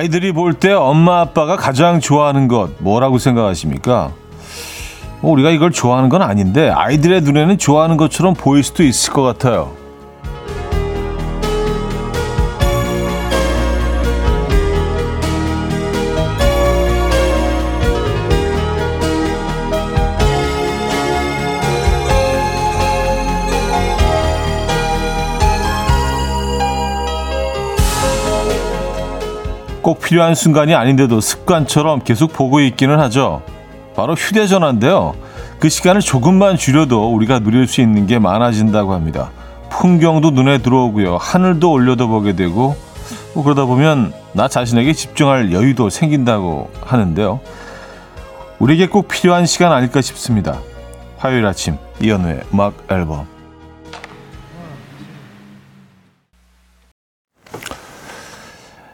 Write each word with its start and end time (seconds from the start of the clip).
아이들이 0.00 0.32
볼 0.32 0.54
때 0.54 0.72
엄마 0.72 1.20
아빠가 1.20 1.56
가장 1.56 2.00
좋아하는 2.00 2.48
것 2.48 2.70
뭐라고 2.78 3.18
생각하십니까? 3.18 4.12
뭐 5.20 5.30
우리가 5.32 5.50
이걸 5.50 5.72
좋아하는 5.72 6.08
건 6.08 6.22
아닌데 6.22 6.70
아이들의 6.70 7.20
눈에는 7.20 7.58
좋아하는 7.58 7.98
것처럼 7.98 8.32
보일 8.32 8.62
수도 8.62 8.82
있을 8.82 9.12
것 9.12 9.20
같아요. 9.20 9.72
필요한 30.10 30.34
순간이 30.34 30.74
아닌데도 30.74 31.20
습관처럼 31.20 32.02
계속 32.02 32.32
보고 32.32 32.58
있기는 32.58 32.98
하죠. 32.98 33.42
바로 33.94 34.14
휴대전화인데요. 34.14 35.14
그 35.60 35.68
시간을 35.68 36.00
조금만 36.00 36.56
줄여도 36.56 37.14
우리가 37.14 37.38
누릴 37.38 37.68
수 37.68 37.80
있는 37.80 38.08
게 38.08 38.18
많아진다고 38.18 38.92
합니다. 38.92 39.30
풍경도 39.70 40.32
눈에 40.32 40.58
들어오고요. 40.58 41.16
하늘도 41.16 41.70
올려다보게 41.70 42.34
되고 42.34 42.74
뭐 43.34 43.44
그러다 43.44 43.66
보면 43.66 44.12
나 44.32 44.48
자신에게 44.48 44.94
집중할 44.94 45.52
여유도 45.52 45.90
생긴다고 45.90 46.72
하는데요. 46.84 47.38
우리에게 48.58 48.88
꼭 48.88 49.06
필요한 49.06 49.46
시간 49.46 49.70
아닐까 49.70 50.00
싶습니다. 50.00 50.58
화요일 51.18 51.46
아침 51.46 51.76
이연우의 52.00 52.40
음악 52.52 52.74
앨범 52.90 53.28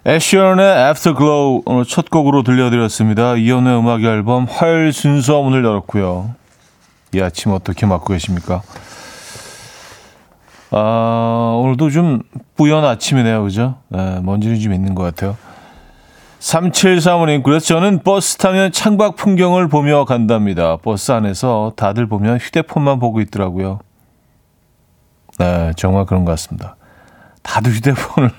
애쉬언의 0.09 0.65
Afterglow 0.65 1.63
오늘 1.67 1.85
첫 1.85 2.11
곡으로 2.11 2.45
들려드렸습니다. 2.45 3.35
이연의 3.35 3.77
음악 3.77 4.05
앨범 4.05 4.45
화요일 4.49 4.93
순서 4.93 5.43
문을 5.43 5.65
열었고요. 5.65 6.33
이 7.13 7.21
아침 7.21 7.51
어떻게 7.51 7.87
맞고 7.87 8.13
계십니까? 8.13 8.63
아, 10.71 11.59
오늘도 11.61 11.91
좀 11.91 12.23
뿌연 12.57 12.85
아침이네요. 12.85 13.43
그죠? 13.43 13.79
네, 13.89 14.21
먼지는 14.23 14.61
좀 14.61 14.73
있는 14.73 14.95
것 14.95 15.03
같아요. 15.03 15.37
3735님, 16.39 17.43
그래서 17.43 17.67
저는 17.67 18.05
버스 18.05 18.37
타면 18.37 18.71
창밖 18.71 19.17
풍경을 19.17 19.67
보며 19.67 20.05
간답니다. 20.05 20.77
버스 20.77 21.11
안에서 21.11 21.73
다들 21.75 22.07
보면 22.07 22.39
휴대폰만 22.39 23.01
보고 23.01 23.21
있더라고요. 23.21 23.81
네, 25.41 25.73
정말 25.77 26.05
그런 26.05 26.25
것 26.25 26.31
같습니다. 26.33 26.77
다들 27.43 27.73
휴대폰을 27.73 28.31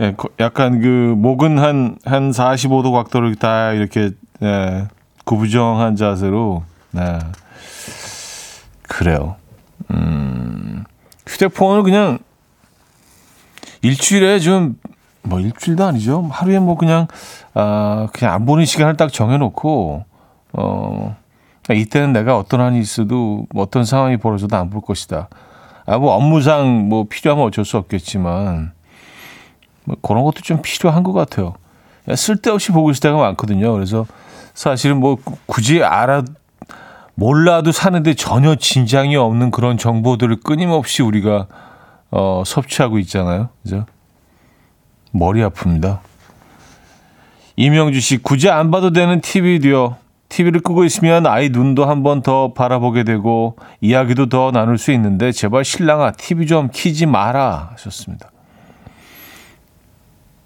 예, 0.00 0.14
약간 0.40 0.80
그 0.80 1.14
목은 1.16 1.58
한, 1.58 1.96
한 2.04 2.30
45도 2.30 2.92
각도를 2.92 3.34
다 3.36 3.72
이렇게, 3.72 4.10
예, 4.42 4.86
구부정한 5.24 5.96
자세로, 5.96 6.62
네. 6.92 7.18
그래요. 8.82 9.36
음, 9.90 10.84
휴대폰을 11.26 11.82
그냥 11.82 12.18
일주일에 13.82 14.38
좀, 14.40 14.78
뭐 15.22 15.40
일주일도 15.40 15.84
아니죠. 15.84 16.28
하루에 16.30 16.58
뭐 16.58 16.76
그냥, 16.76 17.06
아, 17.54 18.08
그냥 18.12 18.34
안 18.34 18.44
보는 18.46 18.64
시간을 18.66 18.96
딱 18.96 19.12
정해 19.12 19.38
놓고, 19.38 20.04
어, 20.52 21.16
이때는 21.70 22.12
내가 22.12 22.36
어떤 22.36 22.60
한이 22.60 22.78
있어도 22.78 23.46
뭐 23.54 23.62
어떤 23.62 23.84
상황이 23.84 24.18
벌어져도 24.18 24.54
안 24.56 24.68
볼 24.68 24.82
것이다. 24.82 25.28
아, 25.86 25.98
뭐 25.98 26.12
업무상 26.14 26.88
뭐 26.88 27.06
필요하면 27.08 27.46
어쩔 27.46 27.64
수 27.64 27.78
없겠지만, 27.78 28.72
뭐 29.84 29.96
그런 30.02 30.24
것도 30.24 30.40
좀 30.42 30.60
필요한 30.62 31.02
것 31.02 31.12
같아요. 31.12 31.54
쓸데없이 32.14 32.72
보고 32.72 32.90
있을 32.90 33.00
때가 33.00 33.16
많거든요. 33.16 33.72
그래서 33.72 34.06
사실은 34.54 34.98
뭐 34.98 35.16
굳이 35.46 35.82
알아 35.82 36.24
몰라도 37.14 37.72
사는데 37.72 38.14
전혀 38.14 38.54
진장이 38.56 39.16
없는 39.16 39.50
그런 39.50 39.78
정보들을 39.78 40.40
끊임없이 40.40 41.02
우리가 41.02 41.46
어, 42.10 42.42
섭취하고 42.44 42.98
있잖아요. 43.00 43.48
그죠? 43.62 43.86
머리 45.12 45.40
아픕니다. 45.42 45.98
이명주 47.56 48.00
씨, 48.00 48.18
굳이 48.18 48.50
안 48.50 48.70
봐도 48.70 48.90
되는 48.92 49.20
TV도요. 49.20 49.96
TV를 50.28 50.60
끄고 50.60 50.84
있으면 50.84 51.26
아이 51.26 51.50
눈도 51.50 51.84
한 51.84 52.02
번 52.02 52.22
더 52.22 52.52
바라보게 52.52 53.04
되고 53.04 53.56
이야기도 53.80 54.28
더 54.28 54.50
나눌 54.50 54.78
수 54.78 54.90
있는데 54.92 55.30
제발 55.30 55.64
신랑아 55.64 56.12
TV 56.12 56.46
좀 56.46 56.68
키지 56.72 57.06
마라 57.06 57.70
하셨습니다. 57.72 58.30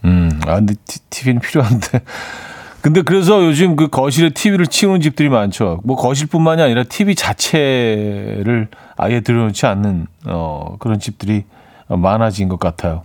음, 0.04 0.40
아, 0.46 0.56
근데 0.56 0.74
TV는 1.10 1.40
필요한데. 1.40 2.00
근데 2.80 3.02
그래서 3.02 3.44
요즘 3.44 3.74
그 3.74 3.88
거실에 3.88 4.30
TV를 4.30 4.68
치우는 4.68 5.00
집들이 5.00 5.28
많죠. 5.28 5.80
뭐 5.84 5.96
거실뿐만이 5.96 6.62
아니라 6.62 6.84
TV 6.84 7.16
자체를 7.16 8.68
아예 8.96 9.20
들여놓지 9.20 9.66
않는 9.66 10.06
어, 10.26 10.76
그런 10.78 11.00
집들이 11.00 11.44
많아진 11.88 12.48
것 12.48 12.60
같아요. 12.60 13.02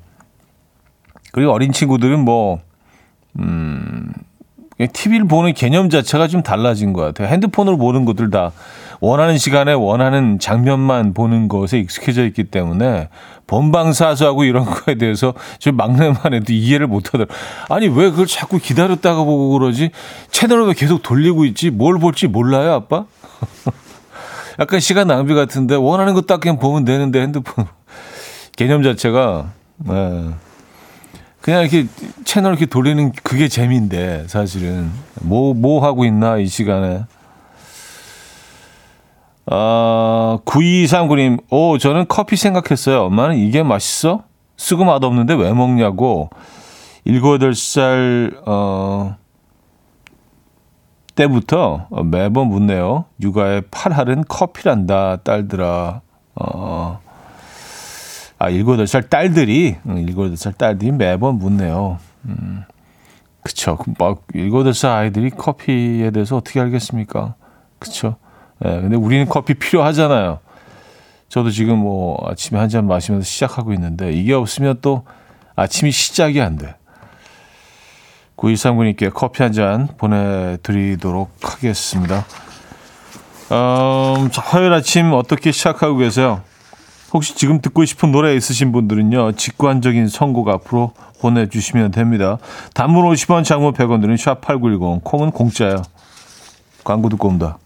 그리고 1.32 1.52
어린 1.52 1.72
친구들은 1.72 2.20
뭐, 2.20 2.60
음, 3.40 4.14
TV를 4.88 5.28
보는 5.28 5.54
개념 5.54 5.90
자체가 5.90 6.28
좀 6.28 6.44
달라진 6.44 6.94
것 6.94 7.02
같아요. 7.02 7.28
핸드폰으로 7.28 7.78
보는 7.78 8.06
것들 8.06 8.30
다 8.30 8.52
원하는 9.00 9.38
시간에 9.38 9.74
원하는 9.74 10.40
장면만 10.40 11.14
보는 11.14 11.48
것에 11.48 11.80
익숙해져 11.80 12.26
있기 12.26 12.46
때문에 12.46 13.10
본방사수하고 13.48 14.44
이런 14.46 14.66
거에 14.70 14.96
대해서 14.96 15.34
저 15.60 15.72
막내만 15.72 16.34
해도 16.34 16.54
이해를 16.54 16.88
못 16.88 17.08
하더라. 17.08 17.26
아니 17.70 17.88
왜 17.88 18.10
그걸 18.10 18.26
자꾸 18.26 18.58
기다렸다가 18.60 19.24
보고 19.24 19.50
그러지? 19.58 19.92
채널을 20.32 20.68
왜 20.68 20.74
계속 20.74 21.04
돌리고 21.04 21.46
있지? 21.46 21.70
뭘 21.70 22.00
볼지 22.00 22.28
몰라요, 22.28 22.72
아빠? 22.74 23.06
약간 24.60 24.80
시간 24.80 25.08
낭비 25.08 25.34
같은데 25.34 25.76
원하는 25.76 26.14
거 26.14 26.22
딱 26.22 26.40
그냥 26.40 26.60
보면 26.60 26.86
되는데 26.86 27.22
핸드폰 27.22 27.66
개념 28.56 28.84
자체가 28.84 29.52
네. 29.78 30.30
그냥 31.44 31.62
이렇게 31.62 31.88
채널 32.24 32.54
이렇게 32.54 32.66
돌리는 32.66 33.12
그게 33.22 33.50
재미인데 33.50 34.28
사실은 34.30 34.90
뭐뭐 35.22 35.54
뭐 35.56 35.86
하고 35.86 36.06
있나 36.06 36.38
이 36.38 36.48
시간에 36.48 37.04
아, 39.46 40.40
9239님, 40.46 41.44
오, 41.50 41.78
저는 41.78 42.06
커피 42.08 42.38
생각했어요. 42.38 43.02
엄마는 43.04 43.36
이게 43.36 43.62
맛있어? 43.62 44.24
쓰고 44.56 44.86
맛없는데 44.86 45.34
왜 45.34 45.52
먹냐고. 45.52 46.30
7, 47.06 47.20
8살, 47.20 48.42
어, 48.46 49.18
때부터 51.16 51.88
매번 52.06 52.48
묻네요. 52.48 53.04
육아의 53.20 53.64
팔할은 53.70 54.24
커피란다, 54.30 55.18
딸들아. 55.18 56.00
어, 56.36 57.02
아, 58.44 58.50
7, 58.50 58.66
8살 58.66 59.10
딸들이, 59.10 59.78
7, 59.86 60.06
8살 60.16 60.58
딸들이 60.58 60.92
매번 60.92 61.38
묻네요. 61.38 61.98
음, 62.26 62.64
그쵸. 63.42 63.78
막, 63.98 64.24
7, 64.34 64.50
8살 64.50 64.90
아이들이 64.90 65.30
커피에 65.30 66.12
대해서 66.12 66.36
어떻게 66.36 66.60
알겠습니까? 66.60 67.36
그쵸. 67.80 68.18
예, 68.66 68.70
근데 68.82 68.98
우리는 68.98 69.26
커피 69.30 69.54
필요하잖아요. 69.54 70.40
저도 71.30 71.52
지금 71.52 71.78
뭐 71.80 72.18
아침에 72.30 72.60
한 72.60 72.68
잔 72.70 72.86
마시면서 72.86 73.26
시작하고 73.26 73.72
있는데 73.74 74.12
이게 74.12 74.34
없으면 74.34 74.80
또 74.82 75.06
아침이 75.56 75.92
시작이 75.92 76.42
안 76.42 76.58
돼. 76.58 76.76
9239님께 78.36 79.14
커피 79.14 79.42
한 79.42 79.54
잔 79.54 79.88
보내드리도록 79.98 81.32
하겠습니다. 81.42 82.26
음, 83.52 84.30
화요일 84.36 84.74
아침 84.74 85.14
어떻게 85.14 85.52
시작하고 85.52 85.96
계세요? 85.98 86.42
혹시 87.14 87.36
지금 87.36 87.62
듣고 87.62 87.86
싶은 87.86 88.12
노래 88.12 88.36
있으신 88.36 88.72
분들은요, 88.72 89.34
직관적인 89.34 90.08
선곡 90.08 90.50
앞으로 90.50 90.94
보내주시면 91.22 91.92
됩니다. 91.92 92.40
단문 92.74 93.06
50원, 93.06 93.44
장문 93.46 93.74
100원 93.74 94.02
드는 94.02 94.16
샵8910, 94.16 95.04
콩은 95.04 95.32
공짜예요. 95.32 95.84
광고 96.84 97.10
듣고 97.10 97.28
옵니다. 97.28 97.58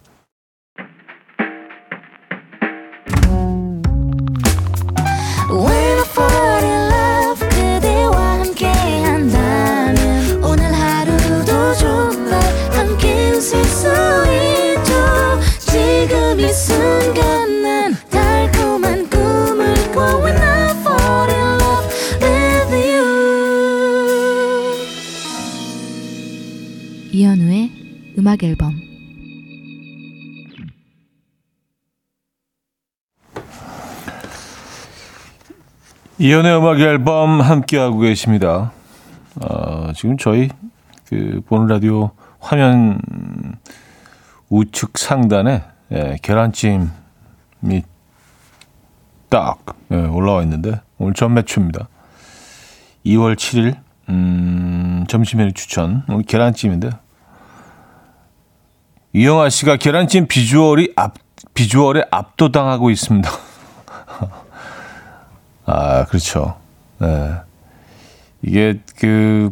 음악 28.27 28.43
앨범 28.43 28.73
이연의 36.17 36.57
음악 36.57 36.81
앨범 36.81 37.39
함께하고 37.39 37.99
계십니다. 37.99 38.73
어, 39.35 39.93
지금 39.95 40.17
저희 40.17 40.49
그 41.05 41.41
보는 41.47 41.67
라디오 41.67 42.11
화면 42.41 42.99
우측 44.49 44.97
상단에 44.97 45.63
예, 45.93 46.17
계란찜이 46.21 46.89
딱 49.29 49.63
예, 49.91 49.95
올라와 49.95 50.43
있는데 50.43 50.81
오늘 50.97 51.13
전 51.13 51.33
매추입니다. 51.33 51.87
2월 53.05 53.37
7일 53.37 53.77
음, 54.09 55.05
점심 55.07 55.37
메뉴 55.37 55.53
추천 55.53 56.03
오늘 56.09 56.23
계란찜인데 56.23 57.06
이영아 59.17 59.49
씨가 59.49 59.77
계란찜 59.77 60.27
비주얼이 60.27 60.93
앞 60.95 61.15
비주얼에 61.55 62.03
압도당하고 62.11 62.91
있습니다. 62.91 63.27
아 65.65 66.05
그렇죠. 66.05 66.55
네. 66.99 67.33
이게 68.43 68.79
그 68.99 69.49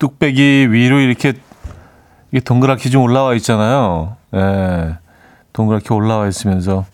뚝배기 0.00 0.72
위로 0.72 0.98
이렇게 0.98 1.34
이게 2.32 2.40
동그랗게 2.40 2.90
좀 2.90 3.02
올라와 3.02 3.34
있잖아요. 3.36 4.16
예. 4.34 4.96
동그랗게 5.52 5.94
올라와 5.94 6.26
있으면서 6.26 6.84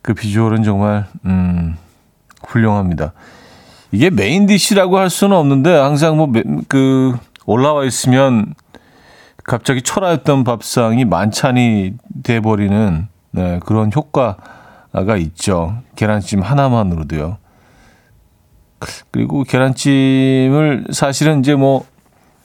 그 0.00 0.14
비주얼은 0.14 0.62
정말 0.62 1.04
음 1.26 1.76
훌륭합니다. 2.46 3.12
이게 3.92 4.08
메인 4.08 4.46
디시라고 4.46 4.96
할 4.96 5.10
수는 5.10 5.36
없는데 5.36 5.76
항상 5.76 6.16
뭐 6.16 6.32
그 6.68 7.14
올라와 7.46 7.84
있으면 7.84 8.54
갑자기 9.46 9.80
초라했던 9.80 10.42
밥상이 10.42 11.04
만찬이 11.04 11.94
돼 12.24 12.40
버리는 12.40 13.06
네, 13.30 13.60
그런 13.64 13.92
효과가 13.94 15.16
있죠. 15.18 15.78
계란찜 15.94 16.42
하나만으로도요. 16.42 17.38
그리고 19.10 19.44
계란찜을 19.44 20.88
사실은 20.90 21.40
이제 21.40 21.54
뭐 21.54 21.84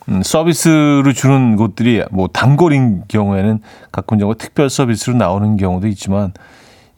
음, 0.09 0.21
서비스로 0.23 1.11
주는 1.13 1.55
곳들이 1.55 2.03
뭐 2.11 2.27
단골인 2.27 3.03
경우에는 3.07 3.59
가끔 3.91 4.19
정 4.19 4.33
특별 4.37 4.69
서비스로 4.69 5.15
나오는 5.15 5.57
경우도 5.57 5.87
있지만 5.87 6.33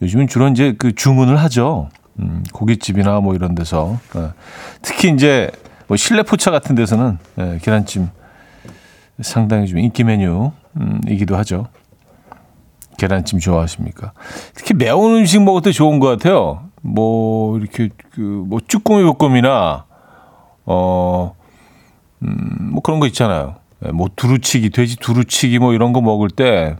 요즘은 0.01 0.27
주로 0.27 0.49
이제 0.49 0.75
그 0.77 0.93
주문을 0.93 1.37
하죠. 1.37 1.89
음, 2.19 2.43
고깃집이나 2.51 3.21
뭐 3.21 3.35
이런 3.35 3.55
데서 3.55 3.99
예. 4.15 4.29
특히 4.81 5.09
이제 5.09 5.49
뭐 5.87 5.97
실내 5.97 6.23
포차 6.23 6.51
같은 6.51 6.75
데서는 6.75 7.17
예, 7.39 7.59
계란찜 7.61 8.09
상당히 9.23 9.67
좀 9.67 9.79
인기 9.79 10.03
메뉴이기도 10.03 11.35
하죠. 11.37 11.67
계란찜 12.97 13.39
좋아하십니까? 13.39 14.13
특히 14.53 14.73
매운 14.73 15.15
음식 15.15 15.41
먹을 15.41 15.61
때 15.61 15.71
좋은 15.71 15.99
것 15.99 16.07
같아요. 16.07 16.69
뭐 16.81 17.57
이렇게 17.57 17.89
그뭐 18.11 18.59
쭈꾸미 18.67 19.03
볶음이나 19.17 19.85
어 20.65 21.35
음, 22.21 22.71
뭐 22.71 22.81
그런 22.81 22.99
거 22.99 23.07
있잖아요. 23.07 23.55
예, 23.85 23.91
뭐 23.91 24.09
두루치기, 24.15 24.69
돼지 24.69 24.97
두루치기 24.97 25.59
뭐 25.59 25.73
이런 25.73 25.93
거 25.93 26.01
먹을 26.01 26.29
때 26.29 26.75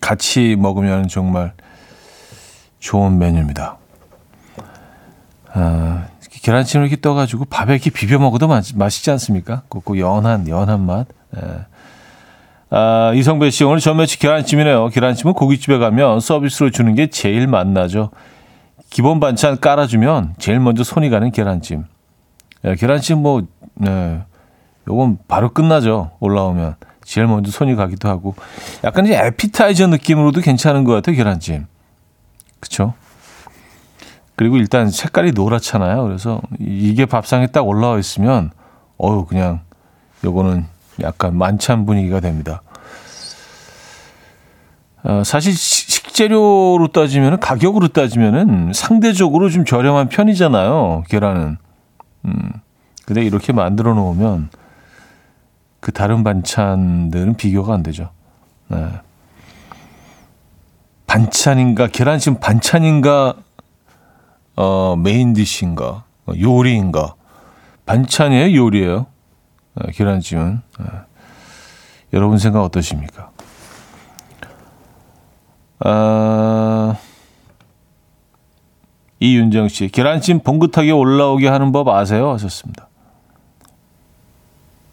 같이 0.00 0.56
먹으면 0.56 1.08
정말 1.08 1.52
좋은 2.78 3.18
메뉴입니다. 3.18 3.78
아, 5.52 6.06
계란찜을 6.46 6.86
이렇게 6.86 7.00
떠가지고 7.00 7.46
밥에 7.46 7.72
이렇게 7.72 7.90
비벼 7.90 8.20
먹어도 8.20 8.46
맛, 8.46 8.64
맛있지 8.76 9.10
않습니까? 9.10 9.62
그 9.68 9.98
연한, 9.98 10.46
연한 10.46 10.80
맛. 10.86 11.08
예. 11.36 11.40
아, 12.70 13.12
이성배 13.16 13.50
씨, 13.50 13.64
오늘 13.64 13.80
전매치 13.80 14.20
계란찜이네요. 14.20 14.90
계란찜은 14.90 15.34
고깃집에 15.34 15.78
가면 15.78 16.20
서비스로 16.20 16.70
주는 16.70 16.94
게 16.94 17.08
제일 17.08 17.48
맛나죠. 17.48 18.10
기본 18.90 19.18
반찬 19.18 19.58
깔아주면 19.58 20.36
제일 20.38 20.60
먼저 20.60 20.84
손이 20.84 21.10
가는 21.10 21.32
계란찜. 21.32 21.84
예, 22.64 22.74
계란찜 22.76 23.18
뭐, 23.18 23.42
네. 23.74 24.22
요건 24.86 25.18
바로 25.26 25.52
끝나죠. 25.52 26.12
올라오면. 26.20 26.76
제일 27.02 27.26
먼저 27.26 27.50
손이 27.50 27.74
가기도 27.74 28.08
하고. 28.08 28.36
약간 28.84 29.04
이제 29.04 29.18
에피타이저 29.18 29.88
느낌으로도 29.88 30.42
괜찮은 30.42 30.84
것 30.84 30.92
같아요, 30.92 31.16
계란찜. 31.16 31.66
그쵸? 32.60 32.94
그리고 34.36 34.58
일단 34.58 34.90
색깔이 34.90 35.32
노랗잖아요. 35.32 36.04
그래서 36.04 36.40
이게 36.60 37.06
밥상에 37.06 37.46
딱 37.48 37.66
올라와 37.66 37.98
있으면, 37.98 38.50
어유 38.98 39.24
그냥 39.24 39.60
요거는 40.24 40.66
약간 41.00 41.36
만찬 41.36 41.86
분위기가 41.86 42.20
됩니다. 42.20 42.62
어, 45.02 45.22
사실 45.24 45.54
식재료로 45.54 46.88
따지면 46.92 47.38
가격으로 47.40 47.88
따지면은 47.88 48.72
상대적으로 48.74 49.48
좀 49.50 49.64
저렴한 49.64 50.08
편이잖아요. 50.08 51.04
계란은. 51.08 51.58
음. 52.24 52.52
근데 53.04 53.22
이렇게 53.22 53.52
만들어 53.52 53.94
놓으면 53.94 54.50
그 55.80 55.92
다른 55.92 56.24
반찬들은 56.24 57.34
비교가 57.34 57.72
안 57.72 57.84
되죠. 57.84 58.10
네. 58.68 58.88
반찬인가 61.06 61.86
계란찜 61.86 62.40
반찬인가 62.40 63.36
어, 64.56 64.96
메인 64.96 65.34
디시인가 65.34 66.04
요리인가 66.38 67.14
반찬이에요 67.84 68.56
요리예요. 68.56 69.06
네, 69.74 69.92
계란찜은 69.92 70.62
네. 70.80 70.84
여러분 72.12 72.38
생각 72.38 72.62
어떠십니까? 72.64 73.30
아, 75.80 76.96
이윤정 79.20 79.68
씨 79.68 79.88
계란찜 79.88 80.40
봉긋하게 80.40 80.90
올라오게 80.90 81.48
하는 81.48 81.72
법 81.72 81.88
아세요? 81.88 82.32
하셨습니다. 82.32 82.88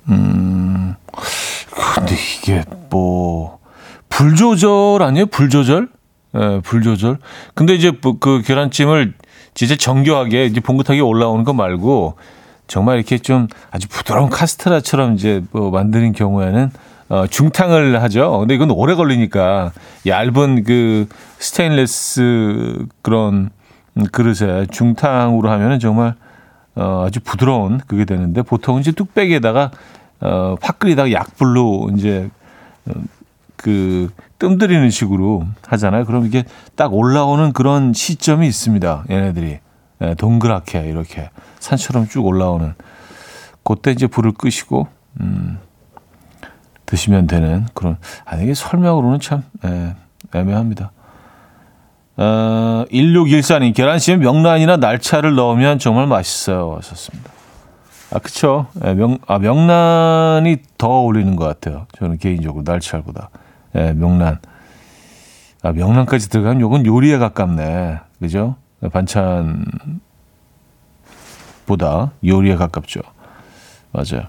음, 0.10 0.96
근데 1.96 2.16
이게 2.38 2.64
뭐, 2.90 3.60
불 4.10 4.36
조절 4.36 5.02
아니에요? 5.02 5.28
불 5.28 5.50
조절? 5.50 5.90
예, 6.36 6.40
네, 6.40 6.60
불 6.62 6.84
조절. 6.84 7.20
근데 7.54 7.74
이제 7.76 7.92
뭐그 7.92 8.42
계란찜을 8.46 9.14
진짜 9.54 9.76
정교하게 9.76 10.46
이제 10.46 10.60
봉긋하게 10.60 11.02
올라오는 11.02 11.44
거 11.44 11.54
말고 11.54 12.16
정말 12.68 12.98
이렇게 12.98 13.18
좀 13.18 13.48
아주 13.72 13.88
부드러운 13.88 14.30
카스테라처럼 14.30 15.16
이제 15.16 15.44
뭐 15.52 15.70
만드는 15.70 16.14
경우에는 16.14 16.72
어, 17.10 17.28
중탕을 17.28 18.02
하죠. 18.04 18.40
근데 18.40 18.56
이건 18.56 18.72
오래 18.72 18.96
걸리니까 18.96 19.72
얇은 20.08 20.64
그 20.64 21.08
스테인레스 21.38 22.86
그런 23.02 23.50
그릇에 24.12 24.66
중탕으로 24.72 25.50
하면은 25.52 25.80
정말 25.80 26.16
어, 26.76 27.04
아주 27.06 27.20
부드러운 27.20 27.80
그게 27.86 28.06
되는데 28.06 28.42
보통 28.42 28.80
이제 28.80 28.92
뚝배기에다가 28.92 29.72
어, 30.22 30.56
팍 30.62 30.80
끓이다가 30.80 31.12
약불로 31.12 31.92
이제 31.96 32.30
어, 32.86 32.94
그 33.58 34.10
뜸들이는 34.44 34.90
식으로 34.90 35.46
하잖아요. 35.68 36.04
그럼 36.04 36.26
이게 36.26 36.44
딱 36.76 36.94
올라오는 36.94 37.54
그런 37.54 37.94
시점이 37.94 38.46
있습니다. 38.46 39.06
얘네들이 39.10 39.60
예, 40.02 40.16
동그랗게 40.16 40.82
이렇게 40.82 41.30
산처럼 41.60 42.10
쭉 42.10 42.26
올라오는 42.26 42.74
그때 43.64 43.92
이제 43.92 44.06
불을 44.08 44.34
끄시고 44.34 44.88
음, 45.22 45.60
드시면 46.86 47.28
되는 47.28 47.66
그런 47.74 47.96
아니 48.26 48.44
이게 48.44 48.54
설명으로는 48.54 49.22
참 49.22 49.44
예, 49.64 49.96
애매합니다. 50.36 50.92
어, 52.18 52.86
1614님, 52.92 53.74
계란찜에 53.74 54.18
명란이나 54.18 54.76
날차를 54.76 55.36
넣으면 55.36 55.80
정말 55.80 56.06
맛있어요. 56.06 56.76
하셨습니다. 56.78 57.32
아, 58.12 58.20
그쵸. 58.20 58.68
예, 58.86 58.94
명, 58.94 59.18
아, 59.26 59.40
명란이 59.40 60.58
더 60.78 60.90
어울리는 60.90 61.36
것 61.38 61.46
같아요. 61.46 61.88
저는 61.98 62.18
개인적으로 62.18 62.64
날차보다. 62.64 63.30
예, 63.76 63.94
명란. 63.94 64.40
아, 65.62 65.72
명란까지 65.72 66.30
들어가면 66.30 66.62
요건 66.62 66.86
요리에 66.86 67.18
가깝네. 67.18 68.00
그죠? 68.20 68.56
반찬보다 68.92 69.64
요리에 72.26 72.56
가깝죠. 72.56 73.02
맞아요. 73.92 74.28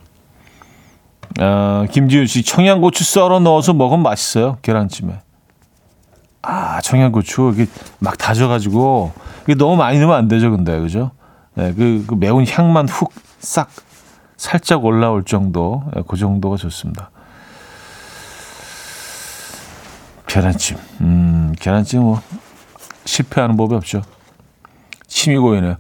아, 1.40 1.86
김지윤 1.90 2.26
씨, 2.26 2.44
청양고추 2.44 3.04
썰어 3.04 3.40
넣어서 3.40 3.74
먹으면 3.74 4.02
맛있어요. 4.02 4.58
계란찜에. 4.62 5.20
아, 6.42 6.80
청양고추 6.80 7.52
이게 7.54 7.66
막 7.98 8.16
다져가지고 8.18 9.12
이게 9.44 9.54
너무 9.54 9.76
많이 9.76 9.98
넣으면 9.98 10.16
안 10.16 10.28
되죠, 10.28 10.50
근데 10.50 10.78
그죠? 10.78 11.10
네, 11.54 11.72
그, 11.72 12.04
그 12.06 12.14
매운 12.14 12.46
향만 12.46 12.88
훅 12.88 13.12
싹 13.44 13.68
살짝 14.36 14.84
올라올 14.84 15.24
정도, 15.24 15.84
네, 15.94 16.02
그 16.08 16.16
정도가 16.16 16.56
좋습니다. 16.56 17.10
계란찜, 20.34 20.76
음, 21.00 21.54
계란찜 21.60 22.00
뭐 22.00 22.20
실패하는 23.04 23.56
법이 23.56 23.76
없죠. 23.76 24.02
침이 25.06 25.36
고이네요. 25.36 25.76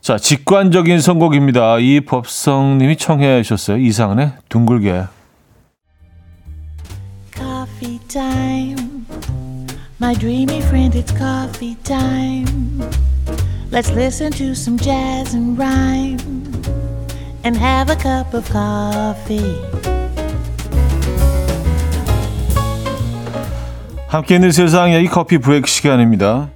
자, 0.00 0.18
직관적인 0.18 1.00
선곡입니다. 1.00 1.78
이 1.78 2.00
법성님이 2.00 2.96
청해 2.96 3.44
주셨어요. 3.44 3.76
이상은의 3.76 4.32
둥글게. 4.48 5.04
Coffee 7.32 8.00
time. 8.08 9.06
My 10.00 10.16
dreamy 10.18 10.58
friend, 10.62 10.98
it's 10.98 11.16
coffee 11.16 11.76
time. 11.84 12.82
Let's 13.70 13.92
listen 13.92 14.32
to 14.32 14.50
some 14.50 14.76
jazz 14.78 15.32
and 15.32 15.56
rhyme 15.56 16.18
and 17.44 17.56
have 17.56 17.88
a 17.88 17.96
cup 17.96 18.34
of 18.34 18.50
coffee. 18.50 19.75
함께 24.16 24.36
있는 24.36 24.50
세상 24.50 24.94
여기 24.94 25.08
커피 25.08 25.36
브레이크 25.36 25.68
시간입니다. 25.68 26.48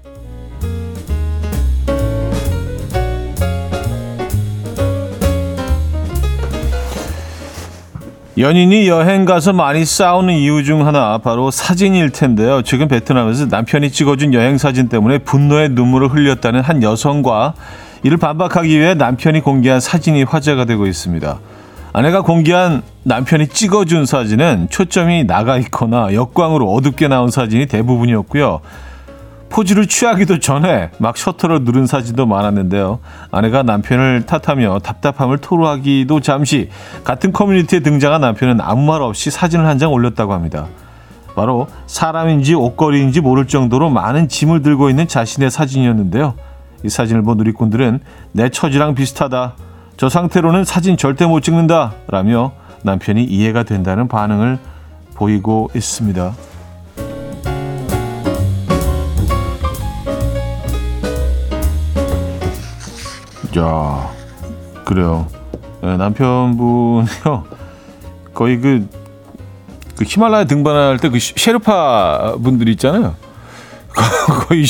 연인이 8.38 8.88
여행 8.88 9.26
가서 9.26 9.52
많이 9.52 9.84
싸우는 9.84 10.32
이유 10.32 10.64
중 10.64 10.86
하나 10.86 11.18
바로 11.18 11.50
사진일 11.50 12.08
텐데요. 12.08 12.62
최근 12.62 12.88
베트남에서 12.88 13.46
남편이 13.46 13.90
찍어준 13.90 14.32
여행 14.32 14.56
사진 14.56 14.88
때문에 14.88 15.18
분노의 15.18 15.68
눈물을 15.70 16.08
흘렸다는 16.08 16.62
한 16.62 16.82
여성과 16.82 17.52
이를 18.02 18.16
반박하기 18.16 18.80
위해 18.80 18.94
남편이 18.94 19.42
공개한 19.42 19.80
사진이 19.80 20.22
화제가 20.22 20.64
되고 20.64 20.86
있습니다. 20.86 21.38
아내가 21.92 22.22
공개한 22.22 22.82
남편이 23.02 23.48
찍어준 23.48 24.06
사진은 24.06 24.68
초점이 24.70 25.24
나가 25.24 25.56
있거나 25.58 26.14
역광으로 26.14 26.70
어둡게 26.72 27.08
나온 27.08 27.30
사진이 27.30 27.66
대부분이었고요. 27.66 28.60
포즈를 29.48 29.88
취하기도 29.88 30.38
전에 30.38 30.90
막 30.98 31.16
셔터를 31.16 31.64
누른 31.64 31.86
사진도 31.86 32.24
많았는데요. 32.26 33.00
아내가 33.32 33.64
남편을 33.64 34.24
탓하며 34.24 34.78
답답함을 34.84 35.38
토로하기도 35.38 36.20
잠시 36.20 36.68
같은 37.02 37.32
커뮤니티에 37.32 37.80
등장한 37.80 38.20
남편은 38.20 38.60
아무 38.60 38.82
말 38.82 39.02
없이 39.02 39.30
사진을 39.30 39.66
한 39.66 39.78
장 39.80 39.92
올렸다고 39.92 40.32
합니다. 40.34 40.66
바로 41.34 41.66
사람인지 41.86 42.54
옷걸이인지 42.54 43.20
모를 43.22 43.46
정도로 43.46 43.90
많은 43.90 44.28
짐을 44.28 44.62
들고 44.62 44.90
있는 44.90 45.08
자신의 45.08 45.50
사진이었는데요. 45.50 46.34
이 46.84 46.88
사진을 46.88 47.22
본 47.22 47.38
누리꾼들은 47.38 48.00
내 48.32 48.50
처지랑 48.50 48.94
비슷하다. 48.94 49.54
저 50.00 50.08
상태로는 50.08 50.64
사진 50.64 50.96
절대 50.96 51.26
못 51.26 51.42
찍는다. 51.42 51.92
라며 52.08 52.52
남편이 52.84 53.22
이해가 53.22 53.64
된다는 53.64 54.08
반응을 54.08 54.58
보이고 55.12 55.70
있습니다. 55.74 56.32
야, 63.58 64.10
그래요. 64.86 65.26
네, 65.82 65.98
남편분이요. 65.98 67.44
거의 68.32 68.58
그, 68.58 68.88
그 69.98 70.04
히말라야 70.06 70.44
등반할 70.44 70.96
때 70.96 71.10
그 71.10 71.18
셰르파 71.20 72.36
분들 72.42 72.70
있잖아요. 72.70 73.16
거의 74.48 74.64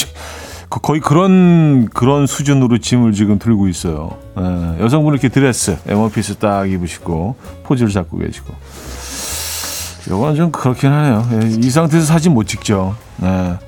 거의 0.78 1.00
그런 1.00 1.88
그런 1.88 2.26
수준으로 2.26 2.78
짐을 2.78 3.12
지금 3.12 3.38
들고 3.38 3.66
있어요. 3.68 4.16
예, 4.38 4.82
여성분 4.82 5.12
이렇게 5.12 5.28
드레스, 5.28 5.76
에머피스 5.86 6.36
딱 6.36 6.70
입으시고 6.70 7.34
포즈를 7.64 7.90
잡고 7.90 8.18
계시고. 8.18 8.54
이건 10.06 10.34
좀 10.36 10.52
그렇긴 10.52 10.90
하네요. 10.92 11.26
예, 11.32 11.48
이 11.48 11.70
상태에서 11.70 12.06
사진 12.06 12.34
못 12.34 12.44
찍죠. 12.44 12.94
예. 13.22 13.58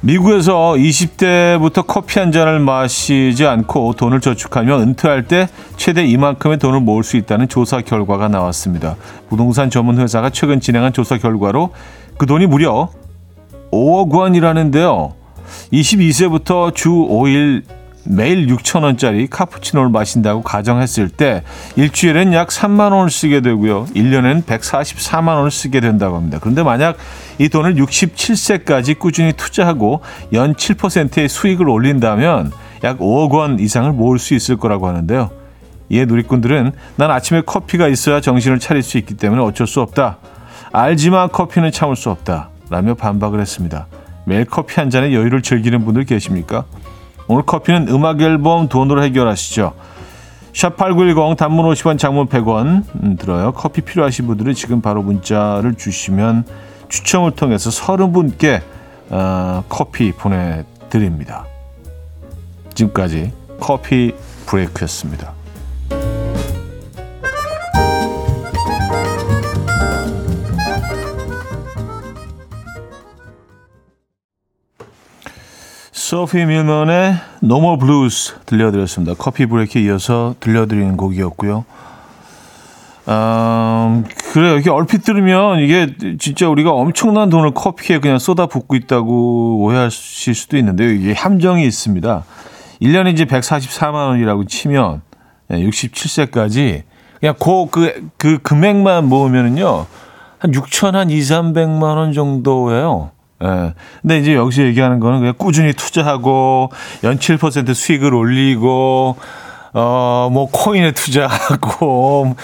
미국에서 0.00 0.72
20대부터 0.72 1.86
커피 1.86 2.18
한 2.18 2.32
잔을 2.32 2.58
마시지 2.58 3.46
않고 3.46 3.92
돈을 3.92 4.20
저축하며 4.20 4.80
은퇴할 4.80 5.28
때 5.28 5.48
최대 5.76 6.04
이만큼의 6.04 6.58
돈을 6.58 6.80
모을 6.80 7.04
수 7.04 7.16
있다는 7.16 7.46
조사 7.46 7.80
결과가 7.80 8.26
나왔습니다. 8.26 8.96
부동산 9.28 9.70
전문 9.70 10.00
회사가 10.00 10.30
최근 10.30 10.58
진행한 10.58 10.92
조사 10.92 11.18
결과로 11.18 11.70
그 12.18 12.26
돈이 12.26 12.46
무려 12.46 12.90
5억 13.70 14.10
원이라는데요. 14.10 15.21
22세부터 15.72 16.74
주 16.74 16.90
5일 16.90 17.62
매일 18.04 18.46
6천 18.48 18.82
원짜리 18.82 19.28
카푸치노를 19.28 19.90
마신다고 19.90 20.42
가정했을 20.42 21.08
때 21.08 21.44
일주일엔 21.76 22.32
약 22.32 22.48
3만 22.48 22.92
원을 22.92 23.10
쓰게 23.10 23.40
되고요. 23.40 23.86
1년엔 23.94 24.44
144만 24.44 25.36
원을 25.36 25.50
쓰게 25.50 25.80
된다고 25.80 26.16
합니다. 26.16 26.38
그런데 26.40 26.62
만약 26.62 26.96
이 27.38 27.48
돈을 27.48 27.76
67세까지 27.76 28.98
꾸준히 28.98 29.32
투자하고 29.32 30.00
연 30.32 30.54
7%의 30.54 31.28
수익을 31.28 31.68
올린다면 31.68 32.50
약 32.84 32.98
5억 32.98 33.30
원 33.32 33.60
이상을 33.60 33.92
모을 33.92 34.18
수 34.18 34.34
있을 34.34 34.56
거라고 34.56 34.88
하는데요. 34.88 35.30
이에 35.88 36.04
누리꾼들은 36.06 36.72
난 36.96 37.10
아침에 37.10 37.42
커피가 37.42 37.86
있어야 37.88 38.20
정신을 38.20 38.58
차릴 38.58 38.82
수 38.82 38.98
있기 38.98 39.14
때문에 39.14 39.42
어쩔 39.42 39.66
수 39.66 39.80
없다. 39.80 40.18
알지만 40.72 41.28
커피는 41.28 41.70
참을 41.70 41.96
수 41.96 42.10
없다. 42.10 42.48
라며 42.70 42.94
반박을 42.94 43.40
했습니다. 43.40 43.86
매일 44.24 44.44
커피 44.44 44.80
한 44.80 44.90
잔에 44.90 45.12
여유를 45.12 45.42
즐기는 45.42 45.84
분들 45.84 46.04
계십니까? 46.04 46.64
오늘 47.28 47.44
커피는 47.44 47.88
음악 47.88 48.20
앨범 48.20 48.68
돈으로 48.68 49.02
해결하시죠. 49.02 49.74
샵8910 50.52 51.36
단문 51.36 51.66
50원 51.72 51.98
장문 51.98 52.26
100원 52.28 52.84
음, 53.02 53.16
들어요. 53.16 53.52
커피 53.52 53.80
필요하신 53.80 54.26
분들은 54.26 54.54
지금 54.54 54.82
바로 54.82 55.02
문자를 55.02 55.74
주시면 55.74 56.44
추첨을 56.88 57.32
통해서 57.32 57.70
30분께 57.70 58.60
어, 59.10 59.64
커피 59.68 60.12
보내드립니다. 60.12 61.46
지금까지 62.74 63.32
커피 63.60 64.14
브레이크였습니다. 64.46 65.32
소피 76.12 76.44
밀먼의 76.44 77.14
No 77.42 77.56
More 77.56 77.78
Blues 77.78 78.34
들려드렸습니다. 78.44 79.14
커피 79.16 79.46
브레이크에 79.46 79.80
이어서 79.80 80.34
들려드리는 80.40 80.98
곡이었고요. 80.98 81.64
음, 83.08 84.04
그래요. 84.34 84.52
이렇게 84.52 84.68
얼핏 84.68 85.04
들으면 85.04 85.60
이게 85.60 85.96
진짜 86.18 86.50
우리가 86.50 86.70
엄청난 86.70 87.30
돈을 87.30 87.54
커피에 87.54 87.98
그냥 87.98 88.18
쏟아붓고 88.18 88.76
있다고 88.76 89.60
오해하실 89.60 90.34
수도 90.34 90.58
있는데요. 90.58 90.90
이게 90.90 91.14
함정이 91.14 91.64
있습니다. 91.64 92.24
1년에 92.82 93.14
이제 93.14 93.24
144만 93.24 93.94
원이라고 93.94 94.44
치면 94.44 95.00
67세까지 95.48 96.82
그냥 97.20 97.34
그, 97.40 97.70
그, 97.70 98.10
그 98.18 98.38
금액만 98.42 99.08
모으면은요. 99.08 99.86
한 100.40 100.50
6천 100.50 100.92
한 100.92 101.08
2, 101.08 101.18
300만 101.20 101.82
원 101.82 102.12
정도예요. 102.12 103.12
예. 103.42 103.74
근데 104.02 104.18
이제 104.18 104.34
여기서 104.34 104.62
얘기하는 104.62 105.00
거는 105.00 105.20
그냥 105.20 105.34
꾸준히 105.36 105.72
투자하고 105.72 106.70
연 107.04 107.18
7% 107.18 107.74
수익을 107.74 108.14
올리고 108.14 109.16
어 109.74 110.28
뭐 110.30 110.48
코인에 110.50 110.92
투자하고 110.92 112.36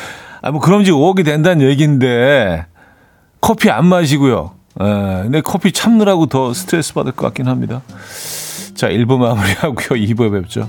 아 0.43 0.51
뭐 0.51 0.61
그럼 0.61 0.83
이제 0.83 0.91
5억이 0.93 1.25
된다는 1.25 1.67
얘기인데 1.69 2.67
커피 3.41 3.71
안 3.71 3.87
마시고요. 3.87 4.53
예. 4.81 4.85
근데 4.85 5.41
커피 5.41 5.73
참느라고 5.73 6.27
더 6.27 6.53
스트레스 6.55 6.95
받을 6.95 7.13
것 7.13 7.27
같긴 7.27 7.49
합니다. 7.49 7.83
자, 8.75 8.89
1부 8.89 9.19
마무리하고요. 9.19 10.01
2부에 10.01 10.33
뵙죠. 10.33 10.69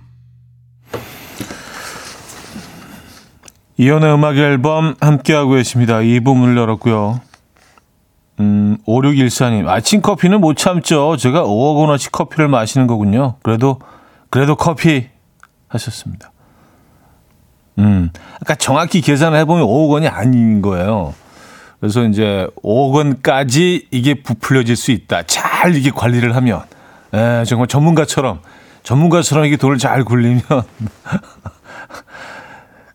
이현우의 3.81 4.13
음악 4.13 4.37
앨범 4.37 4.93
함께하고 5.01 5.53
계십니다. 5.53 5.97
2부 5.97 6.37
문을 6.37 6.55
열었고요. 6.55 7.19
음, 8.39 8.77
5614님, 8.85 9.67
아침 9.67 10.03
커피는 10.03 10.39
못 10.39 10.55
참죠. 10.55 11.17
제가 11.17 11.41
5억 11.41 11.79
원어치 11.79 12.11
커피를 12.11 12.47
마시는 12.47 12.85
거군요. 12.85 13.37
그래도, 13.41 13.79
그래도 14.29 14.53
커피 14.53 15.07
하셨습니다. 15.67 16.31
음, 17.79 18.11
아까 18.39 18.53
정확히 18.53 19.01
계산을 19.01 19.39
해보면 19.39 19.65
5억 19.65 19.89
원이 19.89 20.07
아닌 20.07 20.61
거예요. 20.61 21.15
그래서 21.79 22.03
이제 22.03 22.45
5억 22.63 22.93
원까지 22.93 23.87
이게 23.89 24.21
부풀려질 24.21 24.75
수 24.75 24.91
있다. 24.91 25.23
잘 25.23 25.75
이게 25.75 25.89
관리를 25.89 26.35
하면. 26.35 26.61
에, 27.15 27.39
예, 27.39 27.45
정말 27.45 27.67
전문가처럼 27.67 28.41
전문가처럼 28.83 29.45
이게 29.45 29.57
돈을 29.57 29.79
잘 29.79 30.03
굴리면 30.03 30.43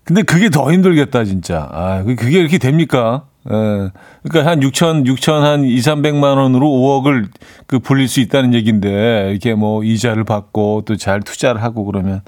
근데 0.07 0.23
그게 0.23 0.49
더 0.51 0.73
힘들겠다 0.73 1.25
진짜. 1.25 1.69
아, 1.73 2.03
그게 2.05 2.39
이렇게 2.39 2.59
됩니까? 2.59 3.25
예. 3.49 3.91
그러니까 4.23 4.51
한 4.51 4.61
6천, 4.61 5.05
6천 5.07 5.41
한 5.41 5.65
2, 5.65 5.77
300만 5.79 6.37
원으로 6.37 6.67
5억을 6.67 7.29
그 7.67 7.79
불릴 7.81 8.09
수 8.09 8.21
있다는 8.21 8.55
얘기인데 8.55 9.29
이렇게 9.31 9.55
뭐 9.55 9.83
이자를 9.85 10.25
받고 10.25 10.83
또 10.87 10.97
잘 10.97 11.21
투자를 11.23 11.63
하고 11.63 11.85
그러면 11.85 12.21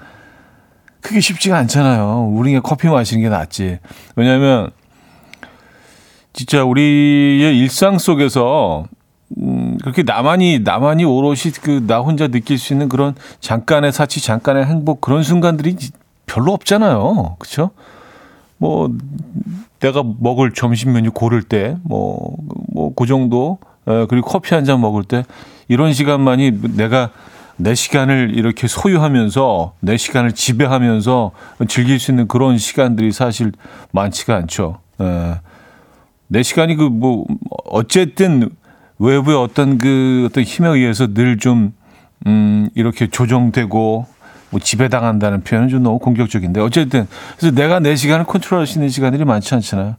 그게 1.01 1.21
쉽지가 1.21 1.57
않잖아요. 1.59 2.31
우리가 2.35 2.61
커피 2.61 2.89
마시는 2.89 3.23
게 3.23 3.29
낫지. 3.29 3.79
왜냐하면 4.17 4.71
진짜 6.33 6.65
우리의 6.65 7.57
일상 7.59 7.99
속에서 7.99 8.87
음, 9.41 9.77
그렇게 9.83 10.03
나만이 10.03 10.61
나만이 10.61 11.05
오롯이 11.05 11.53
그 11.63 11.81
나 11.87 12.01
혼자 12.01 12.27
느낄 12.29 12.59
수 12.59 12.73
있는 12.73 12.89
그런 12.89 13.15
잠깐의 13.41 13.93
사치, 13.93 14.21
잠깐의 14.21 14.67
행복 14.67 15.01
그런 15.01 15.23
순간들이 15.23 15.77
별로 16.29 16.53
없잖아요. 16.53 17.37
그렇죠? 17.39 17.71
뭐 18.59 18.91
내가 19.81 20.03
먹을 20.21 20.53
점심 20.53 20.93
메뉴 20.93 21.11
고를 21.13 21.43
때 21.43 21.77
뭐 21.85 22.37
뭐 22.75 22.93
그 22.95 23.07
정도 23.07 23.59
에, 23.89 24.07
그리고 24.09 24.29
커피 24.29 24.55
한 24.55 24.65
잔 24.65 24.81
먹을 24.81 25.03
때 25.05 25.25
이런 25.69 25.93
시간만이 25.93 26.77
내가 26.77 27.11
내 27.57 27.75
시간을 27.75 28.33
이렇게 28.37 28.69
소유하면서 28.69 29.73
내 29.81 29.97
시간을 29.97 30.33
지배하면서 30.33 31.33
즐길 31.69 31.99
수 31.99 32.13
있는 32.13 32.29
그런 32.29 32.57
시간들이 32.59 33.11
사실 33.13 33.53
많지가 33.93 34.37
않죠. 34.37 34.79
에, 35.01 35.35
내 36.29 36.43
시간이 36.43 36.77
그 36.77 36.89
뭐 36.91 37.25
어쨌든 37.65 38.49
외부의 38.99 39.37
어떤 39.39 39.79
그 39.79 40.27
어떤 40.31 40.45
힘에 40.45 40.69
의해서 40.69 41.07
늘 41.15 41.39
좀 41.39 41.73
음, 42.27 42.69
이렇게 42.75 43.07
조정되고 43.09 44.07
뭐 44.51 44.61
지배당한다는 44.61 45.43
표현은 45.43 45.69
좀 45.69 45.83
너무 45.83 45.99
공격적인데 45.99 46.61
어쨌든 46.61 47.07
그래서 47.37 47.55
내가 47.55 47.81
내 47.81 47.97
시간을 47.97 48.25
컨트롤할 48.25 48.67
수 48.67 48.79
있는 48.79 48.89
시간들이 48.89 49.25
많지 49.25 49.55
않잖아요. 49.55 49.97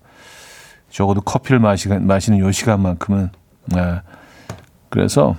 적어도 0.90 1.22
커피를 1.22 1.60
마시, 1.60 1.88
마시는 1.88 2.40
요 2.40 2.52
시간만큼은 2.52 3.30
네. 3.66 4.02
그래서 4.90 5.36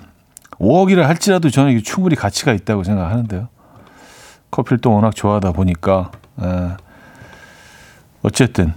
5억이라 0.61 1.02
할지라도 1.02 1.50
저는 1.50 1.73
이게 1.73 1.83
충분히 1.83 2.14
가치가 2.14 2.52
있다고 2.52 2.85
생각하는데요. 2.85 3.49
커피를 4.50 4.79
또 4.79 4.93
워낙 4.93 5.14
좋아하다 5.14 5.52
보니까 5.52 6.12
네. 6.37 6.76
어쨌든 8.23 8.75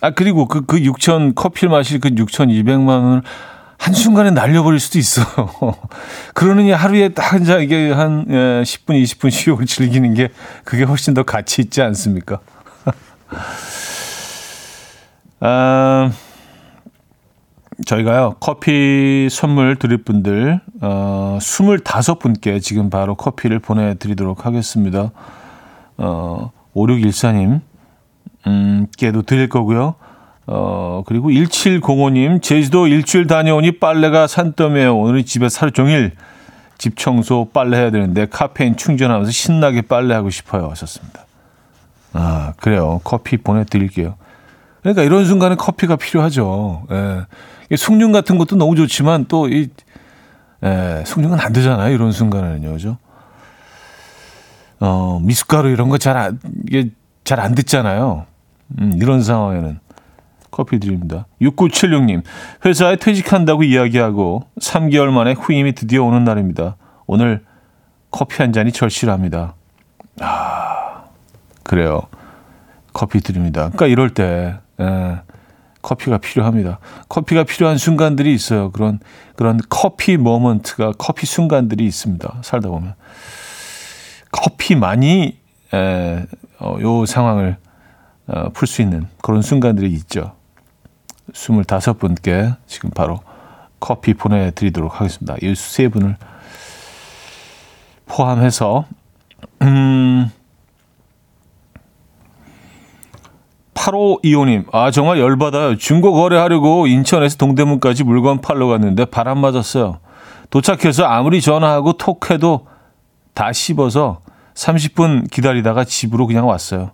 아 0.00 0.10
그리고 0.10 0.46
그그 0.46 0.78
6천 0.80 1.34
커피를 1.34 1.68
마실 1.68 2.00
그 2.00 2.08
6,200만 2.08 2.88
원을 2.88 3.22
한 3.80 3.94
순간에 3.94 4.30
날려버릴 4.30 4.78
수도 4.78 4.98
있어. 4.98 5.22
그러느니 6.34 6.70
하루에 6.70 7.08
딱한 7.08 7.44
잔, 7.44 7.62
이게 7.62 7.90
한 7.90 8.26
10분, 8.26 8.94
예, 8.94 9.02
20분 9.02 9.30
쉬고 9.30 9.64
즐기는 9.64 10.12
게 10.12 10.28
그게 10.64 10.84
훨씬 10.84 11.14
더 11.14 11.22
가치 11.22 11.62
있지 11.62 11.80
않습니까? 11.80 12.40
아, 15.40 16.12
저희가요, 17.86 18.36
커피 18.38 19.28
선물 19.30 19.76
드릴 19.76 20.04
분들, 20.04 20.60
어, 20.82 21.38
25분께 21.40 22.60
지금 22.60 22.90
바로 22.90 23.14
커피를 23.14 23.60
보내드리도록 23.60 24.44
하겠습니다. 24.44 25.10
어, 25.96 26.52
5614님, 26.74 27.62
음, 28.46 28.86
께도 28.98 29.22
드릴 29.22 29.48
거고요. 29.48 29.94
어, 30.52 31.04
그리고 31.06 31.30
1705님, 31.30 32.42
제주도 32.42 32.88
일주일 32.88 33.28
다녀오니 33.28 33.78
빨래가 33.78 34.26
산더미에요. 34.26 34.98
오늘은 34.98 35.24
집에 35.24 35.46
하루 35.56 35.70
종일 35.70 36.10
집 36.76 36.96
청소, 36.96 37.48
빨래 37.52 37.76
해야 37.76 37.90
되는데 37.92 38.26
카페인 38.26 38.76
충전하면서 38.76 39.30
신나게 39.30 39.82
빨래하고 39.82 40.30
싶어요. 40.30 40.68
하셨습니다. 40.70 41.24
아, 42.14 42.52
그래요. 42.56 43.00
커피 43.04 43.36
보내드릴게요. 43.36 44.16
그러니까 44.80 45.04
이런 45.04 45.24
순간에 45.24 45.54
커피가 45.54 45.94
필요하죠. 45.94 46.82
예. 46.90 47.76
숭늉 47.76 48.10
같은 48.10 48.36
것도 48.36 48.56
너무 48.56 48.74
좋지만 48.74 49.26
또 49.28 49.46
이, 49.48 49.68
예, 50.64 51.04
숭늉은 51.06 51.38
안 51.38 51.52
되잖아요. 51.52 51.94
이런 51.94 52.10
순간에는요. 52.10 52.72
그죠? 52.72 52.96
어, 54.80 55.20
미숫가루 55.22 55.68
이런 55.68 55.88
거 55.90 55.98
잘 55.98 56.16
안, 56.16 56.40
이게 56.66 56.90
잘 57.22 57.38
안 57.38 57.54
듣잖아요. 57.54 58.26
음, 58.80 58.92
이런 58.96 59.22
상황에는. 59.22 59.78
커피 60.60 60.78
드립니다. 60.78 61.26
6976님, 61.40 62.22
회사에 62.66 62.96
퇴직한다고 62.96 63.62
이야기하고 63.62 64.42
3개월 64.60 65.08
만에 65.08 65.32
후임이 65.32 65.74
드디어 65.74 66.04
오는 66.04 66.22
날입니다. 66.22 66.76
오늘 67.06 67.42
커피 68.10 68.42
한 68.42 68.52
잔이 68.52 68.70
절실합니다. 68.70 69.54
아, 70.20 71.04
그래요. 71.62 72.02
커피 72.92 73.22
드립니다. 73.22 73.70
그러니까 73.70 73.86
이럴 73.86 74.12
때, 74.12 74.58
예, 74.78 75.20
커피가 75.80 76.18
필요합니다. 76.18 76.78
커피가 77.08 77.44
필요한 77.44 77.78
순간들이 77.78 78.34
있어요. 78.34 78.70
그런, 78.70 79.00
그런 79.36 79.60
커피 79.70 80.18
모먼트가, 80.18 80.92
커피 80.98 81.24
순간들이 81.24 81.86
있습니다. 81.86 82.40
살다 82.42 82.68
보면. 82.68 82.96
커피만이, 84.30 85.38
에, 85.72 86.26
어, 86.58 86.76
요 86.82 87.06
상황을 87.06 87.56
어, 88.26 88.50
풀 88.50 88.68
수 88.68 88.82
있는 88.82 89.06
그런 89.22 89.40
순간들이 89.40 89.90
있죠. 89.94 90.38
25분께 91.32 92.56
지금 92.66 92.90
바로 92.90 93.20
커피 93.80 94.14
보내드리도록 94.14 95.00
하겠습니다. 95.00 95.36
이 95.42 95.54
세 95.54 95.88
분을 95.88 96.16
포함해서, 98.06 98.86
음, 99.62 100.30
8525님, 103.74 104.64
아, 104.74 104.90
정말 104.90 105.18
열받아요. 105.20 105.76
중고 105.76 106.12
거래하려고 106.12 106.86
인천에서 106.86 107.36
동대문까지 107.38 108.04
물건 108.04 108.40
팔러 108.40 108.66
갔는데 108.66 109.06
바람 109.06 109.38
맞았어요. 109.38 110.00
도착해서 110.50 111.04
아무리 111.04 111.40
전화하고 111.40 111.94
톡해도 111.94 112.66
다 113.32 113.52
씹어서 113.52 114.20
30분 114.54 115.30
기다리다가 115.30 115.84
집으로 115.84 116.26
그냥 116.26 116.46
왔어요. 116.48 116.90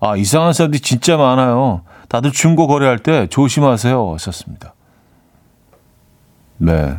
아, 0.00 0.16
이상한 0.16 0.52
사람들이 0.52 0.80
진짜 0.82 1.16
많아요. 1.16 1.82
다들 2.08 2.32
중고 2.32 2.66
거래할 2.66 2.98
때 2.98 3.26
조심하세요. 3.28 4.12
하셨습니다. 4.14 4.74
네. 6.58 6.96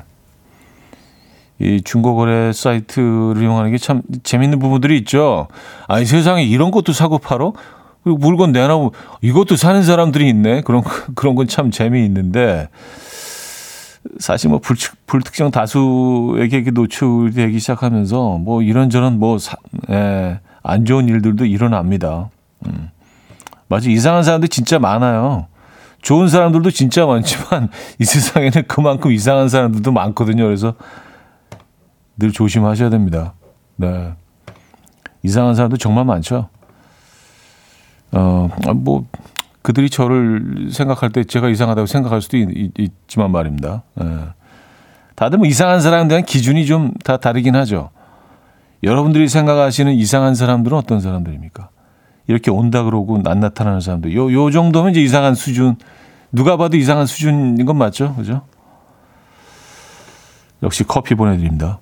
이 1.60 1.82
중고 1.82 2.16
거래 2.16 2.54
사이트를 2.54 3.42
이용하는 3.42 3.72
게 3.72 3.78
참 3.78 4.02
재밌는 4.24 4.60
부분들이 4.60 4.98
있죠. 5.00 5.48
아니, 5.88 6.06
세상에 6.06 6.44
이런 6.44 6.70
것도 6.72 6.94
사고 6.94 7.18
팔어? 7.18 7.54
그리고 8.04 8.20
물건 8.20 8.52
내놔고 8.52 8.94
이것도 9.22 9.56
사는 9.56 9.82
사람들이 9.84 10.30
있네. 10.30 10.62
그런, 10.62 10.84
그런 11.16 11.36
건 11.36 11.48
참 11.48 11.72
재미있는데, 11.72 12.70
사실 14.20 14.50
뭐 14.50 14.60
불, 14.60 14.78
불특정 15.08 15.50
다수에게 15.52 16.64
노출되기 16.72 17.60
시작하면서 17.60 18.38
뭐 18.38 18.62
이런저런 18.62 19.20
뭐, 19.20 19.38
사, 19.40 19.56
예, 19.90 20.40
안 20.64 20.86
좋은 20.86 21.08
일들도 21.10 21.46
일어납니다. 21.46 22.30
음. 22.68 22.90
맞아. 23.68 23.90
이상한 23.90 24.24
사람들 24.24 24.50
진짜 24.50 24.80
많아요. 24.80 25.48
좋은 26.02 26.28
사람들도 26.28 26.72
진짜 26.72 27.06
많지만 27.06 27.70
이 28.00 28.06
세상에는 28.06 28.64
그만큼 28.68 29.12
이상한 29.12 29.50
사람들도 29.50 29.92
많거든요. 29.92 30.44
그래서 30.46 30.76
늘 32.18 32.32
조심하셔야 32.32 32.90
됩니다. 32.90 33.34
네. 33.76 34.14
이상한 35.24 35.56
사람도 35.56 35.78
정말 35.78 36.06
많죠. 36.06 36.50
어, 38.12 38.50
뭐, 38.76 39.06
그들이 39.62 39.90
저를 39.90 40.70
생각할 40.72 41.10
때 41.12 41.24
제가 41.26 41.50
이상하다고 41.50 41.88
생각할 41.88 42.22
수도 42.22 42.38
있, 42.38 42.72
지만 43.08 43.32
말입니다. 43.32 43.84
네. 43.96 44.06
다들 45.16 45.40
뭐 45.40 45.48
이상한 45.48 45.82
사람에 45.82 46.08
대한 46.08 46.24
기준이 46.24 46.66
좀 46.66 46.94
다 47.04 47.18
다르긴 47.18 47.56
하죠. 47.56 47.90
여러분들이 48.84 49.28
생각하시는 49.28 49.92
이상한 49.94 50.36
사람들은 50.36 50.78
어떤 50.78 51.02
사람들입니까? 51.02 51.70
이렇게 52.28 52.52
온다 52.52 52.84
그러고 52.84 53.22
안 53.26 53.40
나타나는 53.40 53.80
사람들. 53.80 54.16
요, 54.16 54.32
요 54.32 54.52
정도면 54.52 54.92
이제 54.92 55.02
이상한 55.02 55.34
수준. 55.34 55.76
누가 56.32 56.58
봐도 56.58 56.78
이상한 56.78 57.06
수준인 57.06 57.66
건 57.66 57.78
맞죠? 57.78 58.14
그죠? 58.16 58.42
역시 60.62 60.84
커피 60.84 61.16
보내드립니다. 61.16 61.80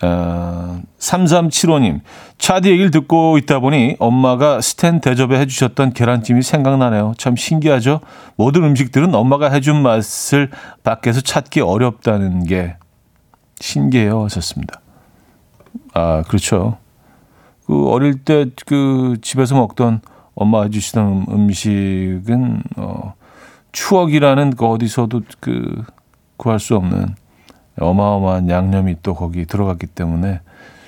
어, 0.00 0.80
3375님, 1.00 2.00
차디 2.38 2.70
얘기를 2.70 2.90
듣고 2.92 3.36
있다 3.38 3.58
보니 3.58 3.96
엄마가 3.98 4.60
스탠 4.60 5.00
대접에 5.00 5.40
해주셨던 5.40 5.92
계란찜이 5.92 6.42
생각나네요. 6.42 7.14
참 7.18 7.34
신기하죠? 7.34 8.00
모든 8.36 8.62
음식들은 8.62 9.14
엄마가 9.14 9.50
해준 9.50 9.82
맛을 9.82 10.50
밖에서 10.84 11.20
찾기 11.20 11.62
어렵다는 11.62 12.44
게 12.44 12.76
신기해요. 13.60 14.24
하셨습니다. 14.24 14.80
아, 15.94 16.22
그렇죠. 16.28 16.78
그 17.68 17.86
어릴 17.90 18.24
때 18.24 18.46
그 18.66 19.18
집에서 19.20 19.54
먹던 19.54 20.00
엄마 20.34 20.62
해주시던 20.62 21.26
음식은 21.28 22.62
어 22.76 23.12
추억이라는 23.72 24.56
그 24.56 24.66
어디서도 24.66 25.20
그 25.38 25.84
구할 26.38 26.58
수 26.58 26.76
없는 26.76 27.14
어마어마한 27.78 28.48
양념이 28.48 28.96
또 29.02 29.14
거기 29.14 29.44
들어갔기 29.44 29.86
때문에 29.86 30.40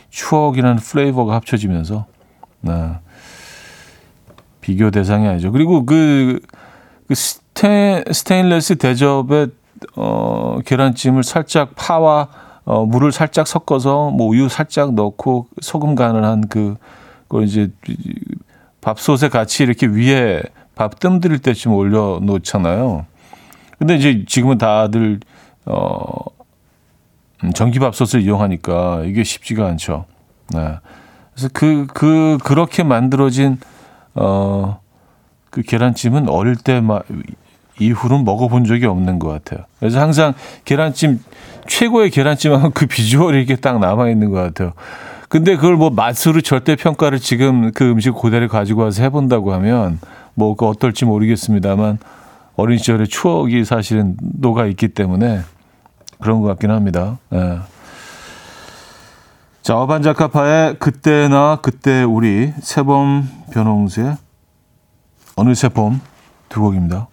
추억이라는 0.08 0.76
플레이버가 0.76 1.34
합쳐지면서 1.34 2.06
네. 2.62 2.92
비교 4.62 4.90
대상이 4.90 5.28
아니죠. 5.28 5.52
그리고 5.52 5.84
그, 5.84 6.40
그 7.08 7.14
스테, 7.14 8.04
스테인레스 8.10 8.76
대접에 8.76 9.48
어, 9.96 10.58
계란찜을 10.64 11.24
살짝 11.24 11.74
파와 11.76 12.28
어, 12.70 12.86
물을 12.86 13.10
살짝 13.10 13.48
섞어서 13.48 14.10
뭐 14.10 14.28
우유 14.28 14.48
살짝 14.48 14.94
넣고 14.94 15.48
소금 15.60 15.96
간을 15.96 16.22
한 16.22 16.46
그, 16.46 16.76
그 17.26 17.42
이제 17.42 17.68
밥솥에 18.80 19.28
같이 19.28 19.64
이렇게 19.64 19.88
위에 19.88 20.40
밥 20.76 21.00
뜸들일 21.00 21.40
때쯤 21.40 21.72
올려 21.72 22.20
놓잖아요. 22.22 23.06
근데 23.76 23.96
이제 23.96 24.24
지금은 24.24 24.58
다들 24.58 25.18
어 25.66 26.06
음, 27.42 27.52
전기밥솥을 27.52 28.22
이용하니까 28.22 29.02
이게 29.04 29.24
쉽지가 29.24 29.66
않죠. 29.66 30.04
네. 30.54 30.74
그래서 31.34 31.48
그, 31.52 31.88
그, 31.92 32.38
그렇게 32.44 32.84
만들어진, 32.84 33.58
어, 34.14 34.78
그 35.50 35.62
계란찜은 35.62 36.28
어릴 36.28 36.54
때 36.54 36.80
막, 36.80 37.04
이후로는 37.80 38.24
먹어본 38.24 38.64
적이 38.64 38.86
없는 38.86 39.18
것 39.18 39.28
같아요. 39.28 39.64
그래서 39.78 40.00
항상 40.00 40.34
계란찜, 40.64 41.20
최고의 41.70 42.10
계란찜하고 42.10 42.70
그 42.70 42.86
비주얼이 42.86 43.38
이렇게 43.38 43.56
딱 43.56 43.78
남아있는 43.78 44.30
것 44.30 44.42
같아요. 44.42 44.72
근데 45.28 45.54
그걸 45.54 45.76
뭐 45.76 45.90
맛으로 45.90 46.40
절대 46.40 46.74
평가를 46.76 47.20
지금 47.20 47.70
그 47.72 47.88
음식 47.88 48.12
그대로 48.14 48.48
가지고 48.48 48.82
와서 48.82 49.02
해본다고 49.02 49.52
하면 49.54 50.00
뭐 50.34 50.54
그 50.56 50.66
어떨지 50.66 51.04
모르겠습니다만 51.04 51.98
어린 52.56 52.78
시절의 52.78 53.06
추억이 53.08 53.64
사실은 53.64 54.16
녹아 54.20 54.66
있기 54.66 54.88
때문에 54.88 55.40
그런 56.20 56.40
것 56.42 56.48
같긴 56.48 56.70
합니다. 56.70 57.18
예. 57.32 57.60
자, 59.62 59.76
어반자카파의 59.76 60.76
그때나 60.78 61.58
그때 61.62 62.02
우리 62.02 62.52
세범 62.60 63.28
변홍수의 63.52 64.16
어느새 65.36 65.68
봄 65.68 66.00
두 66.48 66.60
곡입니다. 66.60 67.06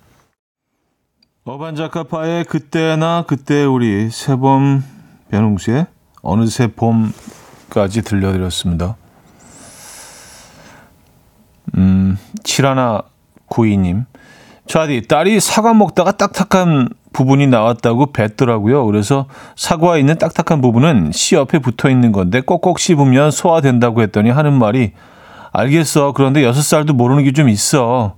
어반자카파의 1.48 2.44
그때나 2.44 3.24
그때 3.26 3.64
우리 3.64 4.10
세범 4.10 4.84
변홍수의 5.32 5.86
어느새 6.22 6.68
봄까지 6.68 8.02
들려드렸습니다. 8.02 8.98
음, 11.78 12.18
칠하나 12.44 13.04
구이님. 13.48 14.06
차디, 14.68 15.08
딸이 15.08 15.40
사과 15.40 15.74
먹다가 15.74 16.12
딱딱한 16.12 16.90
부분이 17.14 17.48
나왔다고 17.48 18.08
뱉더라고요. 18.12 18.86
그래서 18.86 19.28
사과에 19.56 20.02
있는 20.02 20.18
딱딱한 20.18 20.60
부분은 20.60 21.12
씨 21.14 21.36
옆에 21.36 21.60
붙어 21.60 21.90
있는 21.90 22.12
건데 22.12 22.42
꼭꼭 22.42 22.78
씹으면 22.78 23.32
소화된다고 23.32 24.02
했더니 24.02 24.30
하는 24.32 24.52
말이 24.52 24.92
알겠어. 25.54 26.12
그런데 26.12 26.44
여섯 26.44 26.62
살도 26.62 26.94
모르는 26.94 27.24
게 27.24 27.32
좀 27.32 27.48
있어. 27.48 28.16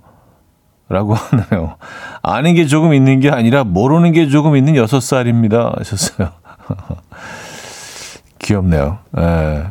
라고 0.88 1.14
하네요. 1.48 1.76
아는 2.22 2.54
게 2.54 2.66
조금 2.66 2.92
있는 2.94 3.20
게 3.20 3.30
아니라 3.30 3.64
모르는 3.64 4.12
게 4.12 4.28
조금 4.28 4.56
있는 4.56 4.76
여섯 4.76 5.00
살입니다. 5.00 5.72
하셨어요. 5.78 6.30
귀엽네요. 8.38 8.98
예. 9.18 9.64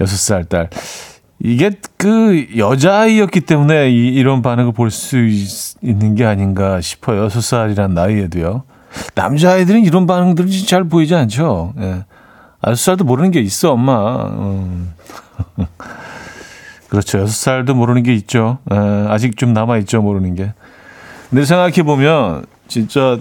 여섯 0.00 0.16
살 0.16 0.44
딸. 0.44 0.70
이게 1.42 1.70
그 1.96 2.48
여자아이였기 2.56 3.40
때문에 3.42 3.90
이, 3.90 4.08
이런 4.08 4.42
반응을 4.42 4.72
볼 4.72 4.90
수 4.90 5.16
있는 5.82 6.14
게 6.14 6.24
아닌가 6.24 6.80
싶어요. 6.80 7.24
여섯 7.24 7.40
살이란 7.40 7.94
나이에도요. 7.94 8.64
남자아이들은 9.14 9.84
이런 9.84 10.06
반응들은 10.06 10.50
잘 10.66 10.84
보이지 10.84 11.14
않죠. 11.14 11.74
예. 11.78 12.04
여섯 12.66 12.76
살도 12.82 13.04
모르는 13.04 13.30
게 13.30 13.40
있어, 13.40 13.72
엄마. 13.72 14.26
음. 14.26 14.92
그렇죠. 16.88 17.20
여섯 17.20 17.32
살도 17.32 17.74
모르는 17.74 18.02
게 18.02 18.12
있죠. 18.14 18.58
에, 18.70 18.76
아직 19.08 19.36
좀 19.36 19.52
남아있죠, 19.52 20.02
모르는 20.02 20.34
게. 20.34 20.52
근데 21.30 21.44
생각해 21.44 21.82
보면, 21.84 22.44
진짜, 22.66 23.18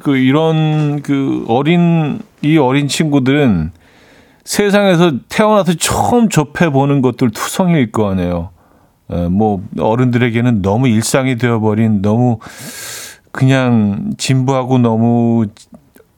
그, 0.00 0.16
이런, 0.16 1.00
그, 1.02 1.44
어린, 1.48 2.20
이 2.42 2.58
어린 2.58 2.88
친구들은 2.88 3.70
세상에서 4.44 5.12
태어나서 5.28 5.74
처음 5.74 6.28
접해 6.28 6.70
보는 6.70 7.02
것들 7.02 7.30
투성일 7.30 7.92
거 7.92 8.10
아니에요. 8.10 8.50
에, 9.12 9.28
뭐, 9.28 9.62
어른들에게는 9.78 10.60
너무 10.60 10.88
일상이 10.88 11.36
되어버린, 11.36 12.02
너무, 12.02 12.40
그냥 13.30 14.10
진부하고 14.18 14.78
너무 14.78 15.46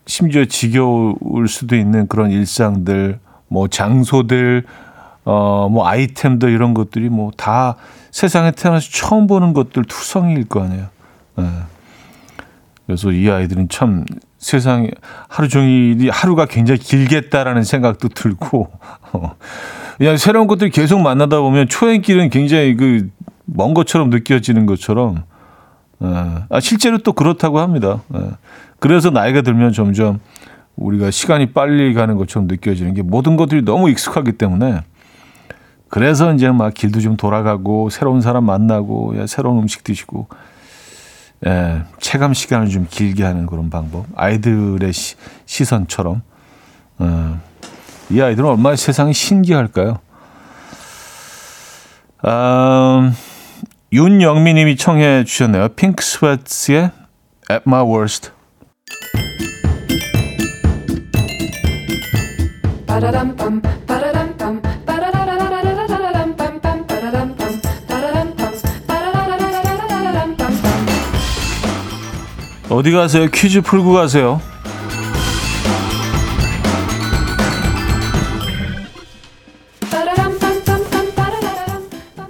심지어 0.07 0.47
지겨울 0.47 1.47
수도 1.47 1.77
있는 1.77 2.07
그런 2.09 2.31
일상들, 2.31 3.21
뭐, 3.49 3.69
장소들, 3.69 4.65
어, 5.25 5.69
뭐 5.71 5.87
아이템들 5.87 6.51
이런 6.51 6.75
것들이 6.75 7.09
뭐 7.09 7.31
다 7.37 7.77
세상에 8.11 8.51
태어나서 8.51 8.89
처음 8.91 9.27
보는 9.29 9.53
것들 9.53 9.85
투성이일 9.85 10.49
거 10.49 10.63
아니에요. 10.65 10.87
네. 11.37 11.45
그래서 12.87 13.11
이 13.13 13.31
아이들은 13.31 13.69
참 13.69 14.05
세상에 14.39 14.91
하루 15.29 15.49
종일이 15.49 16.09
하루가 16.09 16.47
굉장히 16.47 16.81
길겠다라는 16.81 17.63
생각도 17.65 18.09
들고, 18.09 18.71
어, 19.13 19.37
그냥 19.99 20.17
새로운 20.17 20.47
것들 20.47 20.71
계속 20.71 21.01
만나다 21.01 21.41
보면 21.41 21.69
초행길은 21.69 22.31
굉장히 22.31 22.77
그 22.77 23.09
먼 23.45 23.75
것처럼 23.75 24.11
느껴지는 24.11 24.67
것처럼, 24.67 25.25
어, 26.01 26.45
아, 26.49 26.61
실제로 26.61 26.99
또 26.99 27.13
그렇다고 27.13 27.61
합니다. 27.61 28.03
어, 28.09 28.33
그래서 28.79 29.11
나이가 29.11 29.43
들면 29.43 29.73
점점 29.73 30.21
우리가 30.77 31.11
시간이 31.11 31.53
빨리 31.53 31.95
가는 31.95 32.17
것처럼 32.17 32.49
느껴지는 32.49 32.95
게 32.95 33.03
모든 33.03 33.37
것들이 33.37 33.63
너무 33.63 33.91
익숙하기 33.91 34.33
때문에 34.33 34.81
그래서 35.89 36.33
이제 36.33 36.51
막 36.51 36.73
길도 36.73 37.01
좀 37.01 37.17
돌아가고 37.17 37.91
새로운 37.91 38.23
사람 38.23 38.45
만나고 38.45 39.27
새로운 39.27 39.59
음식 39.59 39.85
드시고 39.85 40.27
예, 41.47 41.83
체감 42.01 42.35
시간을 42.35 42.69
좀 42.69 42.87
길게 42.89 43.25
하는 43.25 43.47
그런 43.47 43.69
방법. 43.71 44.07
아이들의 44.15 44.93
시, 44.93 45.17
시선처럼. 45.47 46.23
어, 46.99 47.41
이 48.11 48.21
아이들은 48.21 48.49
얼마나 48.49 48.77
세상이 48.77 49.13
신기할까요? 49.13 49.99
음, 52.25 53.15
윤영미 53.93 54.55
님이 54.55 54.77
청해 54.77 55.25
주셨네요. 55.25 55.71
핑크 55.71 56.05
스웨트의 56.05 56.91
At 57.51 57.65
My 57.67 57.83
Worst. 57.83 58.31
어디 72.73 72.91
가세요? 72.91 73.29
퀴즈 73.31 73.61
풀고 73.61 73.93
가세요. 73.93 74.41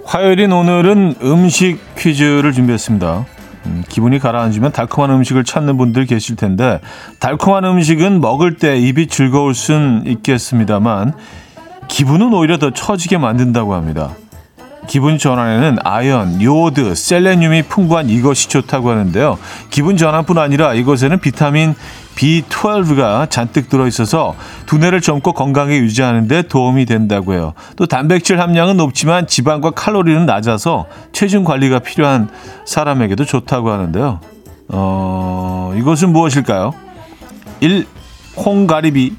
화요일인 0.05 0.51
오늘은 0.51 1.15
음식 1.23 1.79
퀴즈를 1.97 2.51
준비했습니다. 2.51 3.25
음, 3.67 3.83
기분이 3.87 4.19
가라앉으면 4.19 4.73
달콤한 4.73 5.09
음식을 5.11 5.45
찾는 5.45 5.77
분들 5.77 6.05
계실 6.05 6.35
텐데 6.35 6.81
달콤한 7.19 7.63
음식은 7.63 8.19
먹을 8.19 8.57
때 8.57 8.77
입이 8.77 9.07
즐거울 9.07 9.55
순 9.55 10.03
있겠습니다만 10.05 11.13
기분은 11.87 12.33
오히려 12.33 12.57
더 12.57 12.71
처지게 12.71 13.17
만든다고 13.17 13.73
합니다. 13.73 14.11
기분 14.87 15.17
전환에는 15.17 15.77
아연, 15.83 16.41
요오드, 16.41 16.95
셀레늄이 16.95 17.63
풍부한 17.63 18.09
이것이 18.09 18.49
좋다고 18.49 18.89
하는데요. 18.89 19.37
기분 19.69 19.97
전환뿐 19.97 20.37
아니라 20.37 20.73
이것에는 20.73 21.19
비타민 21.19 21.73
B12가 22.15 23.29
잔뜩 23.29 23.69
들어있어서 23.69 24.35
두뇌를 24.65 25.01
젊고 25.01 25.33
건강하게 25.33 25.77
유지하는 25.77 26.27
데 26.27 26.43
도움이 26.43 26.85
된다고 26.85 27.33
해요. 27.33 27.53
또 27.75 27.85
단백질 27.85 28.39
함량은 28.39 28.77
높지만 28.77 29.25
지방과 29.25 29.71
칼로리는 29.71 30.25
낮아서 30.25 30.85
체중 31.11 31.43
관리가 31.43 31.79
필요한 31.79 32.29
사람에게도 32.65 33.25
좋다고 33.25 33.71
하는데요. 33.71 34.19
어, 34.69 35.73
이것은 35.77 36.11
무엇일까요? 36.11 36.73
1. 37.61 37.87
홍가리비 38.37 39.15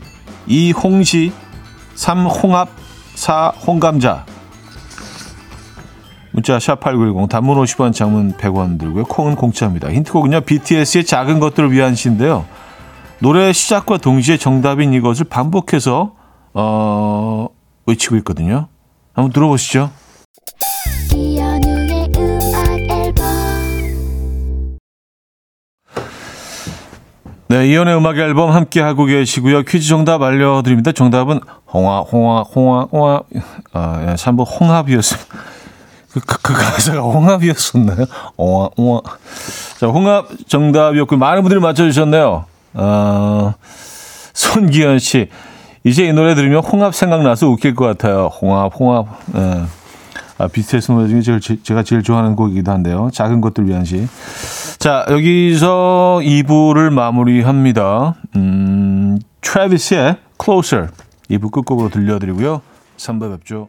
2. 0.46 0.72
홍시 0.72 1.32
3. 1.94 2.26
홍합 2.26 2.68
4. 3.14 3.48
홍감자 3.66 4.24
문자 6.34 6.58
샵8910 6.58 7.28
단문 7.28 7.56
50원 7.62 7.92
장문 7.92 8.32
100원 8.32 8.76
들고요. 8.76 9.04
콩은 9.04 9.36
공짜입니다. 9.36 9.92
힌트곡은요. 9.92 10.40
BTS의 10.40 11.04
작은 11.04 11.38
것들을 11.38 11.70
위한 11.70 11.94
시인데요. 11.94 12.44
노래 13.20 13.52
시작과 13.52 13.98
동시에 13.98 14.36
정답인 14.36 14.92
이것을 14.94 15.26
반복해서 15.26 16.16
어, 16.52 17.46
외치고 17.86 18.16
있거든요. 18.16 18.66
한번 19.12 19.32
들어보시죠. 19.32 19.92
네, 27.46 27.68
이연의 27.68 27.96
음악 27.96 28.18
앨범 28.18 28.50
함께 28.50 28.80
하고 28.80 29.04
계시고요. 29.04 29.62
퀴즈 29.62 29.86
정답 29.86 30.20
알려드립니다. 30.20 30.90
정답은 30.90 31.38
홍화, 31.72 32.00
홍화, 32.00 32.42
홍화, 32.42 32.88
홍화, 32.90 33.22
아, 33.72 34.06
예, 34.08 34.14
3번 34.14 34.44
홍합이었습니다. 34.60 35.54
그, 36.14 36.20
그, 36.20 36.38
그 36.42 36.52
가사가 36.54 37.00
홍합이었었나요? 37.00 38.06
어, 38.36 38.68
어. 38.76 39.00
자, 39.78 39.88
홍합 39.88 40.28
정답이었고, 40.46 41.16
많은 41.16 41.42
분들이 41.42 41.60
맞춰주셨네요. 41.60 42.44
어, 42.74 43.54
손기현 44.32 44.98
씨. 45.00 45.28
이제 45.84 46.06
이 46.06 46.12
노래 46.12 46.34
들으면 46.34 46.62
홍합 46.64 46.94
생각나서 46.94 47.48
웃길 47.48 47.74
것 47.74 47.84
같아요. 47.86 48.30
홍합, 48.40 48.72
홍합. 48.78 49.06
예. 49.36 49.64
아, 50.38 50.48
BTS 50.48 50.92
노래 50.92 51.08
중에 51.08 51.20
제일, 51.20 51.40
제- 51.40 51.62
제가 51.62 51.82
제일 51.82 52.02
좋아하는 52.02 52.34
곡이기도 52.36 52.72
한데요. 52.72 53.10
작은 53.12 53.40
것들 53.40 53.68
위한 53.68 53.84
시. 53.84 54.06
자, 54.78 55.04
여기서 55.10 56.20
2부를 56.22 56.90
마무리합니다. 56.90 58.14
음, 58.36 59.18
트래비스의 59.42 60.16
Closer. 60.42 60.88
2부 61.30 61.50
끝곡으로 61.50 61.88
들려드리고요. 61.90 62.62
3부 62.96 63.30
뵙죠. 63.38 63.68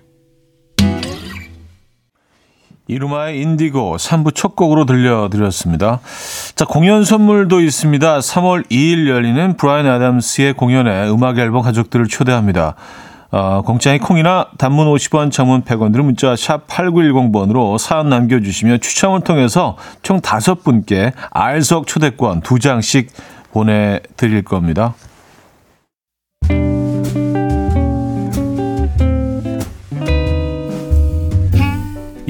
이루마의 2.91 3.41
인디고 3.41 3.95
3부 3.95 4.35
첫 4.35 4.57
곡으로 4.57 4.85
들려드렸습니다. 4.85 6.01
자, 6.55 6.65
공연 6.65 7.05
선물도 7.05 7.61
있습니다. 7.61 8.19
3월 8.19 8.69
2일 8.69 9.07
열리는 9.07 9.55
브라이언 9.55 9.87
아담스의 9.87 10.53
공연에 10.55 11.09
음악 11.09 11.37
앨범 11.37 11.61
가족들을 11.61 12.07
초대합니다. 12.07 12.75
어, 13.31 13.61
공짜의 13.65 13.99
콩이나 13.99 14.47
단문 14.57 14.87
50원, 14.87 15.31
장문 15.31 15.63
100원 15.63 15.93
들은 15.93 16.03
문자 16.03 16.35
샵 16.35 16.67
8910번으로 16.67 17.77
사연 17.77 18.09
남겨주시면 18.09 18.81
추첨을 18.81 19.21
통해서 19.21 19.77
총 20.03 20.19
5분께 20.19 21.13
알석 21.31 21.87
초대권 21.87 22.41
2장씩 22.41 23.07
보내드릴 23.53 24.43
겁니다. 24.43 24.95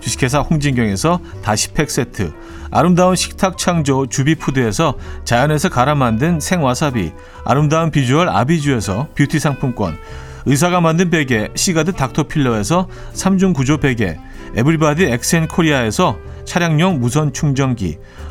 주식회사 0.00 0.40
홍진경에서 0.40 1.20
다시팩 1.42 1.90
세트, 1.90 2.32
아름다운 2.70 3.16
식탁 3.16 3.58
창조 3.58 4.06
주비푸드에서 4.06 4.94
자연에서 5.24 5.68
갈아 5.68 5.94
만든 5.94 6.40
생와사비, 6.40 7.12
아름다운 7.44 7.90
비주얼 7.90 8.28
아비주에서 8.28 9.08
뷰티 9.14 9.38
상품권, 9.38 9.98
의사가 10.46 10.80
만든 10.80 11.10
베개 11.10 11.50
시가드 11.54 11.92
닥터필러에서 11.92 12.88
3중 13.14 13.54
구조 13.54 13.78
베개, 13.78 14.18
에브리바디 14.56 15.04
엑센 15.04 15.46
코리아에서 15.46 16.18
차량용 16.44 16.98
무선 16.98 17.32
충전기, 17.32 17.98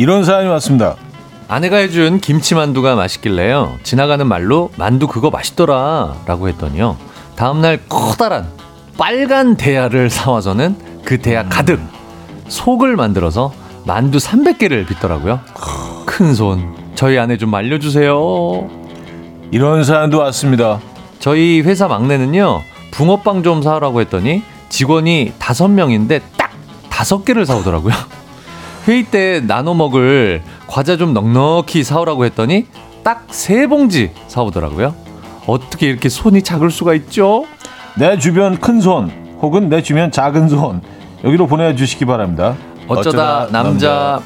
이런 0.00 0.24
사연이 0.24 0.48
왔습니다. 0.48 0.96
아내가 1.46 1.76
해준 1.76 2.20
김치만두가 2.20 2.94
맛있길래요. 2.94 3.76
지나가는 3.82 4.26
말로 4.26 4.70
만두 4.78 5.06
그거 5.06 5.28
맛있더라 5.28 6.14
라고 6.24 6.48
했더니요. 6.48 6.96
다음날 7.36 7.80
커다란 7.86 8.48
빨간 8.96 9.56
대야를 9.56 10.08
사와서는 10.08 11.02
그 11.04 11.18
대야 11.20 11.46
가득 11.50 11.78
속을 12.48 12.96
만들어서 12.96 13.52
만두 13.84 14.16
300개를 14.16 14.86
빚더라고요. 14.86 15.40
큰 16.06 16.34
손. 16.34 16.74
저희 16.94 17.18
아내 17.18 17.36
좀 17.36 17.50
말려주세요. 17.50 18.70
이런 19.50 19.84
사연도 19.84 20.16
왔습니다. 20.20 20.80
저희 21.18 21.60
회사 21.60 21.88
막내는요. 21.88 22.62
붕어빵 22.92 23.42
좀 23.42 23.60
사오라고 23.60 24.00
했더니 24.00 24.42
직원이 24.70 25.34
다섯 25.38 25.68
명인데 25.68 26.20
딱 26.38 26.52
다섯 26.88 27.22
개를 27.26 27.44
사오더라고요. 27.44 27.92
회의 28.88 29.04
때 29.04 29.40
나눠 29.46 29.74
먹을 29.74 30.42
과자 30.66 30.96
좀 30.96 31.12
넉넉히 31.14 31.84
사오라고 31.84 32.24
했더니 32.24 32.66
딱 33.02 33.24
세 33.30 33.66
봉지 33.66 34.10
사오더라고요. 34.28 34.94
어떻게 35.46 35.86
이렇게 35.88 36.08
손이 36.08 36.42
작을 36.42 36.70
수가 36.70 36.94
있죠? 36.94 37.44
내 37.96 38.18
주변 38.18 38.58
큰 38.58 38.80
손 38.80 39.10
혹은 39.40 39.68
내 39.68 39.82
주변 39.82 40.10
작은 40.10 40.48
손 40.48 40.82
여기로 41.24 41.46
보내주시기 41.46 42.04
바랍니다. 42.04 42.56
어쩌다, 42.88 43.48
남자. 43.50 43.86
자, 43.86 44.22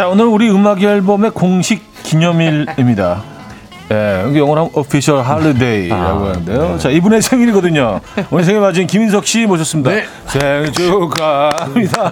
오늘 0.00 0.24
우리 0.24 0.50
음악 0.50 0.82
앨범의 0.82 1.32
공식 1.32 1.82
기념일입니다. 2.02 3.22
예, 3.92 4.22
여기 4.24 4.38
영어로 4.38 4.60
하면 4.62 4.72
official 4.74 5.22
holiday라고 5.22 6.24
아, 6.24 6.28
하는데요. 6.30 6.78
자, 6.78 6.88
이분의 6.88 7.20
생일이거든요. 7.20 8.00
오늘 8.30 8.44
생일 8.44 8.62
맞은 8.62 8.86
김인석 8.86 9.26
씨 9.26 9.44
모셨습니다. 9.44 9.90
네. 9.90 10.04
생일 10.26 10.72
축하합니다. 10.72 12.10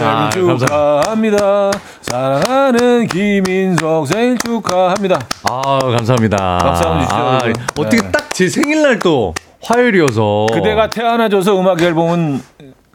아, 0.00 0.30
생일 0.32 0.58
축하합니다. 0.58 1.70
사랑하는 2.00 3.06
김인석 3.06 4.08
생일 4.08 4.38
축하합니다. 4.38 5.20
아 5.48 5.78
감사합니다. 5.78 6.58
박수 6.58 6.82
한번 6.82 7.00
주시죠, 7.02 7.16
아. 7.16 7.40
어떻게 7.78 8.02
네. 8.02 8.10
딱제 8.10 8.48
생일날 8.48 8.98
또 8.98 9.34
화요일이어서 9.62 10.48
그대가 10.52 10.90
태어나줘서 10.90 11.60
음악 11.60 11.80
앨범은 11.80 12.42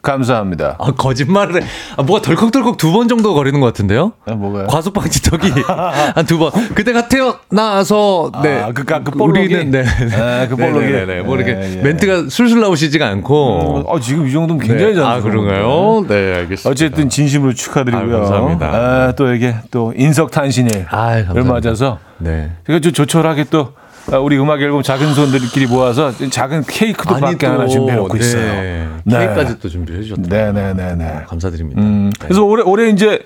감사합니다. 0.02 0.76
아, 0.78 0.92
거짓말을 0.92 1.60
해. 1.62 1.66
아, 1.96 2.02
뭐가 2.02 2.22
덜컥덜컥 2.22 2.76
두 2.76 2.92
번 2.92 3.08
정도 3.08 3.34
거리는 3.34 3.58
것 3.60 3.66
같은데요? 3.66 4.12
아, 4.26 4.32
뭐가요? 4.34 4.66
과속방지턱이 4.68 5.50
한 6.14 6.24
두 6.26 6.38
번. 6.38 6.50
그때가 6.74 7.08
태어나서 7.08 8.30
네. 8.42 8.60
아, 8.62 8.72
그, 8.72 8.84
그, 8.84 9.02
그 9.02 9.10
볼록이? 9.10 9.54
우리는 9.54 9.70
네. 9.70 9.84
아, 10.14 10.46
그 10.48 10.56
볼록이? 10.56 10.86
네네 10.86 11.04
네. 11.06 11.20
뭐 11.22 11.36
이렇게 11.36 11.52
예, 11.60 11.78
예. 11.78 11.82
멘트가 11.82 12.24
술술 12.30 12.60
나오시지가 12.60 13.06
않고. 13.06 13.84
어, 13.88 14.00
지금 14.00 14.26
이 14.26 14.32
정도면 14.32 14.64
굉장히 14.66 14.92
네. 14.94 15.00
잘 15.00 15.04
아, 15.04 15.20
그런가요? 15.20 16.04
네, 16.08 16.34
알겠습니다. 16.36 16.70
어쨌든 16.70 17.08
진심으로 17.08 17.52
축하드리고요. 17.54 18.04
아유, 18.04 18.10
감사합니다. 18.20 18.66
아, 18.66 19.12
또 19.16 19.32
이게 19.34 19.56
또 19.70 19.92
인석 19.96 20.30
탄신일을 20.30 20.86
아유, 20.90 21.24
감사합니다. 21.26 21.52
맞아서 21.52 21.98
네. 22.18 22.52
제가 22.66 22.78
좀 22.80 22.92
조촐하게 22.92 23.44
또 23.50 23.72
아, 23.76 23.87
우리 24.16 24.38
음악 24.38 24.60
앨범 24.62 24.82
작은 24.82 25.12
손들끼리 25.14 25.66
모아서 25.66 26.10
작은 26.12 26.64
케이크도 26.66 27.16
밖에 27.16 27.46
하나 27.46 27.66
준비해 27.66 27.96
놓고 27.98 28.16
있어요. 28.16 28.42
네. 28.42 28.88
네. 29.04 29.18
케이크까지 29.18 29.58
또 29.60 29.68
준비해 29.68 30.02
주셨다. 30.02 30.22
네네네네. 30.28 31.24
감사드립니다. 31.28 31.80
음, 31.80 32.10
네. 32.10 32.26
그래서 32.26 32.42
올해 32.42 32.62
올해 32.62 32.88
이제 32.88 33.20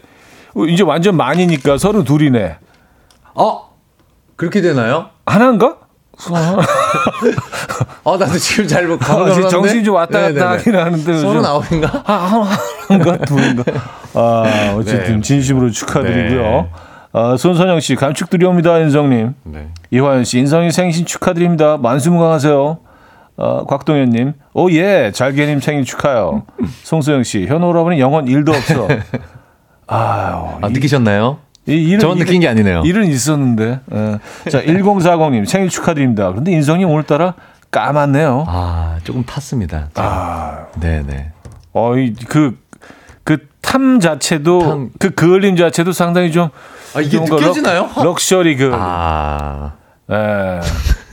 이제 0.68 0.82
완전 0.82 1.16
많이니까 1.16 1.78
서른 1.78 2.02
둘이네. 2.04 2.56
어? 3.34 3.70
그렇게 4.36 4.60
되나요? 4.60 5.10
하나인가? 5.24 5.76
아, 6.30 8.16
나도 8.18 8.38
지금 8.38 8.68
잘 8.68 8.90
아, 8.90 8.96
감을 8.96 9.32
지금 9.34 9.48
정신이 9.48 9.84
좀 9.84 9.94
왔다 9.94 10.20
갔다 10.20 10.50
하긴 10.50 10.76
하는데. 10.76 11.18
서른 11.20 11.44
아홉인가? 11.44 12.02
하나인가 12.04 13.16
둘인가? 13.24 13.64
아 14.14 14.74
어쨌든 14.76 15.16
네. 15.16 15.20
진심으로 15.22 15.70
축하드리고요. 15.70 16.42
네. 16.42 16.70
아, 17.12 17.36
손선영 17.36 17.80
씨 17.80 17.94
감축드립니다 17.94 18.78
인성님. 18.78 19.34
네. 19.44 19.68
이화연 19.90 20.24
씨 20.24 20.38
인성이 20.38 20.70
생신 20.72 21.04
축하드립니다. 21.06 21.76
만수무강하세요. 21.76 22.78
어, 23.36 23.64
곽동현님, 23.66 24.34
오 24.54 24.70
예 24.70 25.10
잘게님 25.14 25.60
생일 25.60 25.84
축하요. 25.84 26.42
송소영 26.84 27.22
씨, 27.24 27.46
현호 27.46 27.68
오라버니 27.70 27.98
영혼 27.98 28.28
일도 28.28 28.52
없어. 28.52 28.86
아유, 29.88 30.58
아, 30.60 30.68
느끼셨나요? 30.68 31.38
이, 31.66 31.72
일은, 31.72 32.00
저는 32.00 32.16
느낀 32.18 32.40
게 32.40 32.48
아니네요. 32.48 32.82
일은 32.84 33.06
있었는데. 33.06 33.80
예. 33.94 34.50
자, 34.50 34.62
1040님 34.62 35.46
생일 35.46 35.68
축하드립니다. 35.70 36.28
그런데 36.30 36.52
인성이 36.52 36.84
오늘따라 36.84 37.34
까맣네요. 37.70 38.44
아, 38.48 38.98
조금 39.04 39.24
탔습니다. 39.24 39.88
아, 39.94 40.66
네네. 40.80 41.30
어, 41.72 41.96
이, 41.96 42.14
그, 42.28 42.58
그 43.24 43.38
탐 43.62 44.00
자체도, 44.00 44.60
탐. 44.60 44.90
그 44.98 45.10
그을림 45.10 45.56
자체도 45.56 45.92
상당히 45.92 46.30
좀. 46.32 46.48
아, 46.94 47.00
이게 47.00 47.18
느껴지나요? 47.18 47.90
럭, 47.96 48.04
럭셔리 48.04 48.56
그. 48.56 48.70
아, 48.74 49.72
예. 50.10 50.60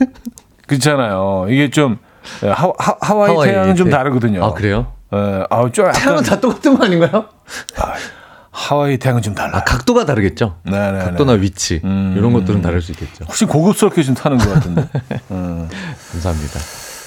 그렇잖아요. 0.66 1.46
이게 1.48 1.70
좀 1.70 1.98
예, 2.44 2.48
하, 2.48 2.66
하, 2.78 2.96
하와이, 3.00 3.30
하와이 3.30 3.48
태양은 3.48 3.76
좀 3.76 3.86
태- 3.90 3.96
다르거든요. 3.96 4.44
아, 4.44 4.52
그래요? 4.52 4.92
예, 5.12 5.44
아우 5.50 5.70
좀 5.72 5.86
약간 5.86 6.00
태양은 6.02 6.22
다 6.22 6.38
똑같은 6.40 6.76
거 6.76 6.84
아닌가요? 6.84 7.24
하와이 8.52 8.98
태양은 8.98 9.22
좀 9.22 9.34
달라. 9.34 9.58
아, 9.58 9.64
각도가 9.64 10.04
다르겠죠? 10.04 10.56
네네. 10.64 10.98
각도나 11.04 11.32
위치. 11.32 11.80
음. 11.84 12.14
이런 12.16 12.32
것들은 12.32 12.62
다를 12.62 12.82
수 12.82 12.92
있겠죠. 12.92 13.24
혹시 13.26 13.44
고급스럽게 13.46 14.02
좀 14.02 14.14
타는 14.14 14.38
것 14.38 14.52
같은데. 14.52 14.88
음. 15.30 15.68
감사합니다. 16.12 16.60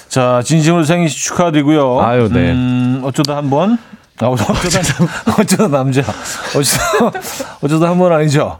자, 0.10 0.42
진심으로 0.44 0.84
생일 0.84 1.08
축하드리고요. 1.10 2.02
아유, 2.02 2.30
네. 2.32 2.52
음, 2.52 3.02
어쩌다 3.04 3.38
한 3.38 3.50
번. 3.50 3.78
아, 4.20 4.28
어쩌다, 4.28 4.54
어쩌다 5.40 5.68
남자. 5.68 6.02
어쩌다, 6.56 7.20
어쩌다 7.62 7.90
한 7.90 7.98
번 7.98 8.12
아니죠. 8.14 8.60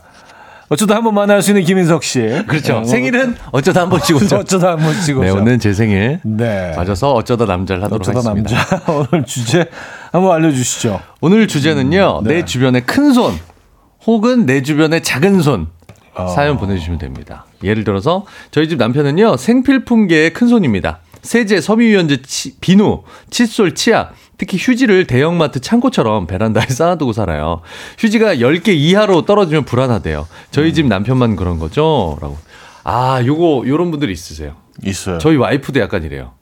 어쩌다 0.70 0.96
한 0.96 1.04
번 1.04 1.14
만날 1.14 1.42
수 1.44 1.52
있는 1.52 1.64
김인석 1.64 2.04
씨. 2.04 2.20
그렇죠. 2.48 2.80
네, 2.80 2.86
생일은 2.86 3.36
어쩌다 3.52 3.82
한 3.82 3.90
번씩 3.90 4.16
오죠. 4.16 4.38
어쩌다 4.38 4.72
한번 4.72 5.00
찍어. 5.02 5.22
네, 5.22 5.30
오늘 5.30 5.60
제 5.60 5.74
생일. 5.74 6.20
네. 6.24 6.74
맞아서 6.76 7.14
어쩌다 7.14 7.46
남자를 7.46 7.84
하도록 7.84 8.02
어쩌다 8.02 8.30
하겠습니다. 8.32 8.66
남자. 8.66 8.92
오늘 8.92 9.26
주제 9.26 9.66
한번 10.12 10.32
알려주시죠. 10.36 11.00
오늘 11.22 11.48
주제는요. 11.48 12.22
네. 12.24 12.36
내 12.36 12.46
주변의 12.46 12.86
큰 12.86 13.14
손 13.14 13.38
혹은 14.08 14.46
내 14.48 14.64
주변의 14.64 15.04
작은 15.04 15.42
손 15.44 15.68
어. 16.16 16.28
사연 16.28 16.58
보내주시면 16.58 16.98
됩니다. 16.98 17.46
예를 17.64 17.84
들어서 17.84 18.26
저희 18.52 18.68
집 18.68 18.78
남편은요. 18.80 19.38
생필품계의 19.38 20.34
큰 20.34 20.48
손입니다. 20.48 21.00
세제, 21.22 21.62
섬유유연제, 21.62 22.22
치- 22.24 22.56
비누, 22.60 23.04
칫솔, 23.30 23.76
치약, 23.76 24.14
특히 24.38 24.58
휴지를 24.60 25.06
대형마트 25.08 25.62
창고처럼 25.62 26.28
베란다에 26.28 26.66
쌓아두고 26.70 27.14
살아요. 27.14 27.62
휴지가 28.00 28.36
10개 28.36 28.70
이하로 28.70 29.26
떨어지면 29.26 29.66
불안하대요. 29.66 30.28
저희 30.52 30.70
음. 30.70 30.74
집 30.74 30.88
남편만 30.88 31.36
그런 31.36 31.60
거죠? 31.60 32.18
라고. 32.22 32.38
아, 32.84 33.22
요거, 33.26 33.64
요런 33.68 33.92
분들이 33.92 34.12
있으세요. 34.12 34.56
있어요. 34.84 35.18
저희 35.20 35.36
와이프도 35.38 35.80
약간 35.80 36.04
이래요. 36.04 36.34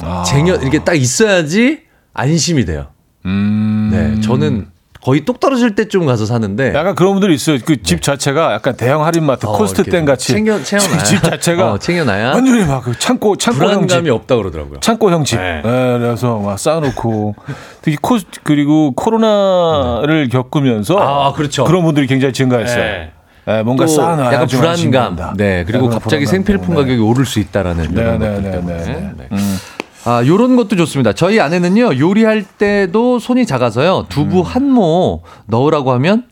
아. 0.00 0.22
쟁여, 0.24 0.56
이렇게 0.56 0.82
딱 0.82 0.94
있어야지 0.94 1.82
안심이 2.12 2.64
돼요. 2.64 2.88
음. 3.26 3.90
네, 3.92 4.20
저는 4.20 4.68
거의 5.02 5.24
똑 5.24 5.40
떨어질 5.40 5.74
때쯤 5.74 6.04
가서 6.04 6.26
사는데 6.26 6.74
약간 6.74 6.94
그런 6.94 7.12
분들이 7.12 7.34
있어요. 7.34 7.58
그집 7.64 8.02
자체가 8.02 8.52
약간 8.52 8.76
대형 8.76 9.04
할인마트 9.04 9.46
네. 9.46 9.52
어, 9.52 9.56
코스트 9.56 9.82
땡 9.84 10.04
같이 10.04 10.32
챙겨 10.32 10.62
채워놔야 10.62 10.98
집 11.04 11.22
자체가 11.22 11.72
어, 11.72 11.78
챙겨놔야 11.78 12.32
완전히 12.32 12.64
막그 12.66 12.98
창고 12.98 13.36
창고형 13.36 13.64
집 13.64 13.88
불안감이 13.88 14.10
없다 14.10 14.36
그러더라고요. 14.36 14.80
창고형 14.80 15.10
집. 15.10 15.38
네. 15.38 15.62
네, 15.62 15.98
그래서 15.98 16.38
막 16.38 16.58
쌓아놓고 16.58 17.34
특히 17.80 17.96
코 18.00 18.18
그리고 18.42 18.92
코로나를 18.92 20.28
겪으면서 20.28 20.98
아, 20.98 21.32
그렇죠. 21.32 21.64
그런 21.64 21.82
분들이 21.82 22.06
굉장히 22.06 22.34
증가했어요. 22.34 22.82
네. 22.84 23.12
네, 23.46 23.62
뭔가 23.62 23.86
또 23.86 23.92
쌓아놔야 23.92 24.34
약간 24.34 24.48
좀 24.48 24.60
불안감. 24.60 25.16
네, 25.36 25.64
그리고 25.66 25.88
갑자기 25.88 26.24
불안감 26.24 26.30
생필품 26.30 26.66
때문에. 26.68 26.82
가격이 26.82 27.00
오를 27.00 27.24
수 27.24 27.40
있다라는 27.40 27.94
네, 27.94 28.00
이런 28.02 28.18
네, 28.18 28.28
것들 28.28 28.42
네, 28.42 28.50
때문에. 28.50 28.76
네, 28.76 28.84
네. 28.84 29.12
네. 29.16 29.28
음. 29.32 29.56
아, 30.04 30.24
요런 30.26 30.56
것도 30.56 30.76
좋습니다. 30.76 31.12
저희 31.12 31.40
아내는요, 31.40 31.98
요리할 31.98 32.42
때도 32.44 33.18
손이 33.18 33.46
작아서요, 33.46 34.06
두부 34.08 34.40
음. 34.40 34.44
한모 34.44 35.22
넣으라고 35.46 35.92
하면, 35.92 36.24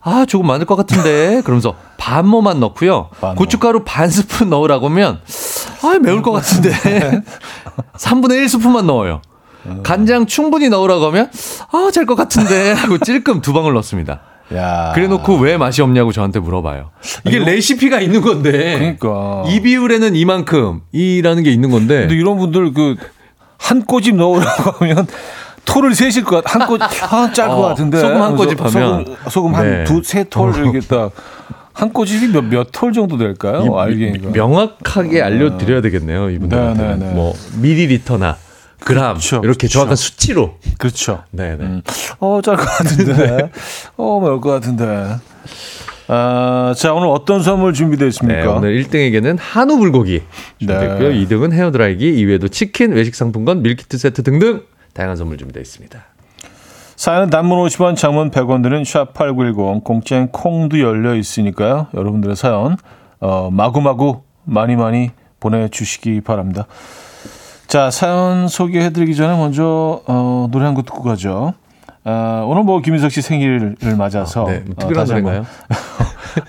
아, 0.00 0.24
조금 0.26 0.46
많을 0.46 0.66
것 0.66 0.74
같은데, 0.76 1.40
그러면서 1.44 1.74
반 1.98 2.26
모만 2.26 2.58
넣고요, 2.60 3.10
반 3.20 3.30
모. 3.30 3.36
고춧가루 3.36 3.82
반 3.84 4.08
스푼 4.08 4.50
넣으라고 4.50 4.88
하면, 4.88 5.20
아, 5.82 5.98
매울 6.00 6.22
것 6.22 6.32
같은데, 6.32 6.70
3분의 7.96 8.32
1 8.38 8.48
스푼만 8.48 8.86
넣어요. 8.86 9.22
간장 9.82 10.26
충분히 10.26 10.68
넣으라고 10.68 11.06
하면, 11.06 11.30
아, 11.70 11.90
잘 11.92 12.06
것 12.06 12.16
같은데, 12.16 12.72
하고 12.72 12.98
찔끔 12.98 13.40
두 13.40 13.52
방울 13.52 13.74
넣습니다. 13.74 14.20
야. 14.54 14.92
그래 14.94 15.06
놓고 15.06 15.36
왜 15.38 15.56
맛이 15.56 15.80
없냐고 15.82 16.12
저한테 16.12 16.40
물어봐요. 16.40 16.90
이게 17.26 17.36
이거- 17.36 17.46
레시피가 17.46 18.00
있는 18.00 18.20
건데, 18.20 18.96
그러니까. 18.98 19.44
이 19.48 19.60
비율에는 19.60 20.16
이만큼, 20.16 20.80
이라는 20.92 21.42
게 21.44 21.50
있는 21.52 21.70
건데, 21.70 22.00
근데 22.00 22.14
이런 22.16 22.38
분들 22.38 22.72
그 22.72 22.96
한 23.62 23.84
꼬집 23.84 24.16
넣으라고 24.16 24.70
하면 24.84 25.06
토를 25.66 25.94
세실 25.94 26.24
것 26.24 26.42
같, 26.42 26.54
한 26.54 26.66
꼬집, 26.66 27.12
아, 27.12 27.30
짤것 27.30 27.58
어, 27.58 27.62
같은데. 27.68 27.98
소금 28.00 28.22
한 28.22 28.34
꼬집 28.36 28.58
하면. 28.60 29.04
소금, 29.04 29.16
소금 29.30 29.52
네. 29.52 29.58
한 29.58 29.84
두, 29.84 30.02
세 30.02 30.24
톨 30.24 30.54
이렇게 30.56 30.80
딱. 30.80 31.10
한 31.74 31.92
꼬집이 31.92 32.28
몇, 32.32 32.44
몇 32.44 32.68
톨 32.72 32.92
정도 32.92 33.16
될까요? 33.18 33.64
이- 33.64 33.78
알갱이가. 33.80 34.30
명확하게 34.30 35.22
알려드려야 35.22 35.80
되겠네요, 35.82 36.30
이분들한테. 36.30 36.82
네, 36.82 36.96
네, 36.96 37.04
네. 37.06 37.12
뭐 37.14 37.34
미리리터나 37.60 38.36
그람 38.80 39.14
그렇죠, 39.14 39.36
이렇게 39.44 39.58
그렇죠. 39.58 39.72
정확한 39.72 39.96
수치로. 39.96 40.58
그렇죠. 40.78 41.22
네, 41.30 41.56
네. 41.56 41.64
음. 41.64 41.82
어, 42.18 42.40
짤 42.42 42.56
것 42.56 42.64
같은데. 42.64 43.50
어, 43.96 44.20
매울 44.20 44.40
것 44.40 44.50
같은데. 44.50 45.16
아, 46.08 46.74
자, 46.76 46.92
오늘 46.92 47.08
어떤 47.08 47.42
선물 47.42 47.72
준비되어 47.72 48.08
있습니까? 48.08 48.40
네, 48.40 48.46
오늘 48.46 48.82
1등에게는 48.82 49.38
한우 49.38 49.78
불고기 49.78 50.22
준비됐고요. 50.58 51.10
네. 51.10 51.24
2등은 51.24 51.52
헤어드라이기, 51.52 52.18
이외에도 52.18 52.48
치킨, 52.48 52.92
외식 52.92 53.14
상품권, 53.14 53.62
밀키트 53.62 53.96
세트 53.96 54.24
등등 54.24 54.62
다양한 54.92 55.16
선물 55.16 55.38
준비되어 55.38 55.60
있습니다. 55.60 56.04
사연은 56.96 57.30
단문 57.30 57.64
50원, 57.64 57.96
장문 57.96 58.30
100원 58.30 58.62
드는 58.62 58.82
샵8910 58.82 59.84
공짜인 59.84 60.28
콩도 60.28 60.80
열려 60.80 61.14
있으니까요. 61.14 61.86
여러분들의 61.94 62.36
사연 62.36 62.76
어, 63.20 63.48
마구마구 63.50 64.22
많이 64.44 64.76
많이 64.76 65.10
보내주시기 65.38 66.20
바랍니다. 66.20 66.66
자, 67.70 67.88
사연 67.90 68.48
소개해드리기 68.48 69.14
전에 69.14 69.36
먼저 69.36 70.02
어, 70.06 70.48
노래 70.50 70.64
한 70.64 70.74
곡 70.74 70.84
듣고 70.86 71.02
가죠. 71.04 71.54
아, 72.02 72.44
오늘 72.48 72.64
뭐 72.64 72.80
김인석 72.80 73.12
씨 73.12 73.22
생일을 73.22 73.76
맞아서 73.96 74.44
네, 74.46 74.62
뭐 74.66 74.74
어, 74.76 74.88
특별한 74.88 75.10
한번, 75.10 75.22
노래인가요? 75.22 75.46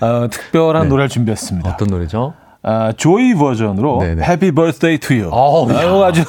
어, 0.24 0.28
특별한 0.28 0.82
네. 0.84 0.88
노래를 0.88 1.08
준비했습니다. 1.08 1.70
어떤 1.70 1.88
노래죠? 1.88 2.34
아, 2.64 2.92
조이 2.96 3.34
버전으로 3.34 3.98
네네. 4.00 4.22
Happy 4.22 4.50
Birthday 4.52 4.98
to 4.98 5.16
You. 5.16 5.30
어우, 5.32 5.70
야. 5.72 6.04
아, 6.04 6.06
아주 6.08 6.24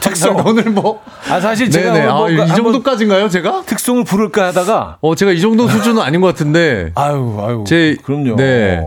특성 0.00 0.36
오늘 0.46 0.64
뭐 0.70 1.00
아 1.28 1.40
사실 1.40 1.68
제가 1.70 1.92
네네. 1.92 2.06
뭐, 2.06 2.26
아, 2.26 2.30
이 2.30 2.48
정도까지인가요, 2.54 3.28
제가? 3.28 3.62
특송을 3.66 4.04
부를까 4.04 4.46
하다가 4.48 4.98
어, 5.00 5.14
제가 5.16 5.32
이 5.32 5.40
정도 5.40 5.66
수준은 5.66 6.00
아닌 6.02 6.20
것 6.20 6.28
같은데. 6.28 6.92
아유 6.96 7.36
아유 7.40 7.64
제 7.66 7.96
그럼요. 8.04 8.36
네. 8.36 8.86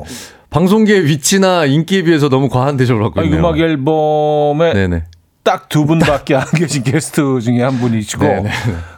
방송계의 0.51 1.05
위치나 1.05 1.65
인기에 1.65 2.03
비해서 2.03 2.27
너무 2.29 2.49
과한 2.49 2.75
대접을 2.77 3.01
받고 3.01 3.19
아, 3.19 3.23
있네요. 3.23 3.39
음악 3.39 3.59
앨범에 3.59 4.73
네네. 4.73 5.03
딱 5.43 5.69
두 5.69 5.85
분밖에 5.85 6.35
안 6.35 6.45
계신 6.55 6.83
게스트 6.83 7.39
중에 7.41 7.61
한 7.63 7.79
분이시고 7.79 8.23
네네. 8.23 8.49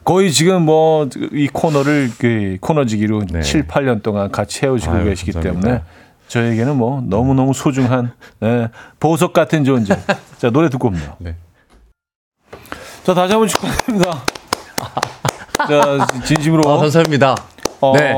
거의 0.03 0.31
지금 0.31 0.63
뭐 0.63 1.07
이 1.31 1.47
코너를 1.51 2.11
그 2.17 2.57
코너지기로 2.61 3.23
네. 3.31 3.41
7, 3.41 3.67
8년 3.67 4.01
동안 4.03 4.31
같이 4.31 4.65
해오시고 4.65 4.91
아유, 4.91 5.05
계시기 5.05 5.31
감사합니다. 5.33 5.67
때문에 5.67 5.83
저에게는 6.27 6.77
뭐 6.77 7.01
너무 7.05 7.33
너무 7.33 7.53
소중한 7.53 8.13
예, 8.43 8.69
보석 8.99 9.33
같은 9.33 9.63
존재. 9.65 9.97
자, 10.39 10.49
노래 10.49 10.69
듣고 10.69 10.87
옵니다. 10.87 11.15
네. 11.19 11.35
자, 13.03 13.13
다시 13.13 13.31
한번 13.33 13.47
축하드립니다. 13.47 14.23
자, 15.57 16.07
진심으로 16.25 16.69
아, 16.69 16.77
감사합니다. 16.77 17.35
어, 17.81 17.93
네. 17.97 18.13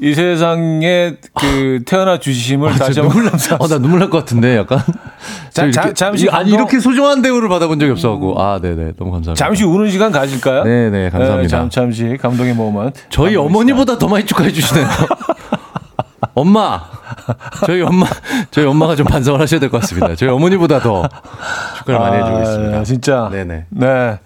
이 0.00 0.14
세상에 0.14 1.16
그 1.34 1.80
태어나 1.84 2.18
주심을 2.20 2.72
다시 2.76 2.94
저 2.94 3.02
한번 3.02 3.16
눈물 3.24 3.32
나, 3.32 3.56
어, 3.58 3.66
나 3.66 3.78
눈물 3.78 3.98
날 4.00 4.10
것 4.10 4.18
같은데, 4.18 4.56
약간. 4.56 4.78
자, 5.52 5.64
저 5.64 5.70
자, 5.72 5.92
잠시 5.92 6.26
이- 6.26 6.28
아니, 6.28 6.50
이렇게 6.52 6.78
소중한 6.78 7.20
대우를 7.20 7.48
받아본 7.48 7.80
적이 7.80 7.92
없어갖고. 7.92 8.40
아, 8.40 8.60
네네. 8.60 8.92
너무 8.96 9.10
감사합니다. 9.10 9.34
잠시 9.34 9.64
우는 9.64 9.90
시간 9.90 10.12
가질까요? 10.12 10.62
네네, 10.64 11.10
감사합니다. 11.10 11.42
네, 11.42 11.48
잠, 11.48 11.68
잠시 11.70 12.16
감동의 12.20 12.54
모먼트. 12.54 13.00
저희 13.10 13.34
어머니보다 13.36 13.98
더 13.98 14.06
많이 14.06 14.24
축하해 14.24 14.52
주시네요. 14.52 14.86
엄마, 16.34 16.80
저희 17.66 17.82
엄마, 17.82 18.06
저희 18.52 18.64
엄마가 18.66 18.94
좀 18.94 19.06
반성을 19.06 19.40
하셔야 19.40 19.58
될 19.58 19.68
것 19.70 19.80
같습니다. 19.80 20.14
저희 20.14 20.30
어머니보다 20.30 20.78
더 20.78 21.08
축하를 21.78 21.98
많이 21.98 22.16
해주고 22.22 22.40
있습니다. 22.42 22.78
아, 22.78 22.84
진짜. 22.84 23.28
네네. 23.32 23.64
네. 23.70 24.18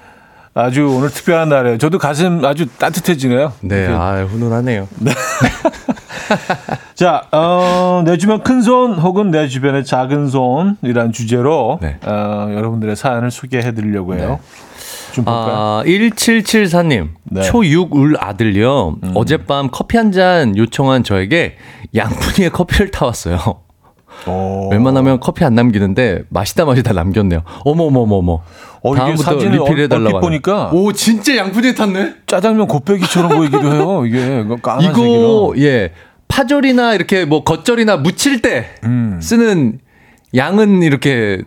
아주 0.55 0.87
오늘 0.87 1.09
특별한 1.11 1.49
날이에요. 1.49 1.79
저도 1.79 1.99
가슴 1.99 2.45
아주 2.45 2.67
따뜻해지네요. 2.67 3.53
네, 3.63 3.85
이렇게. 3.85 3.95
아, 3.95 4.23
훈훈하네요. 4.25 4.87
자, 6.95 7.23
어, 7.33 8.03
내 8.05 8.17
주변 8.19 8.43
큰 8.43 8.63
손 8.63 8.95
혹은 8.95 9.31
내 9.31 9.49
주변의 9.49 9.85
작은 9.85 10.29
손이란 10.29 11.13
주제로 11.13 11.79
네. 11.83 11.97
어, 12.05 12.49
여러분들의 12.55 12.95
사연을 12.97 13.31
소개해 13.31 13.73
드리려고 13.73 14.15
해요. 14.15 14.39
좀 15.13 15.25
볼까요? 15.25 15.55
아, 15.55 15.83
1774님. 15.85 17.09
네. 17.25 17.41
초6 17.43 17.89
울 17.93 18.17
아들요. 18.19 18.97
어젯밤 19.15 19.69
커피 19.71 19.97
한 19.97 20.13
잔 20.13 20.57
요청한 20.57 21.03
저에게 21.05 21.57
양푼이의 21.95 22.51
커피를 22.51 22.91
타왔어요. 22.91 23.62
오. 24.27 24.69
웬만하면 24.71 25.21
커피 25.21 25.45
안 25.45 25.55
남기는데 25.55 26.23
마시다 26.29 26.65
마시다 26.65 26.93
남겼네요. 26.93 27.43
어머 27.65 27.85
어머 27.85 28.01
어머 28.01 28.17
어머. 28.17 28.41
어, 28.85 28.95
사진을 29.17 29.61
얼- 29.61 29.71
얼핏 29.93 30.21
보니까 30.21 30.71
오 30.73 30.93
진짜 30.93 31.37
양푼이 31.37 31.75
탔네. 31.75 32.15
짜장면 32.27 32.67
곱빼기처럼 32.67 33.37
보이기도 33.37 33.73
해요. 33.73 34.05
이게 34.07 34.45
까만색이라. 34.63 35.07
이거 35.07 35.55
예 35.59 35.93
파절이나 36.29 36.95
이렇게 36.95 37.25
뭐 37.25 37.45
겉절이나 37.45 37.99
무칠 37.99 38.41
때 38.43 38.67
음. 38.85 39.19
쓰는 39.23 39.79
양은 40.35 40.83
이렇게 40.83 41.43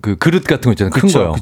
그 0.00 0.16
그릇 0.16 0.44
같은 0.44 0.70
거 0.70 0.72
있잖아요. 0.72 0.90
큰 0.90 1.00
그쵸, 1.02 1.18
거요. 1.18 1.28
와. 1.30 1.36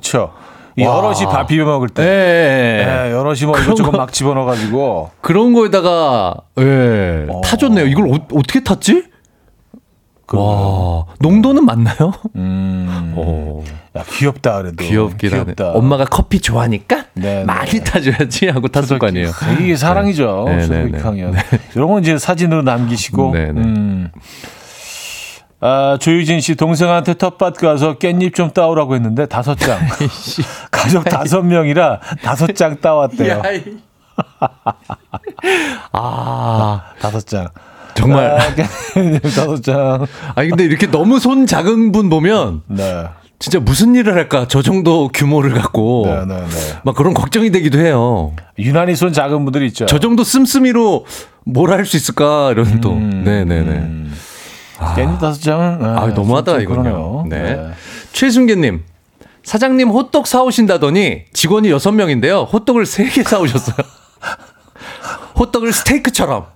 여럿이 0.79 1.25
밥 1.25 1.47
비벼 1.47 1.65
먹을 1.65 1.89
예, 1.91 1.95
때. 1.95 2.03
예, 2.03 2.81
예. 2.83 2.85
네, 3.09 3.13
여럿이 3.13 3.45
뭐 3.47 3.59
이것저것 3.59 3.93
거- 3.93 3.97
막 3.97 4.13
집어넣어가지고. 4.13 5.11
그런 5.23 5.55
거에다가 5.55 6.35
예 6.59 7.27
어. 7.31 7.41
타줬네요. 7.43 7.87
이걸 7.87 8.09
어, 8.09 8.19
어떻게 8.35 8.61
탔지? 8.63 9.05
와 10.33 11.05
농도는 11.21 11.65
맞나요? 11.65 12.13
음. 12.35 13.15
오, 13.17 13.63
야, 13.97 14.03
귀엽다, 14.09 14.63
그래도. 14.63 14.85
귀엽긴 14.85 15.33
하네. 15.33 15.45
귀엽다. 15.45 15.73
엄마가 15.73 16.05
커피 16.07 16.41
좋아하니까 16.41 17.05
네, 17.15 17.45
많이 17.45 17.71
네. 17.71 17.85
타줘야지 17.85 18.49
하고 18.49 18.69
탔을 18.69 18.99
거 18.99 19.07
아니에요. 19.07 19.31
이게 19.61 19.77
사랑이죠. 19.77 20.45
네, 20.49 20.67
네. 20.67 20.91
강연. 20.99 21.35
이런 21.75 21.89
건 21.89 22.03
이제 22.03 22.19
사진으로 22.19 22.63
남기시고. 22.63 23.31
네, 23.33 23.53
네. 23.53 23.61
음. 23.61 24.11
아, 25.61 25.97
조유진 26.01 26.41
씨 26.41 26.55
동생한테 26.55 27.15
텃밭 27.15 27.57
가서 27.57 27.99
깻잎 27.99 28.35
좀 28.35 28.51
따오라고 28.51 28.95
했는데 28.95 29.27
다섯 29.27 29.55
장. 29.57 29.79
가족 30.71 31.05
다섯 31.05 31.43
명이라 31.43 32.01
다섯 32.23 32.55
장 32.55 32.81
따왔대요. 32.81 33.43
아 35.93 36.83
다섯 37.01 37.27
장. 37.27 37.49
정말 37.97 38.31
아, 38.41 38.55
다섯 39.23 39.63
장. 39.63 40.07
아니 40.35 40.49
근데 40.49 40.65
이렇게 40.65 40.87
너무 40.91 41.19
손 41.19 41.47
작은 41.47 41.93
분 41.93 42.09
보면 42.11 42.63
네. 42.69 43.05
진짜 43.39 43.61
무슨 43.61 43.95
일을 43.95 44.15
할까 44.15 44.47
저 44.49 44.63
정도 44.63 45.09
규모를 45.13 45.53
갖고 45.53 46.05
네, 46.07 46.25
네, 46.25 46.37
네. 46.47 46.79
막 46.85 46.95
그런 46.95 47.13
걱정이 47.15 47.51
되기도 47.51 47.79
해요. 47.79 48.33
유난히 48.59 48.95
손 48.97 49.13
작은 49.13 49.45
분들 49.45 49.63
있죠. 49.65 49.87
저 49.87 49.99
정도 49.99 50.25
씀씀이로 50.25 51.05
뭘 51.45 51.71
할 51.71 51.85
수 51.87 51.97
있을까 51.97 52.51
이런 52.53 52.81
또 52.81 52.93
음, 52.93 53.23
네네네. 53.25 53.71
음. 53.71 54.15
깻잎 54.79 55.19
다섯 55.21 55.41
장은 55.41 55.85
아, 55.85 56.03
아, 56.03 56.07
너무하다, 56.09 56.61
이거는요. 56.61 57.25
그러네요. 57.25 57.27
네. 57.29 57.71
최순계님, 58.13 58.83
사장님 59.43 59.89
호떡 59.89 60.27
사오신다더니 60.27 61.25
직원이 61.33 61.71
여섯 61.71 61.93
명인데요. 61.93 62.43
호떡을 62.53 62.85
세 62.85 63.05
개 63.09 63.23
사오셨어요. 63.23 63.77
호떡을 65.39 65.73
스테이크처럼 65.73 66.47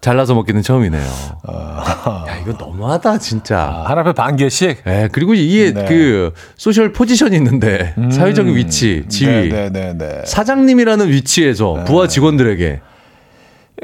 잘라서 0.00 0.34
먹기는 0.34 0.62
처음이네요. 0.62 1.02
야, 1.02 2.38
이거 2.40 2.52
너무하다, 2.58 3.18
진짜. 3.18 3.84
한 3.86 3.98
앞에 3.98 4.12
반 4.12 4.36
개씩. 4.36 4.82
예, 4.86 5.08
그리고 5.12 5.34
이게 5.34 5.74
네. 5.74 5.84
그 5.84 6.32
소셜 6.56 6.92
포지션이 6.92 7.36
있는데 7.36 7.94
사회적인 8.10 8.56
위치, 8.56 9.04
지위. 9.08 9.50
네, 9.50 9.68
네, 9.68 9.70
네, 9.70 9.92
네. 9.98 10.22
사장님이라는 10.24 11.08
위치에서 11.10 11.84
부하 11.86 12.06
직원들에게 12.06 12.80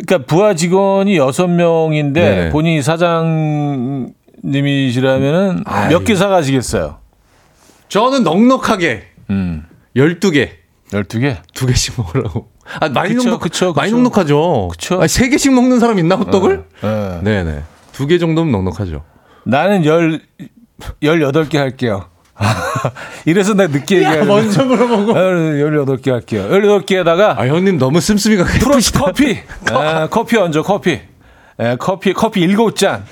그러니까 0.07 0.27
부하 0.27 0.55
직원이 0.55 1.17
여섯 1.19 1.49
명인데. 1.49 2.49
본인이 2.51 2.81
사장님이시라면은 2.83 5.65
아이. 5.67 5.91
몇개 5.91 6.17
사가시겠어요? 6.17 6.97
저는 7.89 8.23
넉넉하게 8.25 9.05
음, 9.31 9.65
12개, 9.95 10.49
12개? 10.91 11.37
두 11.55 11.67
개씩 11.67 11.95
먹으라고. 11.99 12.49
아, 12.81 12.89
많이 12.89 13.15
그쵸, 13.15 13.25
넉넉, 13.25 13.41
그쵸, 13.41 13.73
많이 13.75 13.91
그쵸. 13.91 13.97
넉넉하죠. 13.97 14.69
그쵸. 14.71 14.97
아니, 14.99 15.09
세 15.09 15.29
개씩 15.29 15.53
먹는 15.53 15.81
사람 15.81 15.99
있나 15.99 16.17
호떡을? 16.17 16.65
네. 16.83 17.21
네 17.23 17.45
네. 17.45 17.63
두 17.93 18.07
개 18.07 18.19
정도면 18.19 18.53
넉넉하죠. 18.53 19.03
나는 19.45 19.85
열, 19.85 20.21
18개 21.03 21.57
할게요. 21.57 22.07
이래서 23.25 23.55
내가 23.55 23.73
늦게 23.73 23.97
얘기하는 23.97 24.27
물어보고. 24.27 25.15
18개 25.15 26.11
할게요. 26.11 26.47
18개에다가 26.51 27.39
아, 27.39 27.47
형님 27.47 27.79
너무 27.79 28.01
씀씀이가 28.01 28.45
프로스 28.45 28.93
커피. 28.93 29.39
아, 29.71 30.07
커피 30.11 30.37
얹어, 30.37 30.63
커피. 30.63 31.01
예, 31.61 31.77
커피, 31.79 32.13
커피 32.13 32.47
7잔. 32.47 33.03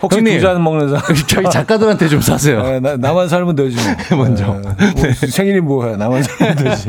혹시 0.00 0.16
형님. 0.18 0.36
두잔 0.38 0.64
먹는 0.64 0.88
사람? 0.88 1.02
저희 1.28 1.44
작가들한테 1.50 2.08
좀 2.08 2.22
사세요. 2.22 2.62
예, 2.64 2.80
나, 2.80 2.96
나만 2.96 3.28
살면 3.28 3.54
되지. 3.56 3.76
뭐. 4.14 4.24
먼저. 4.24 4.44
예, 4.80 4.92
뭐 5.02 5.12
생일이 5.28 5.60
뭐야? 5.60 5.96
나만 5.98 6.22
살면 6.22 6.56
되지. 6.56 6.88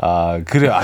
아, 0.00 0.40
그래. 0.44 0.68
아, 0.68 0.80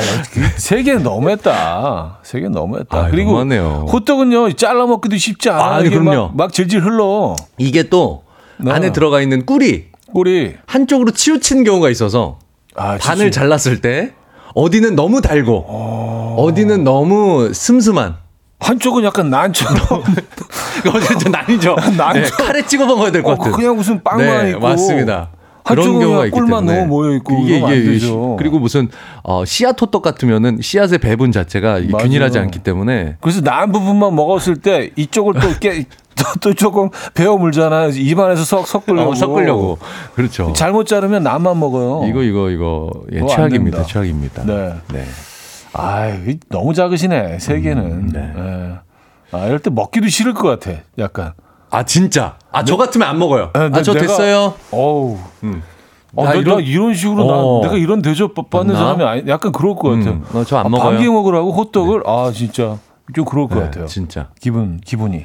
세 0.56 0.82
개는 0.82 1.02
너무했다. 1.04 2.18
세 2.22 2.40
개는 2.40 2.52
너무했다. 2.52 2.96
아, 2.98 3.08
그리고 3.10 3.30
너무하네요. 3.30 3.86
호떡은요, 3.90 4.52
잘라 4.54 4.86
먹기도 4.86 5.16
쉽지 5.16 5.50
않아. 5.50 5.76
아, 5.76 5.82
그럼요. 5.82 6.26
막, 6.28 6.36
막 6.36 6.52
질질 6.52 6.80
흘러. 6.84 7.36
이게 7.58 7.84
또 7.84 8.24
네. 8.58 8.72
안에 8.72 8.92
들어가 8.92 9.20
있는 9.20 9.46
꿀이 9.46 9.86
꿀이. 10.12 10.54
한쪽으로 10.66 11.12
치우친 11.12 11.64
경우가 11.64 11.90
있어서 11.90 12.38
아, 12.76 12.98
반을. 12.98 13.30
잘랐을 13.30 13.80
때 13.80 14.12
어디는 14.54 14.94
너무 14.94 15.20
달고 15.20 15.64
어... 15.66 16.48
디는 16.54 16.84
너무 16.84 17.52
슴슴한 17.52 18.16
한쪽은 18.60 19.04
약간 19.04 19.30
난처럼. 19.30 19.76
진짜 21.08 21.28
난이죠. 21.28 21.76
난이죠. 21.96 22.36
네, 22.36 22.44
칼에 22.44 22.66
찍어 22.66 22.86
먹어야 22.86 23.10
될것 23.10 23.32
어, 23.32 23.36
같은. 23.36 23.52
그냥 23.52 23.76
무슨 23.76 24.02
빵만 24.02 24.44
네, 24.44 24.50
있고. 24.50 24.60
맞습니다. 24.60 25.30
그런 25.64 25.98
경우가 25.98 26.26
있기 26.26 26.34
꿀만 26.38 26.66
때문에 26.66 26.80
너무 26.80 26.88
모여 26.88 27.14
있고 27.16 27.38
이게 27.42 27.58
이게 27.58 27.82
되죠. 27.84 28.36
그리고 28.38 28.58
무슨 28.58 28.88
어, 29.22 29.44
씨앗 29.44 29.80
호떡 29.80 30.02
같으면은 30.02 30.58
씨앗의 30.60 30.98
배분 30.98 31.32
자체가 31.32 31.80
맞아요. 31.90 31.96
균일하지 31.98 32.38
않기 32.38 32.58
때문에 32.60 33.16
그래서 33.20 33.40
난 33.40 33.72
부분만 33.72 34.14
먹었을 34.14 34.56
때 34.56 34.90
이쪽을 34.96 35.34
또 35.34 35.48
깨, 35.60 35.86
또, 36.14 36.24
또 36.40 36.54
조금 36.54 36.90
베어 37.14 37.36
물잖아요. 37.36 37.90
입안에서 37.90 38.44
석, 38.44 38.66
섞으려고. 38.66 39.10
어, 39.12 39.14
섞으려고 39.14 39.78
그렇죠. 40.14 40.52
잘못 40.54 40.86
자르면 40.86 41.22
난만 41.22 41.58
먹어요. 41.58 42.08
이거 42.08 42.22
이거 42.22 42.50
이거 42.50 42.90
예, 43.12 43.24
최악입니다. 43.26 43.84
최악입니다. 43.84 44.44
네. 44.44 44.74
네. 44.92 45.04
아, 45.72 46.08
너무 46.50 46.72
작으시네. 46.72 47.38
세 47.40 47.60
개는. 47.60 48.06
네. 48.08 48.32
예. 48.36 48.74
아, 49.36 49.46
이럴 49.46 49.58
때 49.58 49.70
먹기도 49.70 50.08
싫을 50.08 50.32
것 50.34 50.48
같아. 50.48 50.78
약간. 50.98 51.32
아 51.74 51.82
진짜. 51.84 52.36
아 52.52 52.62
저 52.64 52.76
같으면 52.76 53.08
안 53.08 53.18
먹어요. 53.18 53.50
네, 53.54 53.70
아저 53.72 53.92
내가- 53.92 54.06
됐어요. 54.06 54.54
어우. 54.70 55.18
음. 55.42 55.62
어, 56.16 56.22
나 56.24 56.30
나, 56.30 56.36
이런- 56.36 56.58
나 56.58 56.62
이런 56.64 56.94
식으로 56.94 57.24
어. 57.26 57.60
나, 57.62 57.68
내가 57.68 57.76
이런 57.78 58.00
대접 58.00 58.32
받는 58.34 58.74
맞나? 58.74 58.78
사람이 58.96 59.02
아니, 59.04 59.28
약간 59.28 59.50
그럴 59.50 59.74
것 59.74 59.88
같아요. 59.90 60.12
음, 60.12 60.24
어, 60.32 60.44
저안 60.44 60.66
아, 60.66 60.68
먹어요. 60.68 60.90
네. 60.90 60.96
반개 60.98 61.10
먹으라고 61.10 61.50
호떡을 61.52 62.02
아 62.06 62.30
진짜 62.32 62.76
좀 63.12 63.26
그럴 63.26 63.48
것 63.48 63.56
네, 63.56 63.60
같아요. 63.66 63.86
진짜. 63.86 64.30
기분 64.40 64.80
기분이. 64.80 65.24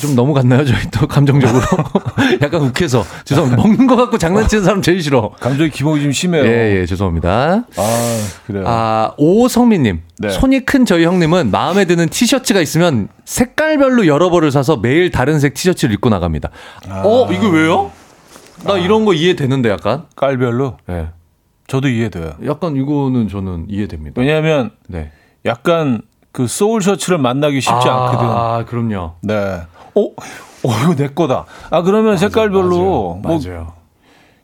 좀 0.00 0.14
너무 0.14 0.32
갔나요? 0.32 0.64
저희 0.64 0.78
또 0.90 1.06
감정적으로. 1.06 1.60
약간 2.40 2.62
욱해서. 2.62 3.04
죄송합니다. 3.24 3.62
먹는 3.62 3.86
거 3.86 3.96
갖고 3.96 4.16
장난치는 4.16 4.64
사람 4.64 4.80
제일 4.80 5.02
싫어. 5.02 5.32
감정의 5.38 5.70
기복이 5.70 6.02
좀 6.02 6.10
심해요. 6.12 6.44
예, 6.46 6.80
예, 6.80 6.86
죄송합니다. 6.86 7.66
아 7.76 8.18
그래요. 8.46 8.64
아, 8.66 9.12
오성민님. 9.18 10.00
네. 10.20 10.30
손이 10.30 10.60
큰 10.64 10.86
저희 10.86 11.04
형님은 11.04 11.50
마음에 11.50 11.84
드는 11.84 12.08
티셔츠가 12.08 12.62
있으면 12.62 13.08
색깔별로 13.26 14.06
여러 14.06 14.30
벌을 14.30 14.50
사서 14.50 14.78
매일 14.78 15.10
다른 15.10 15.38
색 15.38 15.52
티셔츠를 15.52 15.92
입고 15.94 16.08
나갑니다. 16.08 16.48
아. 16.88 17.02
어, 17.04 17.30
이거 17.30 17.48
왜요? 17.50 17.92
나 18.64 18.78
이런 18.78 19.04
거 19.04 19.12
이해되는데 19.12 19.68
약간. 19.68 20.04
깔별로 20.16 20.78
예. 20.88 21.08
저도 21.66 21.88
이해돼요. 21.88 22.32
약간 22.46 22.74
이거는 22.76 23.28
저는 23.28 23.66
이해됩니다. 23.68 24.18
왜냐하면 24.18 24.70
네. 24.88 25.12
약간 25.44 26.00
그 26.38 26.46
소울 26.46 26.82
셔츠를 26.82 27.18
만나기 27.18 27.60
쉽지 27.60 27.88
아, 27.88 28.10
않거든. 28.10 28.28
아, 28.28 28.64
그럼요. 28.64 29.14
네. 29.22 29.34
어, 29.96 30.02
어 30.02 30.82
이거 30.84 30.94
내 30.94 31.08
거다. 31.08 31.46
아 31.68 31.82
그러면 31.82 32.16
색깔별로 32.16 33.18
맞아요. 33.20 33.38
뭐 33.40 33.40
맞아요. 33.44 33.72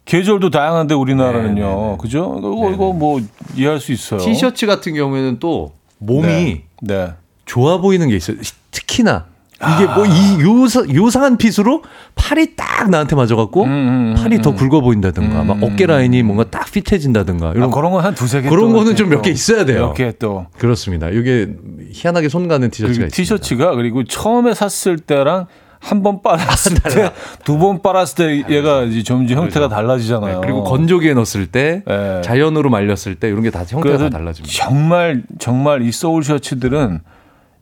계절도 0.04 0.50
다양한데 0.50 0.92
우리나라는요. 0.92 1.54
네, 1.54 1.74
네, 1.74 1.90
네. 1.92 1.96
그죠? 2.00 2.34
이거 2.40 2.72
이거 2.72 2.92
뭐 2.92 3.20
이해할 3.54 3.78
수 3.78 3.92
있어요. 3.92 4.18
티셔츠 4.18 4.66
같은 4.66 4.94
경우에는 4.94 5.38
또 5.38 5.70
몸이 5.98 6.26
네. 6.26 6.64
네. 6.82 7.12
좋아 7.46 7.78
보이는 7.78 8.08
게 8.08 8.16
있어요. 8.16 8.38
특히나 8.72 9.26
이게 9.74 9.86
뭐 9.86 10.04
이 10.06 10.40
요사, 10.42 10.82
요상한 10.94 11.36
핏으로 11.36 11.82
팔이 12.14 12.54
딱 12.56 12.90
나한테 12.90 13.16
맞아갖고 13.16 13.64
음, 13.64 13.68
음, 13.70 14.14
팔이 14.16 14.42
더 14.42 14.52
굵어 14.54 14.80
보인다든가 14.80 15.42
막 15.44 15.62
어깨 15.62 15.86
라인이 15.86 16.22
뭔가 16.22 16.44
딱 16.44 16.70
핏해진다든가 16.70 17.52
이런 17.52 17.64
아, 17.64 17.72
그런 17.74 17.92
건한 17.92 18.14
두세 18.14 18.42
개. 18.42 18.48
그런 18.48 18.70
또 18.72 18.78
거는 18.78 18.96
좀 18.96 19.08
몇개또 19.10 19.30
있어야 19.30 19.64
돼요. 19.64 19.86
몇 19.88 19.94
개 19.94 20.12
또. 20.18 20.46
그렇습니다. 20.58 21.08
이게 21.08 21.48
희한하게 21.92 22.28
손 22.28 22.48
가는 22.48 22.68
티셔츠가. 22.70 23.08
티셔츠가 23.08 23.74
그리고 23.74 24.04
처음에 24.04 24.54
샀을 24.54 24.98
때랑 24.98 25.46
한번 25.80 26.20
빨았을 26.24 26.76
때, 26.82 27.10
두 27.44 27.58
번 27.58 27.82
빨았을 27.82 28.44
때 28.46 28.54
얘가 28.56 28.84
이제 28.84 29.02
점점 29.02 29.38
형태가 29.38 29.68
달라지잖아요. 29.68 30.36
네, 30.36 30.40
그리고 30.42 30.64
건조기에 30.64 31.12
넣었을 31.14 31.46
때 31.48 31.82
네. 31.86 32.20
자연으로 32.22 32.70
말렸을 32.70 33.16
때 33.16 33.28
이런 33.28 33.42
게 33.42 33.50
다 33.50 33.64
형태가 33.68 33.98
다 33.98 34.08
달라집니다. 34.08 34.50
정말 34.64 35.22
정말 35.38 35.82
이 35.82 35.92
소울 35.92 36.24
셔츠들은 36.24 37.00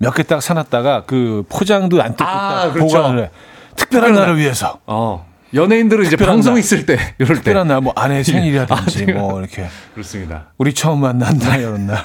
몇 0.03 0.15
개 0.15 0.25
딱 0.25 0.43
사놨다가 0.43 1.05
그 1.07 1.45
포장도 1.49 2.03
안 2.03 2.11
뜯고 2.17 2.25
아, 2.25 2.65
딱 2.67 2.73
그렇죠. 2.73 2.97
보관을 2.99 3.25
해. 3.25 3.31
특별한 3.77 4.15
날을 4.15 4.37
위해서. 4.39 4.79
어. 4.87 5.27
연예인들은 5.55 6.07
이제 6.07 6.17
방송 6.17 6.55
날. 6.55 6.61
있을 6.61 6.87
때 6.87 6.95
이럴 7.19 7.37
때 7.37 7.43
특별한 7.43 7.69
날, 7.69 7.81
뭐 7.83 7.93
아내 7.95 8.23
생일이라든지 8.25 9.07
아, 9.11 9.13
뭐 9.19 9.39
이렇게 9.39 9.67
그렇습니다. 9.95 10.47
우리 10.59 10.73
처음 10.75 11.01
만난 11.03 11.39
날 11.39 11.61
이런 11.61 11.87
날 11.87 11.99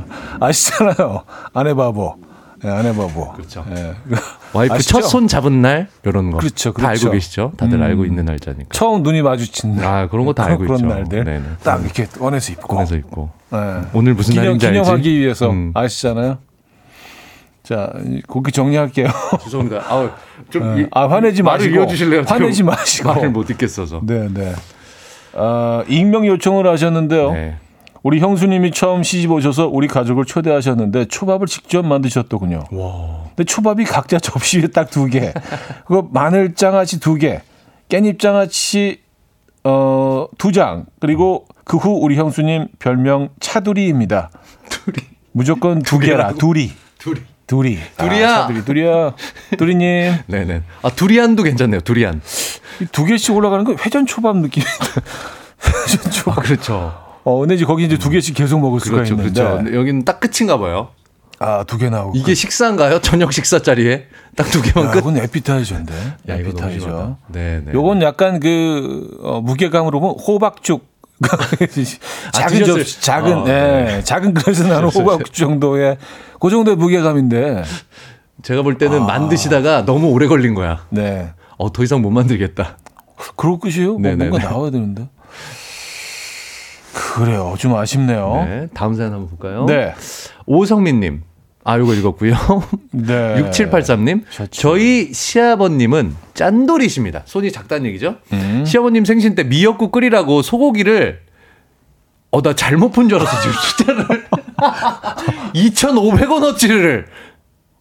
아시잖아요. 0.40 1.22
아내 1.52 1.74
바보, 1.74 2.16
네, 2.62 2.70
아내 2.70 2.94
바보. 2.94 3.30
그렇죠. 3.32 3.64
예. 3.76 3.94
와이프? 4.54 4.78
첫 4.78 5.02
손 5.02 5.28
잡은 5.28 5.60
날 5.60 5.88
이런 6.04 6.30
거. 6.30 6.38
그렇죠, 6.38 6.72
다 6.72 6.76
그렇죠. 6.88 7.06
알고 7.06 7.10
계시죠? 7.12 7.52
다들 7.58 7.78
음. 7.78 7.82
알고 7.82 8.04
있는 8.06 8.24
날짜니까. 8.24 8.68
처음 8.72 9.02
눈이 9.02 9.20
마주친 9.22 9.76
날. 9.76 9.84
아, 9.84 10.08
그런 10.08 10.24
거 10.24 10.32
다 10.32 10.46
알고 10.46 10.62
그런 10.64 10.76
있죠. 10.78 10.86
날들 10.88 11.24
네네. 11.24 11.42
딱 11.62 11.82
이렇게 11.84 12.06
꺼내서 12.06 12.52
입고. 12.52 12.68
꺼내서 12.74 12.96
입고. 12.96 13.30
네. 13.52 13.58
오늘 13.92 14.14
무슨 14.14 14.32
기념, 14.32 14.44
날인지 14.46 14.66
알지? 14.66 14.80
기념하기 14.80 15.18
위해서 15.20 15.50
음. 15.50 15.72
아시잖아요. 15.74 16.38
자, 17.64 17.90
곡기 18.28 18.52
정리할게요. 18.52 19.08
죄송합니다. 19.42 19.82
아우, 19.88 20.10
좀 20.50 20.76
네. 20.76 20.82
이- 20.82 20.86
아, 20.92 21.08
화내지 21.08 21.42
말을 21.42 21.58
마시고. 21.60 21.76
이어주실래요? 21.76 22.22
화내지 22.26 22.62
마시고. 22.62 23.08
말을 23.08 23.30
못 23.30 23.46
듣겠어서. 23.46 24.00
네, 24.04 24.28
네. 24.32 24.52
아, 25.34 25.82
익명 25.88 26.26
요청을 26.26 26.66
하셨는데요. 26.68 27.32
네. 27.32 27.56
우리 28.02 28.20
형수님이 28.20 28.70
처음 28.70 29.02
시집 29.02 29.30
오셔서 29.30 29.66
우리 29.68 29.88
가족을 29.88 30.26
초대하셨는데 30.26 31.06
초밥을 31.06 31.46
직접 31.46 31.86
만드셨더군요. 31.86 32.64
근데 32.68 33.44
초밥이 33.44 33.84
각자 33.84 34.18
접시 34.18 34.58
위에 34.60 34.66
딱 34.66 34.90
두 34.90 35.06
개. 35.06 35.32
그거 35.86 36.06
마늘 36.12 36.54
장아찌 36.54 37.00
두 37.00 37.14
개. 37.14 37.40
깻잎 37.88 38.18
장아찌 38.20 39.00
어, 39.64 40.26
두 40.36 40.52
장. 40.52 40.84
그리고 41.00 41.46
그 41.64 41.78
후 41.78 41.92
우리 42.02 42.16
형수님 42.16 42.68
별명 42.78 43.30
차두리입니다. 43.40 44.30
둘이. 44.68 44.96
무조건 45.32 45.78
두 45.80 45.98
개라. 45.98 46.34
두리. 46.34 46.72
둘이. 46.98 47.20
두리. 47.46 47.78
두리야. 47.98 48.30
아, 48.30 48.40
차두리. 48.42 48.64
두리야. 48.64 49.14
두리님. 49.58 50.14
네네. 50.26 50.62
아, 50.82 50.90
두리안도 50.90 51.42
괜찮네요. 51.42 51.80
두리안. 51.80 52.20
이두 52.80 53.04
개씩 53.04 53.34
올라가는 53.34 53.64
건 53.64 53.76
회전 53.84 54.06
초밥 54.06 54.36
느낌인데. 54.38 54.72
회전 55.88 56.06
아, 56.06 56.10
초밥. 56.10 56.42
그렇죠. 56.44 56.94
어, 57.24 57.38
근데 57.40 57.54
이제 57.54 57.64
거기 57.64 57.84
이제 57.84 57.98
두 57.98 58.10
개씩 58.10 58.34
계속 58.34 58.60
먹을 58.60 58.80
수가 58.80 58.96
그렇죠. 58.96 59.14
있는데. 59.14 59.42
그렇죠. 59.42 59.74
여기는 59.76 60.04
딱 60.04 60.20
끝인가 60.20 60.58
봐요. 60.58 60.88
아, 61.38 61.64
두 61.64 61.78
개 61.78 61.90
나오고. 61.90 62.16
이게 62.16 62.32
식사인가요? 62.34 63.00
저녁 63.00 63.32
식사 63.32 63.58
자리에 63.58 64.06
딱 64.36 64.44
두 64.50 64.62
개만 64.62 64.88
야, 64.88 64.90
끝. 64.92 65.00
이건 65.00 65.16
에피타이저인데. 65.18 65.94
야. 66.28 66.34
에피타이저. 66.36 67.16
네 67.28 67.60
네. 67.64 67.72
요건 67.74 68.00
약간 68.02 68.40
그 68.40 69.18
어, 69.22 69.40
무게감으로 69.40 70.00
보면 70.00 70.16
호박죽. 70.18 70.93
작은 72.32 72.58
드셨을- 72.58 72.66
접시, 72.66 73.00
작은, 73.00 73.32
어, 73.38 73.44
네. 73.44 74.02
작은 74.04 74.34
그릇에 74.34 74.68
나는 74.68 74.88
호박죽 74.88 75.32
정도의 75.32 75.98
그 76.40 76.50
정도의 76.50 76.76
무게감인데. 76.76 77.62
제가 78.42 78.62
볼 78.62 78.76
때는 78.78 79.02
아. 79.02 79.06
만드시다가 79.06 79.84
너무 79.84 80.08
오래 80.08 80.26
걸린 80.26 80.54
거야. 80.54 80.84
네. 80.90 81.32
어, 81.56 81.72
더 81.72 81.82
이상 81.84 82.02
못 82.02 82.10
만들겠다. 82.10 82.78
그럴 83.36 83.58
것이요? 83.58 83.98
뭐. 83.98 84.14
뭔가 84.16 84.38
나와야 84.38 84.70
되는데. 84.70 85.08
그래요. 86.92 87.54
좀 87.58 87.74
아쉽네요. 87.76 88.44
네. 88.46 88.68
다음 88.74 88.94
사연 88.94 89.12
한번 89.12 89.28
볼까요? 89.30 89.66
네. 89.66 89.94
오성민님. 90.46 91.22
아, 91.64 91.78
요거 91.78 91.94
읽었고요. 91.94 92.34
네. 92.92 93.42
6783님. 93.50 94.24
좋죠. 94.30 94.48
저희 94.50 95.12
시아버님은 95.14 96.14
짠돌이십니다. 96.34 97.22
손이 97.24 97.50
작다는 97.52 97.86
얘기죠? 97.86 98.16
음. 98.34 98.64
시아버님 98.66 99.04
생신 99.06 99.34
때 99.34 99.44
미역국 99.44 99.90
끓이라고 99.92 100.42
소고기를 100.42 101.20
어, 102.30 102.42
나 102.42 102.54
잘못 102.54 102.90
본 102.92 103.08
줄 103.08 103.18
알았어, 103.20 103.40
지금 103.40 103.56
숫자를. 103.56 104.24
2,500원어치를 105.54 107.04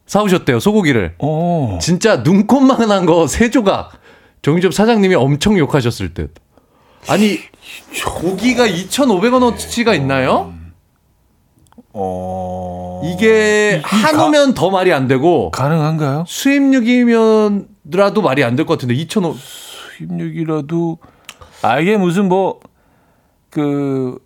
사오셨대요, 0.06 0.60
소고기를. 0.60 1.16
오. 1.20 1.78
진짜 1.82 2.18
눈꽃만한 2.18 3.06
거 3.06 3.26
세 3.28 3.50
조각. 3.50 3.92
정유접 4.44 4.74
사장님이 4.74 5.16
엄청 5.16 5.58
욕하셨을 5.58 6.14
듯. 6.14 6.34
아니, 7.08 7.40
고기가 8.06 8.68
2,500원어치가 8.68 9.96
있나요? 9.96 10.54
어. 11.94 13.02
이게 13.06 13.82
한우면 13.84 14.54
더 14.56 14.70
말이 14.72 14.92
안 14.92 15.08
되고 15.08 15.52
가능한가요? 15.52 16.26
수입육이면라도 16.28 18.22
말이 18.24 18.44
안 18.44 18.56
될 18.56 18.66
것 18.66 18.74
같은데 18.74 18.96
2,500 18.96 19.40
수입력이라도 19.40 20.98
아 21.62 21.80
이게 21.80 21.96
무슨 21.98 22.28
뭐그 22.30 24.18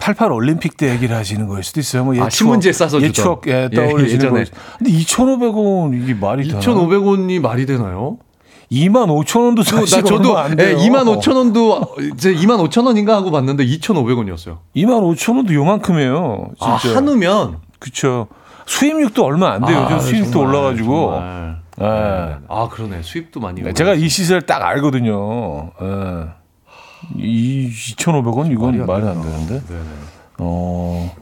88 0.00 0.32
올림픽 0.32 0.76
때 0.76 0.90
얘기를 0.90 1.14
하시는 1.16 1.46
거일 1.46 1.62
수도 1.62 1.78
있어요. 1.80 2.04
뭐 2.04 2.20
아, 2.20 2.28
신문지에 2.28 2.72
싸서 2.72 3.00
예. 3.02 3.12
추억 3.12 3.46
예, 3.46 3.68
예, 3.70 3.74
떠올리시는 3.76 4.14
예전에. 4.24 4.30
거예요. 4.32 4.46
근데 4.78 4.90
2,500원 4.92 6.02
이게 6.02 6.14
말이 6.14 6.48
되나? 6.48 6.58
2,500원이 6.60 7.40
말이 7.40 7.64
되나요? 7.64 8.18
2만 8.74 9.06
5천 9.08 9.44
원도 9.44 9.62
사실 9.62 10.02
나 10.02 10.08
저도 10.08 10.36
안 10.38 10.52
예, 10.52 10.56
돼요. 10.56 10.78
2만 10.78 11.04
5천 11.04 11.36
원도 11.36 11.96
이제 12.14 12.34
2만 12.34 12.68
5천 12.68 12.86
원인가 12.86 13.14
하고 13.16 13.30
봤는데 13.30 13.64
2,500원이었어요. 13.64 14.58
2만 14.76 15.16
5천 15.16 15.36
원도 15.36 15.54
요만큼이에요. 15.54 16.50
아, 16.60 16.78
진짜. 16.80 16.96
한우면 16.96 17.58
그쵸. 17.78 18.26
수입육도 18.66 19.24
얼마 19.24 19.52
안 19.52 19.64
돼요. 19.64 19.82
요즘 19.84 20.00
수입도 20.00 20.30
정말, 20.30 20.48
올라가지고. 20.54 21.10
정말. 21.10 21.56
예. 21.80 22.36
아, 22.48 22.68
그러네. 22.70 23.02
수입도 23.02 23.40
많이. 23.40 23.62
네, 23.62 23.72
제가 23.72 23.94
이 23.94 24.08
시세를 24.08 24.42
딱 24.42 24.62
알거든요. 24.62 25.70
예. 25.82 26.28
이 27.16 27.70
2,500원 27.70 28.50
이건 28.52 28.86
말이 28.86 29.06
안 29.06 29.20
되는데. 29.20 29.62
네네. 29.66 29.80
어. 30.38 31.14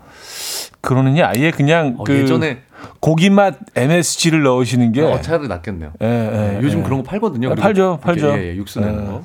그러느니 0.81 1.23
아예 1.23 1.51
그냥 1.51 1.97
어, 1.99 2.05
그 2.05 2.15
예전에 2.15 2.63
고기 3.01 3.31
맛 3.31 3.57
MSG를 3.75 4.43
넣으시는 4.43 4.93
게 4.93 5.03
어, 5.03 5.21
차라리 5.21 5.49
낫겠네요. 5.49 5.93
예, 6.03 6.07
예, 6.07 6.11
네, 6.59 6.61
요즘 6.63 6.81
예. 6.81 6.83
그런 6.83 6.99
거 7.03 7.05
팔거든요. 7.05 7.49
아, 7.49 7.51
그리고 7.51 7.63
팔죠, 7.63 7.99
팔죠. 8.03 8.29
예, 8.39 8.51
예, 8.53 8.57
육수 8.57 8.81
내는 8.81 9.03
예. 9.03 9.07
거. 9.07 9.25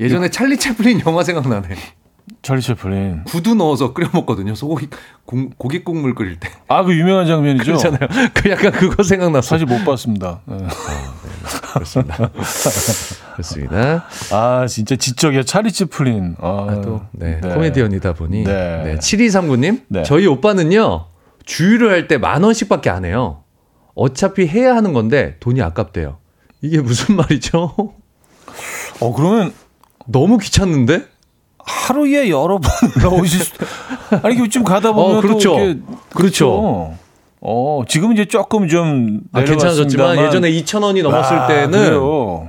예전에 0.00 0.30
찰리 0.30 0.56
채플린 0.56 1.02
영화 1.06 1.22
생각나네. 1.22 1.68
찰리 2.42 2.62
채플린. 2.62 3.24
구두 3.24 3.54
넣어서 3.54 3.92
끓여 3.92 4.08
먹거든요. 4.12 4.54
소고기 4.54 4.88
국- 5.26 5.58
고기 5.58 5.84
국물 5.84 6.14
끓일 6.14 6.38
때. 6.40 6.48
아, 6.68 6.82
그 6.84 6.94
유명한 6.96 7.26
장면이죠. 7.26 7.64
그렇잖아요. 7.76 8.08
그 8.32 8.50
약간 8.50 8.72
그거 8.72 9.02
생각났어. 9.02 9.46
사실 9.48 9.66
못 9.66 9.84
봤습니다. 9.84 10.40
예. 10.50 10.56
그렇습니다. 11.74 12.30
그렇습니다. 13.34 14.04
아, 14.32 14.66
진짜 14.68 14.96
지적이야. 14.96 15.42
찰리 15.42 15.70
채플린. 15.72 16.36
아, 16.40 16.80
또 16.82 17.02
네, 17.12 17.40
코미디언이다 17.42 18.14
보니 18.14 18.44
네. 18.44 18.82
네. 18.84 18.94
7239님 18.98 19.82
네. 19.88 20.02
저희 20.04 20.26
오빠는요 20.26 21.06
주유를 21.54 21.90
할 21.90 22.06
때 22.08 22.16
만 22.18 22.42
원씩밖에 22.44 22.90
안 22.90 23.04
해요. 23.04 23.42
어차피 23.96 24.46
해야 24.46 24.76
하는 24.76 24.92
건데 24.92 25.36
돈이 25.40 25.60
아깝대요. 25.60 26.18
이게 26.62 26.80
무슨 26.80 27.16
말이죠? 27.16 27.74
어, 29.00 29.12
그러면 29.14 29.52
너무 30.06 30.38
귀찮는데? 30.38 31.04
하루에 31.58 32.30
여러 32.30 32.58
번 32.58 32.70
나오실 33.02 33.40
수. 33.44 33.52
아니 34.22 34.38
요즘 34.38 34.62
가다 34.64 34.92
보면 34.92 35.18
어, 35.18 35.20
그렇죠. 35.20 35.50
또 35.56 35.60
이렇게 35.60 35.80
그렇죠. 36.14 36.94
어, 37.40 37.82
지금 37.88 38.12
이제 38.12 38.26
조금 38.26 38.68
좀 38.68 39.20
아, 39.32 39.42
괜찮아졌지만 39.42 40.18
예전에 40.18 40.50
2,000원이 40.52 41.02
넘었을 41.02 41.36
아, 41.36 41.46
때는 41.48 41.70
그래요. 41.84 42.48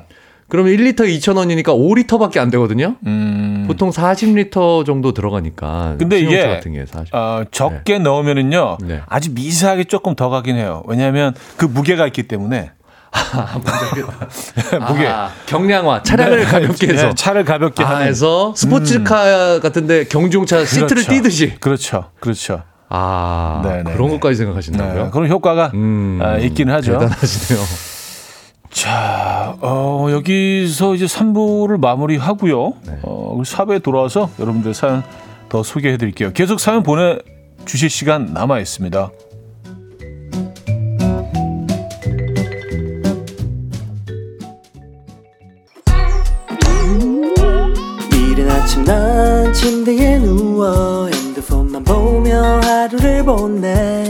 그러면 0.51 0.73
1리터 0.73 1.07
2,000원이니까 1.07 1.67
5리터밖에 1.67 2.39
안 2.39 2.49
되거든요. 2.51 2.97
음. 3.05 3.63
보통 3.67 3.89
40리터 3.89 4.85
정도 4.85 5.13
들어가니까. 5.13 5.95
근데 5.97 6.19
이게 6.19 6.45
같은 6.45 6.73
게 6.73 6.85
40. 6.85 7.15
어, 7.15 7.43
적게 7.51 7.99
넣으면은요 7.99 8.79
네. 8.81 8.99
아주 9.07 9.31
미세하게 9.33 9.85
조금 9.85 10.13
더 10.13 10.27
가긴 10.27 10.57
해요. 10.57 10.83
왜냐하면 10.87 11.33
그 11.55 11.63
무게가 11.63 12.05
있기 12.07 12.23
때문에 12.23 12.71
무게 14.89 15.07
아, 15.07 15.31
경량화 15.45 16.03
차량을 16.03 16.43
가볍게 16.43 16.87
해서 16.87 17.07
네, 17.07 17.13
차를 17.15 17.45
가볍게 17.45 17.85
아, 17.85 17.99
해서 17.99 18.53
스포츠카 18.53 19.61
같은데 19.61 20.03
경주용차 20.03 20.65
시트를 20.65 20.87
그렇죠. 20.89 21.11
띄듯이 21.11 21.55
그렇죠, 21.61 22.09
그렇죠. 22.19 22.63
아 22.89 23.61
네, 23.63 23.83
네, 23.83 23.93
그런 23.93 24.09
네. 24.09 24.13
것까지 24.15 24.33
네, 24.33 24.35
생각하신다고요? 24.39 25.11
그런 25.11 25.29
효과가 25.29 25.71
음, 25.75 26.19
아, 26.21 26.35
있기는 26.39 26.73
하죠. 26.73 26.99
대단하시네요. 26.99 27.65
자, 28.71 29.57
어, 29.61 30.07
여기서 30.11 30.95
이제 30.95 31.05
3부를 31.05 31.79
마무리하고요. 31.79 32.73
네. 32.85 32.99
어, 33.03 33.39
4부에 33.43 33.83
돌아와서 33.83 34.29
여러분들 34.39 34.73
사연 34.73 35.03
더 35.49 35.61
소개해 35.61 35.97
드릴게요. 35.97 36.31
계속 36.33 36.59
사연 36.59 36.81
보내 36.81 37.17
주실 37.65 37.89
시간 37.89 38.33
남아 38.33 38.59
있습니다. 38.59 39.11
이른 48.13 48.49
아침 48.49 48.83
난 48.83 49.53
침대에 49.53 50.19
누워 50.19 51.07
핸드폰만 51.07 51.83
보며 51.83 52.59
하루를 52.61 53.23
보내 53.23 54.09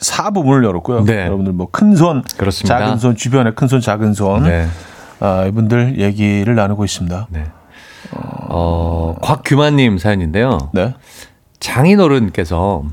4부 0.00 0.44
문을 0.44 0.64
열었고요. 0.64 1.04
네. 1.04 1.22
여러분들 1.26 1.52
뭐 1.52 1.68
큰 1.70 1.96
손, 1.96 2.22
그렇습니다. 2.36 2.78
작은 2.78 2.98
손 2.98 3.16
주변에 3.16 3.52
큰 3.52 3.66
손, 3.68 3.80
작은 3.80 4.14
손 4.14 4.44
네. 4.44 4.66
아, 5.20 5.44
이분들 5.46 5.98
얘기를 6.00 6.54
나누고 6.54 6.84
있습니다. 6.84 7.26
네. 7.30 7.44
어, 8.12 9.16
곽규만님 9.22 9.98
사연인데요. 9.98 10.58
네. 10.72 10.94
장인어른께서 11.60 12.84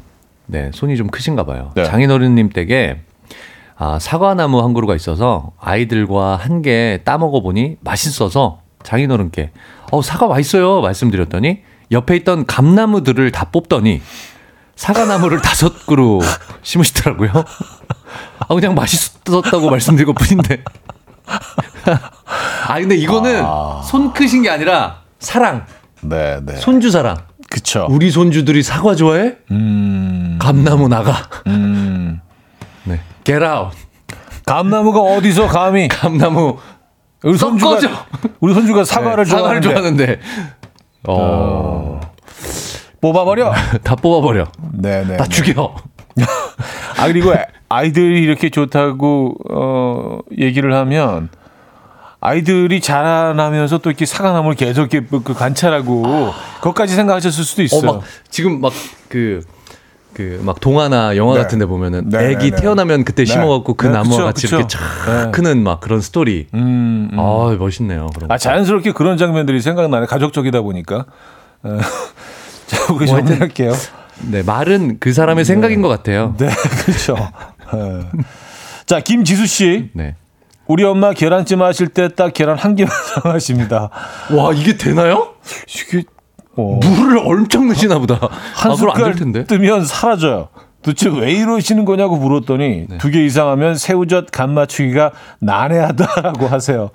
네 0.45 0.71
손이 0.73 0.97
좀 0.97 1.07
크신가 1.07 1.45
봐요. 1.45 1.71
네. 1.75 1.83
장인어른님 1.85 2.49
댁에 2.49 3.01
아, 3.77 3.97
사과나무 3.99 4.61
한 4.61 4.73
그루가 4.73 4.95
있어서 4.95 5.51
아이들과 5.59 6.35
한 6.37 6.61
개 6.61 6.99
따먹어 7.03 7.41
보니 7.41 7.77
맛있어서 7.81 8.59
장인어른께 8.83 9.51
어 9.91 10.01
사과 10.01 10.27
맛있어요 10.27 10.81
말씀드렸더니 10.81 11.61
옆에 11.91 12.15
있던 12.17 12.45
감나무들을 12.45 13.31
다 13.31 13.45
뽑더니 13.51 14.01
사과나무를 14.75 15.41
다섯 15.41 15.85
그루 15.85 16.19
심으시더라고요. 16.61 17.31
아 18.39 18.47
그냥 18.53 18.75
맛있었다고 18.75 19.69
말씀드릴 19.69 20.05
것 20.05 20.13
뿐인데. 20.13 20.63
아 22.67 22.79
근데 22.79 22.95
이거는 22.95 23.43
손 23.83 24.13
크신 24.13 24.41
게 24.43 24.49
아니라 24.49 25.01
사랑 25.19 25.65
네, 26.01 26.39
네. 26.43 26.55
손주 26.57 26.91
사랑. 26.91 27.17
그쵸. 27.49 27.87
우리 27.89 28.09
손주들이 28.09 28.63
사과 28.63 28.95
좋아해? 28.95 29.35
음, 29.51 30.37
감나무 30.41 30.87
나가. 30.87 31.29
음. 31.47 32.19
네. 32.83 32.99
Get 33.23 33.43
out. 33.45 33.77
감나무가 34.45 34.99
어디서 34.99 35.47
감히 35.47 35.87
감나무 35.87 36.57
우리 37.23 37.37
손주가. 37.37 38.05
우리 38.41 38.53
손주가 38.53 38.83
사과를 38.83 39.23
네, 39.23 39.31
사과를 39.31 39.61
좋아하는데 39.61 40.05
좋아하는데. 40.05 40.19
어. 41.07 42.01
뽑아버려. 43.03 43.53
다 43.83 43.95
뽑아버려. 43.95 44.47
네, 44.71 45.03
네. 45.05 45.17
다 45.17 45.25
네. 45.25 45.29
죽여. 45.29 45.75
아 46.97 47.07
그리고 47.07 47.33
아이들이 47.67 48.21
이렇게 48.21 48.49
좋다고 48.49 49.35
어 49.51 50.19
얘기를 50.39 50.73
하면 50.73 51.29
아이들이 52.21 52.79
자라나면서 52.79 53.79
또 53.79 53.89
이렇게 53.89 54.05
사과나무를 54.05 54.55
계속 54.55 54.93
이렇게 54.93 55.05
그 55.23 55.33
관찰하고 55.33 56.31
그것까지 56.57 56.95
생각하셨을 56.95 57.43
수도 57.43 57.61
어, 57.61 57.65
있어요. 57.65 57.93
막 57.93 58.01
지금 58.29 58.61
막 58.61 58.71
그 59.09 59.41
그 60.13 60.39
막 60.43 60.59
동화나 60.59 61.17
영화 61.17 61.33
네. 61.33 61.41
같은 61.41 61.57
데 61.59 61.65
보면은 61.65 62.07
네, 62.09 62.29
애기 62.29 62.51
네, 62.51 62.55
네. 62.55 62.61
태어나면 62.61 63.03
그때 63.03 63.25
네. 63.25 63.31
심어갖고 63.31 63.73
그 63.73 63.87
네, 63.87 63.93
나무가 63.93 64.15
그쵸, 64.17 64.25
같이 64.25 64.41
그쵸. 64.43 64.55
이렇게 64.57 64.67
쫙 64.77 65.25
네. 65.25 65.31
크는 65.31 65.63
막 65.63 65.81
그런 65.81 66.01
스토리. 66.01 66.47
음, 66.53 67.09
음. 67.11 67.19
아 67.19 67.55
멋있네요. 67.59 68.09
아 68.29 68.37
자연스럽게 68.37 68.91
그런 68.93 69.17
장면들이 69.17 69.59
생각나네. 69.59 70.05
가족적이다 70.05 70.61
보니까. 70.61 71.05
어, 72.63 72.67
자, 72.67 72.93
우리 72.93 73.05
뭐 73.05 73.17
정리할게요. 73.19 73.73
네 74.31 74.43
말은 74.43 74.97
그 74.99 75.11
사람의 75.13 75.45
생각인 75.45 75.81
것 75.81 75.87
같아요. 75.89 76.35
네, 76.37 76.49
그렇죠. 76.85 77.15
어. 77.71 77.99
자, 78.85 78.99
김지수 78.99 79.45
씨. 79.47 79.89
네. 79.93 80.15
우리 80.67 80.83
엄마 80.85 81.11
계란찜 81.13 81.61
하실 81.61 81.87
때 81.89 82.07
딱 82.09 82.33
계란 82.33 82.57
한 82.57 82.75
개만 82.75 82.93
사하십니다. 83.23 83.89
와 84.31 84.53
이게 84.53 84.77
되나요? 84.77 85.33
이게 85.67 86.03
어, 86.55 86.79
물을 86.81 87.17
엄청 87.17 87.67
넣으시나 87.67 87.97
보다. 87.99 88.19
한 88.53 88.71
아, 88.71 88.75
숟갈 88.75 89.15
텐데. 89.15 89.43
뜨면 89.45 89.85
사라져요. 89.85 90.49
도대체 90.83 91.09
왜 91.09 91.31
이러시는 91.31 91.85
거냐고 91.85 92.17
물었더니 92.17 92.85
네. 92.89 92.97
두개 92.97 93.25
이상 93.25 93.49
하면 93.49 93.75
새우젓 93.75 94.27
간 94.31 94.53
맞추기가 94.53 95.11
난해하다라고 95.39 96.47
하세요. 96.47 96.91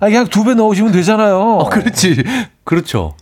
아 0.00 0.06
그냥 0.06 0.26
두 0.28 0.44
배 0.44 0.54
넣으시면 0.54 0.92
되잖아요. 0.92 1.38
어, 1.40 1.68
그렇지. 1.70 2.22
그렇죠. 2.64 3.14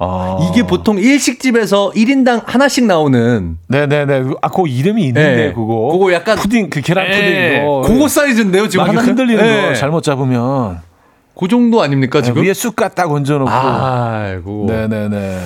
아. 0.00 0.38
이게 0.48 0.62
보통 0.64 0.96
일식집에서 0.98 1.90
1인당 1.94 2.42
하나씩 2.46 2.84
나오는 2.86 3.58
네네네. 3.66 4.30
아, 4.40 4.48
그 4.48 4.68
이름이 4.68 5.02
있는데 5.06 5.36
네. 5.48 5.52
그거. 5.52 5.88
그거 5.92 6.12
약간- 6.12 6.38
푸딩 6.38 6.70
그 6.70 6.80
계란 6.80 7.06
푸딩 7.06 7.20
예, 7.24 7.58
이거. 7.62 7.82
그거 7.84 8.06
사이즈인데요, 8.06 8.68
지금 8.68 8.84
막 8.86 8.90
하나 8.92 9.02
흔들리는 9.02 9.44
예. 9.44 9.62
거 9.68 9.74
잘못 9.74 10.02
잡으면 10.02 10.80
그 11.36 11.48
정도 11.48 11.82
아닙니까, 11.82 12.22
지금? 12.22 12.42
위에 12.42 12.54
쑥갓 12.54 12.94
딱 12.94 13.10
얹어놓고. 13.10 13.50
아이고. 13.50 14.66
네네네. 14.68 15.38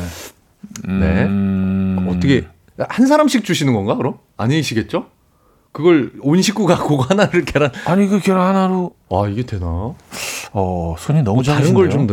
음, 0.88 2.06
어떻게 2.10 2.44
한 2.78 3.06
사람씩 3.06 3.44
주시는 3.44 3.72
건가, 3.74 3.96
그럼? 3.96 4.14
아니시겠죠? 4.36 5.06
그걸 5.72 6.12
온 6.20 6.42
식구가 6.42 6.76
그거 6.84 7.02
하나를 7.08 7.44
계란 7.46 7.70
아니 7.86 8.06
그 8.06 8.20
계란 8.20 8.46
하나로 8.46 8.92
와, 9.08 9.28
이게 9.28 9.42
되나? 9.44 9.94
어 10.54 10.94
손이 10.98 11.22
너무 11.22 11.42
작으신데요. 11.42 11.74
걸 11.74 11.90
좀? 11.90 12.06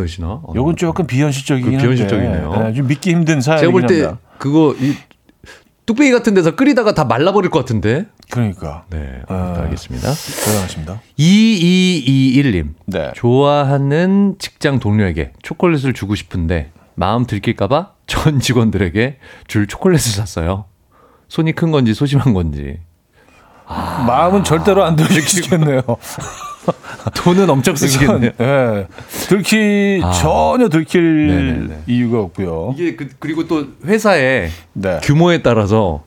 아, 0.48 0.52
요건 0.54 0.76
조금 0.76 1.06
비현실적이긴 1.06 1.72
그 1.72 1.78
비현실적이네요. 1.78 2.52
한데 2.52 2.68
네, 2.70 2.74
좀 2.74 2.86
믿기 2.86 3.10
힘든 3.10 3.40
사연이긴 3.40 3.68
제가 3.68 3.72
볼 3.72 3.86
때. 3.86 4.18
그거 4.38 4.74
이 4.80 4.94
뚝배기 5.86 6.10
같은 6.12 6.34
데서 6.34 6.54
끓이다가 6.56 6.94
다 6.94 7.04
말라버릴 7.04 7.50
것 7.50 7.58
같은데. 7.58 8.06
그러니까 8.30 8.84
네, 8.90 9.22
아. 9.28 9.56
알겠습니다. 9.62 10.08
대단하십니다. 10.46 11.00
2221님. 11.18 12.74
네. 12.86 13.10
좋아하는 13.14 14.36
직장 14.38 14.78
동료에게 14.78 15.32
초콜릿을 15.42 15.92
주고 15.92 16.14
싶은데 16.14 16.70
마음 16.94 17.26
들킬까봐 17.26 17.92
전 18.06 18.40
직원들에게 18.40 19.18
줄 19.48 19.66
초콜릿을 19.66 19.98
샀어요. 20.00 20.64
손이 21.28 21.52
큰 21.52 21.70
건지 21.72 21.92
소심한 21.92 22.32
건지. 22.34 22.78
마음은 23.66 24.44
절대로 24.44 24.84
안 24.84 24.96
들키시겠네요. 24.96 25.82
돈은 27.14 27.48
엄청 27.48 27.76
쓰시겠네요. 27.76 28.32
예. 28.40 28.86
들키 29.28 30.00
아. 30.02 30.12
전혀 30.12 30.68
들킬 30.68 31.26
네네네. 31.26 31.82
이유가 31.86 32.20
없고요. 32.20 32.74
이게 32.76 32.96
그, 32.96 33.08
리고 33.26 33.46
또 33.46 33.66
회사의 33.84 34.50
네. 34.74 35.00
규모에 35.02 35.42
따라서 35.42 36.04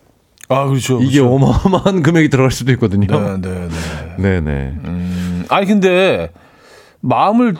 아 0.50 0.66
그렇죠. 0.66 1.02
이게 1.02 1.20
그렇죠. 1.20 1.34
어마어마한 1.34 2.04
금액이 2.04 2.30
들어갈 2.30 2.52
수도 2.52 2.72
있거든요. 2.74 3.08
네, 3.08 3.50
네, 3.50 3.68
네. 3.68 4.16
네네. 4.18 4.52
음, 4.84 5.46
아니 5.50 5.66
근데 5.66 6.32
마음을 7.00 7.56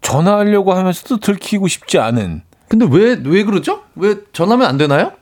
전하려고 0.00 0.72
하면서도 0.72 1.18
들키고 1.18 1.68
싶지 1.68 1.98
않은. 1.98 2.42
근데 2.68 2.86
왜왜 2.88 3.44
그러죠? 3.44 3.82
왜 3.94 4.16
전하면 4.32 4.66
안 4.66 4.76
되나요? 4.76 5.12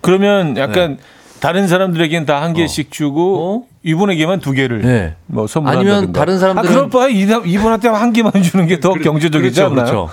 그러면 0.00 0.56
약간 0.56 0.98
다른 1.40 1.66
사람들에게는 1.66 2.24
다한 2.26 2.52
개씩 2.52 2.92
주고 2.92 3.66
어? 3.66 3.71
이분에게만 3.84 4.40
두 4.40 4.52
개를 4.52 4.82
네. 4.82 5.16
뭐 5.26 5.46
선물한다든가. 5.46 5.96
아니면 5.98 6.12
다른 6.12 6.38
사람들은- 6.38 6.58
아, 6.58 6.62
그럴 6.62 6.88
바에 6.88 7.10
이- 7.12 7.22
이분한테 7.22 7.88
한 7.88 8.12
개만 8.12 8.32
주는 8.42 8.66
게 8.66 8.78
더 8.80 8.92
경제적이지 8.94 9.60
그렇죠, 9.60 9.72
않나요? 9.72 9.84
그렇죠. 10.06 10.08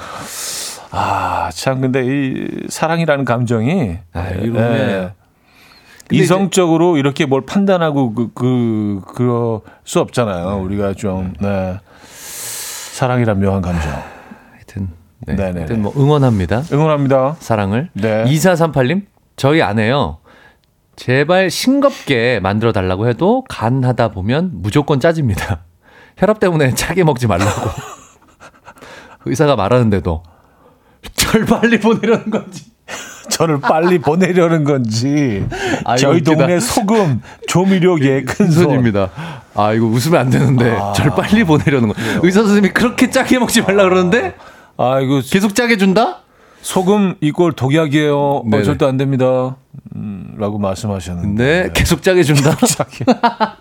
아, 0.91 1.49
참 1.53 1.81
근데 1.81 2.03
이 2.03 2.47
사랑이라는 2.67 3.25
감정이 3.25 3.97
아, 4.13 4.27
왜 4.31 4.39
근데 4.49 5.13
이성적으로 6.11 6.97
이렇게 6.97 7.27
뭘 7.27 7.45
판단하고 7.45 8.15
그, 8.15 8.29
그, 8.33 9.01
그럴 9.13 9.59
수 9.83 9.99
없잖아요. 9.99 10.59
우리가 10.63 10.95
좀, 10.95 11.33
네. 11.39 11.77
사랑이란 12.01 13.39
묘한 13.39 13.61
감정. 13.61 13.91
하여튼, 14.53 14.89
네. 15.27 15.35
네네네. 15.35 15.59
하여튼 15.59 15.81
뭐 15.83 15.93
응원합니다. 15.95 16.63
응원합니다. 16.73 17.35
사랑을. 17.39 17.89
네. 17.93 18.23
2438님, 18.25 19.03
저희 19.35 19.61
아내요. 19.61 20.17
제발 20.99 21.49
싱겁게 21.49 22.41
만들어 22.43 22.73
달라고 22.73 23.07
해도 23.07 23.45
간 23.47 23.85
하다 23.85 24.09
보면 24.09 24.49
무조건 24.55 24.99
짜집니다. 24.99 25.59
혈압 26.17 26.41
때문에 26.41 26.75
짜게 26.75 27.05
먹지 27.05 27.25
말라고. 27.25 27.69
의사가 29.23 29.55
말하는데도 29.55 30.23
절 31.13 31.45
빨리 31.45 31.79
보내려는 31.79 32.29
건지. 32.29 32.65
저를 33.29 33.61
빨리 33.61 33.99
보내려는 33.99 34.65
건지. 34.65 35.47
아, 35.85 35.95
저희 35.95 36.17
웃기다. 36.17 36.35
동네 36.35 36.59
소금, 36.59 37.21
조미료계 37.47 38.25
큰 38.25 38.51
손. 38.51 38.65
손입니다. 38.65 39.09
아 39.55 39.71
이거 39.71 39.85
웃으면 39.85 40.19
안 40.19 40.29
되는데 40.29 40.77
절 40.97 41.11
빨리 41.11 41.45
보내려는 41.45 41.87
거. 41.87 41.93
의사 42.23 42.41
선생님이 42.41 42.73
그렇게 42.73 43.09
짜게 43.09 43.39
먹지 43.39 43.61
말라 43.61 43.83
그러는데 43.83 44.35
아, 44.75 44.99
이거 44.99 45.21
계속 45.23 45.55
짜게 45.55 45.77
준다? 45.77 46.23
소금 46.61 47.15
이꼴 47.21 47.53
독약이에요. 47.53 48.17
어. 48.51 48.61
절대 48.63 48.85
안 48.85 48.97
됩니다. 48.97 49.55
음, 49.95 50.33
라고 50.37 50.57
말씀하셨는데. 50.59 51.63
네, 51.63 51.69
계속 51.73 52.03
짜게 52.03 52.23
준다. 52.23 52.55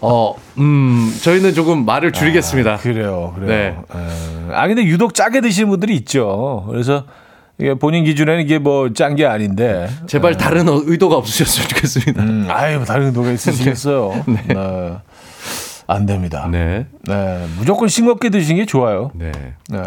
어, 0.00 0.34
음, 0.58 1.14
저희는 1.22 1.54
조금 1.54 1.84
말을 1.84 2.12
줄이겠습니다. 2.12 2.76
그래요, 2.78 3.32
그래요. 3.34 3.48
네. 3.48 3.54
에, 3.98 4.54
아 4.54 4.66
근데 4.66 4.84
유독 4.84 5.14
짜게 5.14 5.40
드시는 5.40 5.68
분들이 5.68 5.94
있죠. 5.96 6.64
그래서 6.68 7.04
이게 7.58 7.74
본인 7.74 8.04
기준에는 8.04 8.42
이게 8.42 8.58
뭐 8.58 8.90
짠 8.92 9.16
게 9.16 9.26
아닌데. 9.26 9.88
제발 10.06 10.36
다른 10.36 10.68
어- 10.68 10.82
의도가 10.84 11.16
없으셨으면 11.16 11.68
좋겠습니다. 11.68 12.22
음, 12.22 12.46
아유 12.50 12.84
다른 12.86 13.12
노가 13.12 13.30
있으시겠어요. 13.32 14.24
네. 14.48 14.94
안 15.88 16.04
됩니다. 16.06 16.48
네. 16.50 16.86
네, 17.06 17.46
무조건 17.58 17.88
싱겁게 17.88 18.30
드시는 18.30 18.56
게 18.62 18.66
좋아요. 18.66 19.10
네. 19.14 19.30
네. 19.70 19.78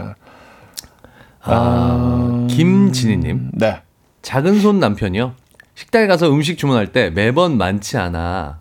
아, 1.41 2.47
김진희님, 2.49 3.51
네. 3.53 3.81
작은 4.21 4.59
손 4.59 4.79
남편이요. 4.79 5.33
식당에 5.75 6.07
가서 6.07 6.29
음식 6.31 6.57
주문할 6.57 6.87
때 6.91 7.09
매번 7.09 7.57
많지 7.57 7.97
않아. 7.97 8.59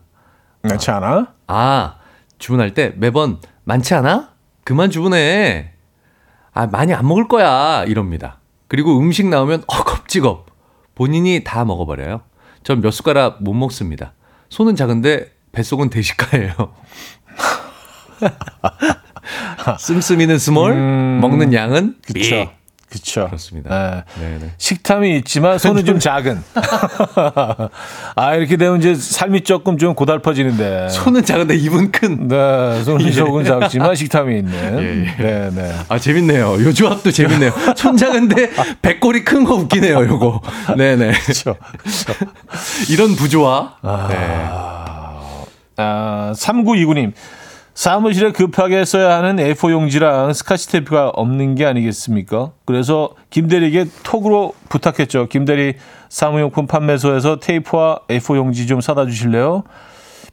그렇지 0.63 0.91
않아? 0.91 1.35
아, 1.49 1.97
주문할 2.39 2.75
때 2.75 2.93
매번 2.97 3.41
많지 3.65 3.95
않아? 3.95 4.31
그만 4.65 4.91
주문해. 4.91 5.73
아, 6.53 6.67
많이 6.67 6.95
안 6.95 7.07
먹을 7.07 7.27
거야. 7.29 7.85
이럽니다. 7.85 8.39
그리고 8.69 8.99
음식 8.99 9.27
나오면 9.27 9.65
허겁지겁. 9.73 10.47
본인이 10.95 11.43
다 11.45 11.65
먹어버려요. 11.65 12.23
전 12.65 12.81
몇 12.81 12.91
숟가락 12.91 13.43
못 13.43 13.55
먹습니다. 13.55 14.13
손은 14.51 14.77
작은데 14.77 15.33
뱃속은 15.53 15.91
대식가예요. 15.91 16.53
씀씀이는 19.79 20.39
small, 20.39 20.73
음, 20.73 21.19
먹는 21.21 21.53
양은 21.53 21.97
그쵸. 22.07 22.51
big. 22.91 22.99
그쵸. 23.03 23.27
그렇습니다. 23.27 24.05
네. 24.19 24.23
네, 24.29 24.39
네. 24.41 24.51
식탐이 24.59 25.17
있지만 25.19 25.59
손은 25.59 25.85
좀 25.85 25.99
작은. 25.99 26.43
아, 28.17 28.35
이렇게 28.35 28.57
되면 28.57 28.79
이제 28.79 28.95
삶이 28.95 29.43
조금 29.43 29.79
좀 29.79 29.95
고달퍼지는데. 29.95 30.89
손은 30.89 31.25
작은데 31.25 31.57
입은 31.57 31.93
큰. 31.93 32.29
네, 32.29 32.83
손은 32.85 33.13
조금 33.13 33.45
작지만 33.45 33.95
식탐이 33.95 34.39
있는. 34.39 34.53
예, 35.19 35.23
예. 35.23 35.23
네, 35.23 35.51
네. 35.55 35.75
아, 35.89 35.99
재밌네요. 35.99 36.65
요 36.65 36.73
조합도 36.73 37.11
재밌네요. 37.11 37.53
손 37.77 37.97
작은데 37.97 38.51
배꼽이 38.83 39.25
큰 39.25 39.45
거 39.45 39.55
웃기네요, 39.55 40.01
요거. 40.01 40.43
네 40.77 40.97
네. 40.97 41.13
그렇죠. 41.13 41.57
이런 42.91 43.15
부조화. 43.15 43.75
네. 44.09 44.49
아, 45.77 46.33
3929님. 46.37 47.13
사무실에 47.79 48.33
급하게 48.33 48.85
써야 48.85 49.19
하는 49.19 49.37
A4 49.37 49.71
용지랑 49.71 50.33
스카치 50.33 50.69
테이프가 50.69 51.11
없는 51.11 51.55
게 51.55 51.65
아니겠습니까? 51.65 52.51
그래서 52.65 53.15
김대리에게 53.31 53.89
톡으로 54.03 54.53
부탁했죠. 54.69 55.29
김대리 55.29 55.75
사무용품 56.09 56.67
판매소에서 56.67 57.39
테이프와 57.39 58.01
A4 58.09 58.35
용지 58.35 58.67
좀 58.67 58.81
사다 58.81 59.07
주실래요? 59.07 59.63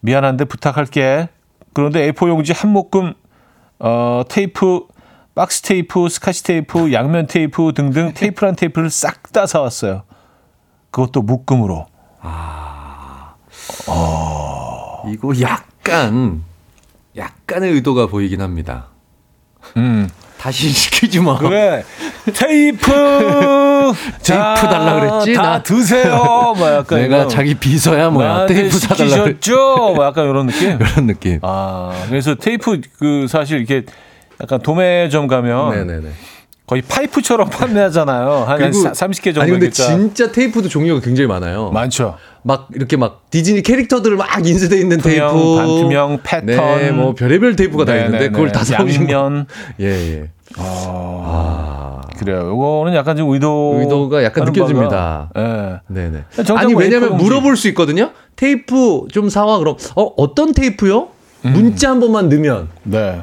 미안한데 0.02 0.46
부탁할게. 0.46 1.30
그런데 1.74 2.12
A4 2.12 2.30
용지 2.30 2.52
한 2.52 2.72
묶음 2.72 3.14
어, 3.78 4.24
테이프, 4.28 4.88
박스 5.36 5.62
테이프, 5.62 6.10
스카치 6.10 6.44
테이프, 6.44 6.92
양면 6.94 7.28
테이프 7.28 7.74
등등 7.76 8.16
테이프란 8.16 8.56
테이프를 8.56 8.90
싹 8.90 9.32
다 9.32 9.46
사왔어요. 9.46 10.02
그것도 10.90 11.22
묶음으로. 11.22 11.86
이거 15.12 15.42
약간, 15.42 16.44
약간의 17.18 17.72
의도가 17.74 18.08
보이긴 18.08 18.42
합니다. 18.42 18.88
음. 19.78 20.10
다시 20.38 20.70
시키지 20.70 21.22
마. 21.22 21.38
그래 21.40 21.84
테이프 22.34 22.92
테이프 24.22 24.34
달라 24.68 25.00
그랬지? 25.00 25.34
다 25.34 25.42
나- 25.42 25.64
드세요 25.64 26.54
뭐 26.56 26.70
약간 26.72 27.00
내가. 27.02 27.28
자기 27.28 27.56
비서야 27.56 28.10
뭐야. 28.12 28.46
테이프 28.46 28.78
사달라 28.78 29.24
그랬 29.24 29.36
시키셨죠 29.42 29.94
뭐 29.96 30.06
약간 30.06 30.30
이런 30.30 30.46
느낌 30.46 30.78
이런 30.80 31.08
느낌. 31.08 31.40
아 31.42 31.92
그래서 32.10 32.36
테이프 32.36 32.80
그 33.00 33.26
사실 33.28 33.58
이렇게 33.58 33.86
약간 34.40 34.60
도매점 34.62 35.26
가면 35.28 35.72
네네네. 35.72 36.10
거의 36.68 36.82
파이프처럼 36.84 37.50
판매하잖아요 37.52 38.44
한, 38.48 38.62
한 38.62 38.72
30개 38.72 39.26
정도 39.26 39.42
아니 39.42 39.52
근데. 39.52 39.70
진짜 39.72 40.32
테이프도 40.32 40.70
종류가 40.70 41.02
굉장히 41.02 41.28
많아요. 41.28 41.72
많죠 41.72 42.18
막 42.48 42.68
이렇게 42.76 42.96
막 42.96 43.24
디즈니 43.32 43.64
캐릭터들 43.64 44.16
막 44.18 44.28
인쇄돼 44.48 44.78
있는 44.80 45.00
투명, 45.00 45.32
테이프, 45.34 45.56
반투명, 45.58 46.20
패턴. 46.24 46.46
네, 46.78 46.92
뭐 46.92 47.16
별의별 47.16 47.56
테이프가 47.56 47.86
다 47.86 47.94
네, 47.94 48.06
있는데 48.06 48.26
네, 48.26 48.30
그걸 48.30 48.48
네. 48.48 48.52
다 48.52 48.64
사오신 48.64 49.08
거. 49.08 49.14
양면 49.14 49.48
예, 49.82 49.86
예. 49.86 50.30
아, 50.60 52.02
그래요 52.20 52.42
요거는 52.50 52.94
약간 52.94 53.18
좀 53.18 53.32
의도 53.32 53.78
의도가 53.80 54.24
약간 54.24 54.46
느껴집니다. 54.46 55.32
예. 55.36 55.80
네네. 55.88 56.26
정작 56.36 56.60
아니 56.60 56.74
뭐 56.74 56.84
왜냐면 56.84 57.10
A4 57.10 57.12
용지. 57.14 57.24
물어볼 57.24 57.58
수 57.58 57.68
있거든요. 57.70 58.12
테이프 58.36 59.08
좀 59.12 59.28
사와 59.30 59.58
그럼 59.58 59.76
어 59.96 60.04
어떤 60.16 60.54
테이프요? 60.54 61.08
문자 61.42 61.90
한 61.90 62.00
번만 62.00 62.30
넣으면 62.30 62.70
네 62.84 63.22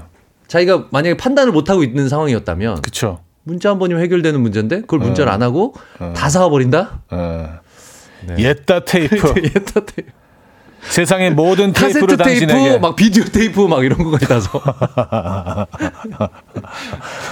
자기가 0.48 0.86
만약에 0.90 1.16
판단을 1.16 1.52
못 1.52 1.70
하고 1.70 1.84
있는 1.84 2.08
상황이었다면 2.08 2.82
그쵸 2.82 3.20
문자 3.44 3.70
한 3.70 3.78
번이면 3.78 4.02
해결되는 4.02 4.40
문제인데 4.40 4.80
그걸 4.80 4.98
문자를 4.98 5.30
안 5.32 5.42
하고 5.42 5.74
다 6.16 6.28
사와 6.28 6.48
버린다. 6.48 7.02
예. 8.30 8.34
네. 8.34 8.42
옛다 8.44 8.84
테이프 8.84 9.16
옛다 9.42 9.80
테이프. 9.86 10.10
세상의 10.82 11.30
모든 11.30 11.72
카세트 11.72 11.92
테이프를 12.00 12.16
테이프, 12.24 12.46
당신에게 12.46 12.78
막 12.78 12.96
비디오 12.96 13.22
테이프 13.24 13.60
막 13.68 13.84
이런 13.84 14.02
거까지 14.02 14.26
다 14.26 14.33
사서 14.33 14.48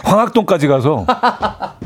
황학동까지 0.05 0.69
가서 0.69 1.05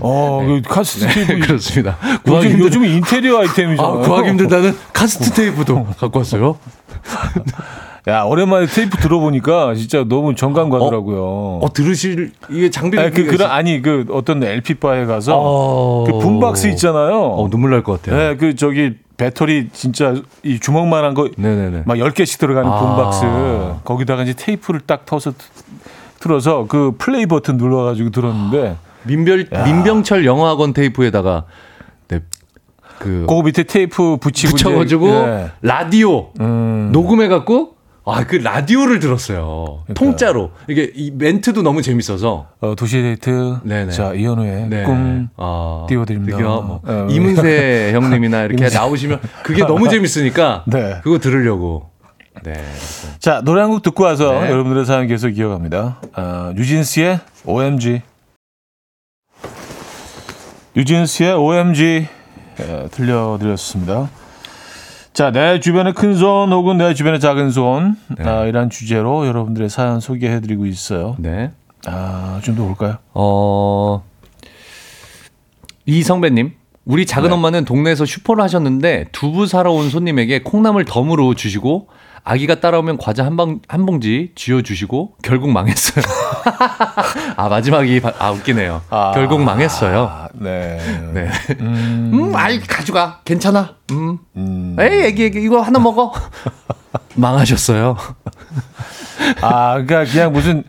어, 0.01 0.45
그 0.45 0.61
카세트 0.67 1.07
테이프 1.15 1.39
그렇습니다. 1.47 1.97
구하기 2.25 2.47
요즘 2.49 2.51
힘들 2.51 2.65
요즘 2.67 2.85
인테리어 2.85 3.39
아, 3.39 3.41
아이템이잖아요. 3.41 4.01
구하기 4.01 4.29
힘들다는 4.29 4.77
카세트 4.93 5.31
테이프도 5.33 5.87
갖고 5.99 6.19
왔어요. 6.19 6.59
야 8.07 8.23
오랜만에 8.25 8.67
테이프 8.67 8.99
들어보니까 8.99 9.75
진짜 9.75 10.05
너무 10.07 10.35
정감 10.35 10.69
가더라고요. 10.69 11.61
어 11.63 11.73
들으실 11.73 12.33
이게 12.51 12.69
장비 12.69 12.99
아니, 12.99 13.11
그 13.11 13.25
그런 13.25 13.51
아니 13.51 13.81
그 13.81 14.05
어떤 14.11 14.43
LP 14.45 14.75
바에 14.75 15.07
가서 15.07 15.39
어... 15.41 16.05
그 16.07 16.19
boombox 16.19 16.67
있잖아요. 16.69 17.19
어 17.23 17.49
눈물 17.49 17.71
날 17.71 17.83
것 17.83 18.03
같아요. 18.03 18.19
네, 18.21 18.37
그 18.37 18.55
저기 18.57 18.93
배터리 19.17 19.69
진짜 19.73 20.15
이 20.43 20.61
주먹만한 20.61 21.15
거막 21.15 21.31
네네네. 21.39 21.85
10개씩 21.85 22.39
들어가는 22.41 22.71
아. 22.71 22.79
boombox. 22.79 23.85
거기다가 23.85 24.23
이제 24.25 24.35
테이프를 24.37 24.81
딱 24.81 25.07
터서 25.07 25.31
트- 25.33 25.39
틀어서 26.21 26.67
그 26.69 26.93
플레이 26.99 27.25
버튼 27.25 27.57
눌러 27.57 27.85
가지고 27.85 28.11
들었는데 28.11 28.77
민별 29.05 29.47
민병철 29.65 30.27
영어학원 30.27 30.75
테이프에다가 30.75 31.45
네, 32.09 32.21
그 32.99 33.25
그 33.27 33.35
밑에 33.43 33.63
테이프 33.63 34.19
붙이고 34.21 34.51
붙여가지고 34.53 35.09
예. 35.09 35.51
라디오 35.63 36.33
음. 36.41 36.91
녹음해갖고 36.93 37.74
아 38.07 38.25
그 38.25 38.37
라디오를 38.37 38.99
들었어요. 38.99 39.85
통짜로 39.95 40.51
이게 40.69 40.91
이 40.95 41.11
멘트도 41.11 41.63
너무 41.63 41.81
재밌어서. 41.81 42.49
어, 42.61 42.75
도시 42.75 43.01
데이트. 43.01 43.57
네네. 43.63 43.93
자, 43.93 44.13
이현우의 44.13 44.69
네. 44.69 44.83
꿈. 44.85 45.29
아, 45.39 45.87
띄워드립니다. 45.89 46.39
뭐 46.39 46.81
어. 46.85 47.07
이문세 47.11 47.93
형님이나 47.97 48.43
이렇게 48.43 48.69
나오시면 48.69 49.21
그게 49.43 49.65
너무 49.65 49.89
재밌으니까 49.89 50.65
네. 50.69 51.01
그거 51.03 51.19
들으려고. 51.19 51.89
네. 52.43 52.53
자, 53.21 53.41
노래 53.43 53.63
한 53.63 53.71
곡 53.71 53.83
듣고 53.83 54.05
와서 54.05 54.33
네. 54.33 54.51
여러분들의 54.51 54.85
사연 54.85 55.07
계속 55.07 55.31
이어갑니다. 55.39 56.01
아, 56.13 56.53
뉴진스의 56.57 57.21
OMG. 57.47 58.03
뉴진스의 60.77 61.33
OMG 61.35 62.09
예, 62.61 62.89
들려드렸습니다. 62.91 64.11
자, 65.15 65.31
내 65.31 65.61
주변의 65.61 65.93
큰 65.95 66.17
손 66.17 66.53
혹은 66.53 66.77
내 66.77 66.93
주변의 66.93 67.21
작은 67.21 67.51
손 67.51 67.97
네. 68.19 68.25
아, 68.29 68.45
이런 68.47 68.69
주제로 68.69 69.27
여러분들의 69.27 69.71
사연 69.71 70.01
소개해드리고 70.01 70.67
있어요. 70.67 71.15
네. 71.21 71.53
아, 71.87 72.41
좀더 72.43 72.65
볼까요? 72.65 72.97
어, 73.15 74.03
이성배님, 75.87 76.53
우리 76.85 77.07
작은 77.07 77.29
네. 77.29 77.35
엄마는 77.35 77.65
동네에서 77.65 78.05
슈퍼를 78.07 78.43
하셨는데 78.43 79.07
두부 79.13 79.47
사러 79.47 79.71
온 79.71 79.89
손님에게 79.89 80.43
콩나물 80.43 80.85
덤으로 80.85 81.35
주시고 81.35 81.89
아기가 82.27 82.55
따라오면 82.61 82.97
과자 82.99 83.25
한, 83.25 83.37
방, 83.37 83.61
한 83.69 83.85
봉지 83.85 84.33
쥐어 84.35 84.63
주시고 84.63 85.17
결국 85.23 85.51
망했어요. 85.51 86.03
아 87.37 87.49
마지막이 87.51 88.01
바- 88.01 88.15
아 88.19 88.31
웃기네요. 88.31 88.81
결국 89.13 89.43
망했어요. 89.43 90.09
아, 90.11 90.29
네. 90.33 90.79
네. 91.13 91.29
음, 91.61 92.33
아이 92.35 92.59
가져가. 92.61 93.21
괜찮아. 93.27 93.75
음. 93.91 94.19
음. 94.37 94.77
에이 94.81 95.03
애기 95.05 95.25
애기 95.27 95.43
이거 95.43 95.61
하나 95.61 95.79
먹어. 95.79 96.13
망하셨어요. 97.15 97.97
아, 99.43 99.75
그러니까 99.85 100.05
그냥 100.11 100.33
무슨 100.33 100.65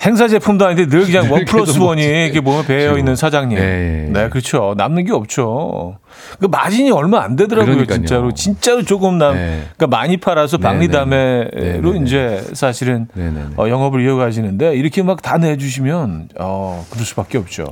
행사 0.00 0.26
제품도 0.26 0.66
아닌데 0.66 0.86
늘 0.88 1.04
그냥 1.06 1.30
원 1.32 1.44
플러스 1.44 1.78
원이. 1.78 2.02
이렇게 2.02 2.40
몸에 2.40 2.66
배어 2.66 2.98
있는 2.98 3.14
사장님. 3.14 3.56
예. 3.58 4.08
네, 4.10 4.28
그렇죠. 4.30 4.74
남는 4.76 5.04
게 5.04 5.12
없죠. 5.12 5.98
그 6.40 6.46
마진이 6.46 6.90
얼마 6.90 7.22
안 7.22 7.36
되더라고요, 7.36 7.74
그러니까요. 7.74 7.98
진짜로. 7.98 8.32
진짜로 8.32 8.82
조금 8.82 9.18
남. 9.18 9.34
네. 9.34 9.66
그러니까 9.76 9.96
많이 9.96 10.16
팔아서 10.16 10.56
네, 10.56 10.62
박리담회로 10.64 11.50
네, 11.54 11.80
네, 11.80 11.80
네. 11.80 12.00
이제 12.04 12.44
사실은. 12.52 13.06
어, 13.56 13.68
영업을 13.68 14.04
이어가시는데 14.04 14.74
이렇게 14.76 15.02
막 15.02 15.22
다 15.22 15.38
내주시면 15.38 16.30
어, 16.40 16.84
그럴 16.90 17.04
수밖에 17.06 17.38
없죠. 17.38 17.64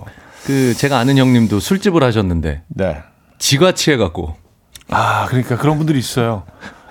그 0.47 0.73
제가 0.75 0.99
아는 0.99 1.19
형님도 1.19 1.59
술집을 1.59 2.03
하셨는데 2.05 2.63
네. 2.69 2.97
지가 3.39 3.73
취해갖고 3.73 4.37
아, 4.89 5.27
그러니까 5.27 5.57
그런 5.57 5.77
분들이 5.79 5.99
있어요. 5.99 6.45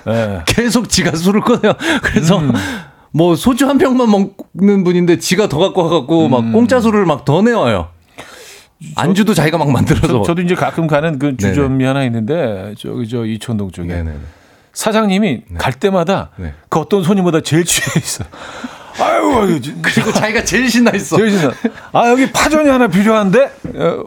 네. 0.05 0.39
계속 0.47 0.89
지가 0.89 1.15
술을 1.15 1.41
꺼내요. 1.41 1.73
그래서 2.03 2.39
음. 2.39 2.51
뭐 3.11 3.35
소주 3.35 3.67
한 3.67 3.77
병만 3.77 4.09
먹는 4.09 4.83
분인데 4.83 5.17
지가 5.19 5.49
더 5.49 5.57
갖고 5.59 5.83
와갖고 5.83 6.25
음. 6.25 6.31
막 6.31 6.51
공짜 6.51 6.79
술을 6.79 7.05
막더 7.05 7.41
내와요. 7.41 7.89
안주도 8.95 9.33
자기가 9.33 9.57
막 9.57 9.71
만들어서. 9.71 10.23
저, 10.23 10.35
도 10.35 10.41
이제 10.41 10.55
가끔 10.55 10.87
가는 10.87 11.19
그 11.19 11.35
주점이 11.35 11.83
하나 11.83 12.03
있는데 12.05 12.73
저기 12.77 13.07
저 13.09 13.25
이촌동 13.25 13.71
쪽에 13.71 13.87
네네네. 13.87 14.17
사장님이 14.73 15.41
갈 15.57 15.73
때마다 15.73 16.29
네. 16.37 16.53
그 16.69 16.79
어떤 16.79 17.03
손님보다 17.03 17.41
제일 17.41 17.65
취해 17.65 17.87
있어. 17.97 18.23
아유, 19.01 19.59
그리고 19.81 20.11
자기가 20.11 20.43
제일 20.43 20.69
신나 20.69 20.91
있어. 20.91 21.17
제일 21.17 21.31
신나. 21.31 21.53
아 21.91 22.09
여기 22.09 22.31
파전이 22.31 22.69
하나 22.69 22.87
필요한데 22.87 23.51
어, 23.75 24.03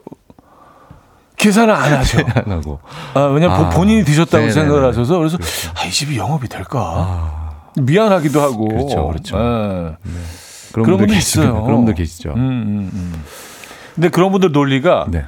계산을 1.37 1.75
안 1.75 1.93
하죠. 1.95 2.19
안 2.35 2.53
하고. 2.53 2.81
아, 3.15 3.25
왜냐 3.25 3.49
면 3.49 3.67
아, 3.67 3.71
본인이 3.71 4.05
드셨다고 4.05 4.47
네네네. 4.47 4.53
생각을 4.53 4.85
하셔서 4.89 5.19
그래서 5.19 5.39
아, 5.75 5.85
이 5.85 5.91
집이 5.91 6.17
영업이 6.17 6.49
될까? 6.49 7.42
미안하기도 7.81 8.41
하고. 8.41 8.69
그렇죠, 8.69 9.09
그렇죠. 9.09 9.37
예. 9.37 9.97
그런, 10.73 10.85
그런 10.85 10.99
분들 10.99 11.15
계시죠. 11.15 11.65
그런 11.65 11.77
분들 11.79 11.95
계시죠. 11.95 12.31
음, 12.31 12.39
음, 12.39 12.91
음. 12.93 13.25
근데 13.95 14.09
그런 14.09 14.33
분들 14.33 14.53
논리가 14.53 15.07
네. 15.11 15.25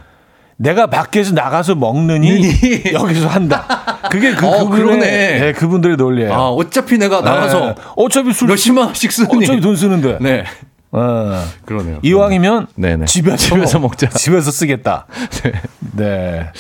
내가 0.57 0.87
밖에서 0.87 1.33
나가서 1.33 1.75
먹느니 1.75 2.43
여기서 2.93 3.29
한다. 3.29 3.67
그게 4.11 4.35
그 4.35 4.47
어, 4.47 4.65
그분의 4.69 4.83
그러네. 4.83 5.41
네, 5.41 5.53
그분들의 5.53 5.97
논리예요. 5.97 6.33
아 6.33 6.49
어차피 6.49 6.97
내가 6.97 7.21
나가서 7.21 7.61
네. 7.67 7.75
어차피 7.97 8.33
술 8.33 8.49
몇십만 8.49 8.87
원씩 8.87 9.13
쓰니. 9.13 9.45
어차피 9.45 9.61
돈 9.61 9.77
쓰는데. 9.77 10.19
네. 10.21 10.45
어. 10.93 11.43
그러네요. 11.65 11.99
이왕이면 12.03 12.69
네네. 12.77 13.07
집에서, 13.07 13.37
집에서 13.37 13.81
먹자. 13.81 14.09
집에서 14.17 14.51
쓰겠다. 14.53 15.07
네. 15.43 15.53
네. 15.93 16.53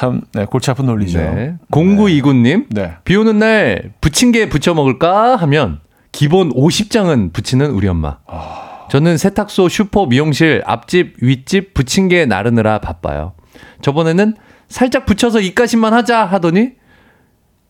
참 0.00 0.22
네, 0.32 0.46
골치 0.46 0.70
아픈 0.70 0.86
논리죠. 0.86 1.18
네. 1.18 1.56
0929님. 1.70 2.68
네. 2.70 2.96
비 3.04 3.16
오는 3.16 3.38
날 3.38 3.92
부침개 4.00 4.48
부쳐 4.48 4.72
먹을까 4.72 5.36
하면 5.36 5.80
기본 6.10 6.54
50장은 6.54 7.34
부치는 7.34 7.70
우리 7.72 7.86
엄마. 7.86 8.16
저는 8.90 9.18
세탁소, 9.18 9.68
슈퍼, 9.68 10.06
미용실, 10.06 10.62
앞집, 10.64 11.16
윗집 11.20 11.74
부침개 11.74 12.24
나르느라 12.24 12.78
바빠요. 12.80 13.34
저번에는 13.82 14.36
살짝 14.70 15.04
붙여서 15.04 15.40
입가심만 15.40 15.92
하자 15.92 16.24
하더니 16.24 16.70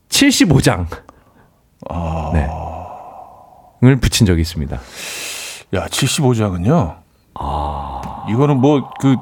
75장. 0.09 0.87
네. 2.33 2.47
을 3.83 3.97
붙인 3.97 4.25
적이 4.25 4.43
있습니다. 4.43 4.79
야, 5.75 5.87
75장은요. 5.87 6.97
아. 7.35 8.27
이거는 8.31 8.59
뭐 8.59 8.89
그 9.01 9.17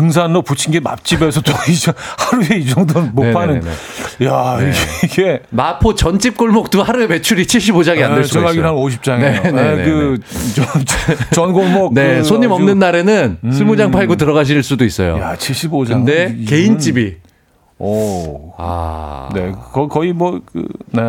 등산로 0.00 0.42
부친 0.42 0.72
게 0.72 0.80
맛집에서도 0.80 1.50
이 1.70 1.74
정- 1.74 1.94
하루에 2.18 2.58
이 2.58 2.66
정도는 2.66 3.14
못 3.14 3.32
파는. 3.32 3.60
네네네네. 3.60 4.26
야, 4.26 4.58
네. 4.60 4.72
이게 5.04 5.40
마포 5.48 5.94
전집 5.94 6.36
골목도 6.36 6.82
하루에 6.82 7.06
매출이 7.06 7.46
75장이 7.46 8.02
안 8.02 8.14
될 8.14 8.24
수가 8.24 8.52
정확히 8.52 8.58
있어요. 8.58 8.68
한 8.68 8.74
50장이에요. 8.74 9.42
네, 9.42 9.50
네, 9.52 9.76
네, 9.76 9.84
그 9.84 10.18
전, 10.54 10.66
전 11.32 11.52
골목 11.54 11.94
네, 11.94 12.18
그 12.18 12.24
손님 12.24 12.50
없는 12.50 12.78
날에는 12.78 13.38
20장 13.42 13.90
팔고 13.90 14.16
들어가실 14.16 14.62
수도 14.62 14.84
있어요. 14.84 15.18
야, 15.18 15.34
75장. 15.38 15.88
근데 15.88 16.36
개인집이 16.46 17.16
오. 17.78 18.52
아. 18.58 19.28
네, 19.34 19.52
거, 19.72 19.86
거의 19.88 20.12
뭐, 20.12 20.40
그, 20.44 20.66
네, 20.92 21.02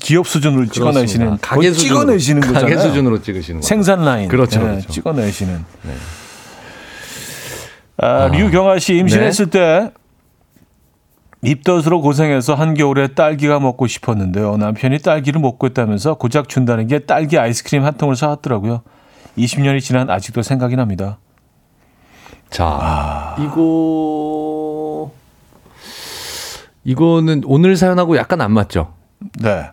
기업 0.00 0.26
수준으로 0.26 0.66
찍어내시는. 0.66 1.38
가게 1.40 1.72
수준으로 1.72 2.00
찍어내시는 2.06 2.40
거잖아요. 2.42 2.62
가게 2.62 2.76
수준으로 2.88 3.22
찍으시는 3.22 3.60
거예요. 3.60 3.68
생산 3.68 4.04
라인. 4.04 4.28
그렇죠, 4.28 4.60
네, 4.60 4.66
그렇죠. 4.66 4.92
찍어내시는. 4.92 5.64
아, 8.02 8.26
류경아 8.26 8.80
씨 8.80 8.96
임신했을 8.96 9.50
네. 9.50 9.50
때 9.50 9.92
입덧으로 11.42 12.00
고생해서 12.00 12.54
한겨울에 12.54 13.14
딸기가 13.14 13.60
먹고 13.60 13.86
싶었는데요. 13.86 14.56
남편이 14.56 14.98
딸기를 14.98 15.40
먹고 15.40 15.68
있다면서 15.68 16.14
고작 16.14 16.48
준다는 16.48 16.88
게 16.88 17.00
딸기 17.00 17.38
아이스크림 17.38 17.84
한 17.84 17.94
통을 17.94 18.16
사왔더라고요. 18.16 18.82
20년이 19.38 19.80
지난 19.80 20.10
아직도 20.10 20.42
생각이 20.42 20.74
납니다. 20.74 21.18
자, 22.50 22.66
아. 22.66 23.36
이거 23.38 25.12
이거는 26.84 27.42
오늘 27.46 27.76
사연하고 27.76 28.16
약간 28.16 28.40
안 28.40 28.52
맞죠? 28.52 28.92
네. 29.40 29.70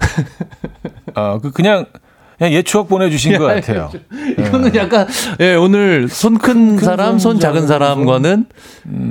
어, 1.15 1.39
그 1.41 1.51
그냥 1.51 1.87
그냥 2.39 2.53
옛 2.53 2.63
추억 2.63 2.87
보내주신 2.87 3.37
것 3.37 3.43
같아요. 3.45 3.91
이거는 4.39 4.73
약간 4.75 5.05
예, 5.41 5.53
오늘 5.55 6.07
손 6.07 6.37
큰 6.39 6.77
사람, 6.79 7.19
손 7.19 7.39
작은 7.39 7.67
사람과는 7.67 8.45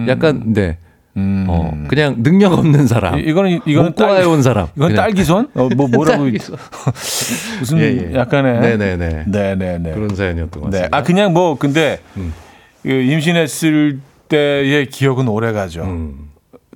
약간 0.09 0.43
네. 0.55 0.79
음. 1.19 1.47
어, 1.49 1.73
그냥 1.89 2.23
능력 2.23 2.53
없는 2.55 2.87
사람. 2.87 3.19
이- 3.19 3.23
이거는 3.25 3.61
이거는 3.67 3.91
못 3.91 3.95
구해온 3.97 4.43
사람. 4.43 4.69
이건. 4.77 4.95
딸기손? 4.95 5.49
어, 5.55 5.69
뭐 5.77 5.89
뭐라고 5.89 6.23
딸기손. 6.25 6.57
무슨 7.61 7.79
예, 7.79 8.11
예. 8.13 8.15
약간의 8.15 8.61
네네네. 8.61 9.25
네네네. 9.27 9.93
그런 9.93 10.15
사연이었던 10.15 10.63
것 10.63 10.71
네. 10.71 10.79
같습니다. 10.79 10.97
아 10.97 11.03
그냥 11.03 11.33
뭐 11.35 11.57
근데 11.59 11.99
음. 12.17 12.33
그 12.83 12.89
임신했을 12.91 13.99
때의 14.29 14.87
기억은 14.87 15.29
오래 15.29 15.53
가죠. 15.53 15.83
음. 15.83 16.29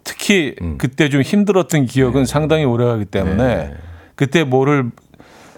특히 0.05 0.57
음. 0.61 0.77
그때 0.77 1.09
좀 1.09 1.23
힘들었던 1.23 1.87
기억은 1.87 2.27
상당히 2.27 2.65
오래 2.65 2.85
가기 2.85 3.05
때문에 3.07 3.37
네. 3.57 3.75
그때 4.17 4.43
뭐를 4.45 4.91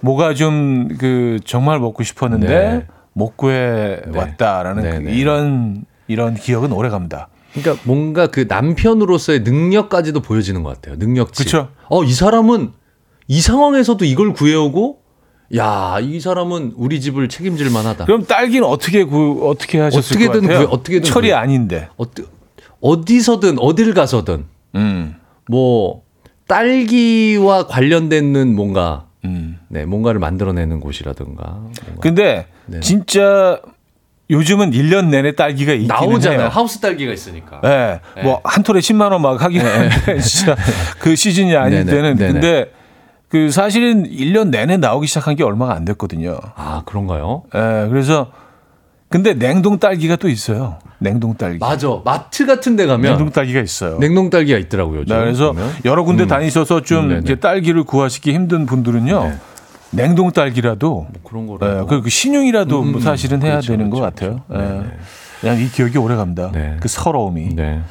뭐가 0.00 0.34
좀 0.34 0.88
그 0.98 1.38
정말 1.44 1.78
먹고 1.80 2.02
싶었는데 2.02 2.46
네. 2.48 2.86
못 3.12 3.36
구해 3.36 4.00
네. 4.06 4.18
왔다라는 4.18 4.82
네, 4.82 4.90
그 4.90 4.96
네. 5.04 5.12
이런 5.14 5.84
이런 6.08 6.34
기억은 6.34 6.72
오래 6.72 6.88
갑니다. 6.88 7.28
그러니까 7.54 7.80
뭔가 7.86 8.26
그 8.26 8.46
남편으로서의 8.48 9.40
능력까지도 9.40 10.20
보여지는 10.20 10.62
것 10.62 10.74
같아요. 10.74 10.96
능력치. 10.98 11.44
그쵸. 11.44 11.68
어, 11.88 12.02
이 12.04 12.12
사람은 12.12 12.72
이 13.28 13.40
상황에서도 13.40 14.04
이걸 14.04 14.32
구해오고, 14.34 14.98
야, 15.56 15.98
이 16.02 16.18
사람은 16.20 16.72
우리 16.76 17.00
집을 17.00 17.28
책임질 17.28 17.70
만하다. 17.70 18.04
그럼 18.06 18.24
딸기는 18.26 18.66
어떻게 18.66 19.04
구 19.04 19.48
어떻게 19.48 19.78
하셨을 19.78 20.16
어떻게든 20.16 20.40
것 20.42 20.48
같아요? 20.48 20.58
구해- 20.66 20.68
어떻게든 20.78 21.02
철이 21.04 21.28
구해. 21.28 21.32
아닌데. 21.38 21.88
어디, 21.96 22.24
어디서든 22.80 23.58
어딜 23.60 23.94
가서든 23.94 24.44
음. 24.74 25.14
뭐 25.48 26.02
딸기와 26.48 27.66
관련되는 27.66 28.54
뭔가 28.54 29.06
음. 29.06 29.13
네 29.74 29.84
뭔가를 29.84 30.20
만들어내는 30.20 30.78
곳이라든가 30.78 31.42
뭔가 31.56 32.00
근데 32.00 32.46
네. 32.66 32.78
진짜 32.78 33.58
요즘은 34.30 34.70
1년 34.70 35.06
내내 35.08 35.34
딸기가 35.34 35.72
있기는 35.72 35.88
나오잖아요. 35.94 36.40
해요. 36.42 36.48
하우스 36.50 36.78
딸기가 36.78 37.12
있으니까. 37.12 37.60
예. 37.64 38.00
뭐한 38.22 38.62
톨에 38.62 38.78
10만 38.78 39.10
원 39.10 39.20
막 39.20 39.42
하긴 39.42 39.60
하는데 39.60 40.18
진짜 40.22 40.56
그 41.00 41.16
시즌이 41.16 41.56
아닐 41.56 41.84
네네. 41.84 41.90
때는 41.90 42.16
네네. 42.16 42.32
근데 42.32 42.70
그 43.28 43.50
사실은 43.50 44.04
1년 44.08 44.50
내내 44.50 44.76
나오기 44.76 45.08
시작한 45.08 45.34
게 45.34 45.42
얼마가 45.42 45.74
안 45.74 45.84
됐거든요. 45.84 46.38
아 46.54 46.82
그런가요? 46.86 47.42
예. 47.54 47.88
그래서 47.90 48.30
근데 49.08 49.34
냉동 49.34 49.78
딸기가 49.80 50.14
또 50.16 50.28
있어요. 50.28 50.78
냉동 51.00 51.34
딸기. 51.36 51.58
맞아. 51.58 51.88
마트 52.04 52.46
같은 52.46 52.76
데 52.76 52.86
가면 52.86 53.02
냉동 53.10 53.30
딸기가 53.30 53.60
있어요. 53.60 53.98
냉동 53.98 54.30
딸기가 54.30 54.56
있더라고요. 54.58 55.00
네, 55.00 55.14
그래서 55.16 55.52
보면. 55.52 55.70
여러 55.84 56.04
군데 56.04 56.22
음. 56.22 56.28
다니셔서 56.28 56.82
좀. 56.82 57.20
이제 57.22 57.34
딸기를 57.34 57.82
구하시기 57.82 58.32
힘든 58.32 58.66
분들은요. 58.66 59.24
네. 59.24 59.34
냉동 59.96 60.30
딸기라도 60.32 61.06
그런 61.24 61.44
예, 61.44 61.46
거라도. 61.56 61.86
그, 61.86 62.02
그 62.02 62.10
신용이라도 62.10 62.80
음, 62.82 62.92
뭐 62.92 63.00
사실은 63.00 63.42
해야 63.42 63.52
그렇죠, 63.52 63.72
되는 63.72 63.90
것 63.90 63.98
그렇죠, 63.98 64.14
같아요. 64.14 64.40
그렇죠. 64.48 64.64
예. 64.64 64.78
네, 64.78 64.84
네. 64.88 64.96
그냥 65.40 65.60
이 65.60 65.68
기억이 65.68 65.98
오래 65.98 66.16
갑니다. 66.16 66.50
네. 66.52 66.76
그 66.80 66.88
서러움이. 66.88 67.54
네. 67.54 67.82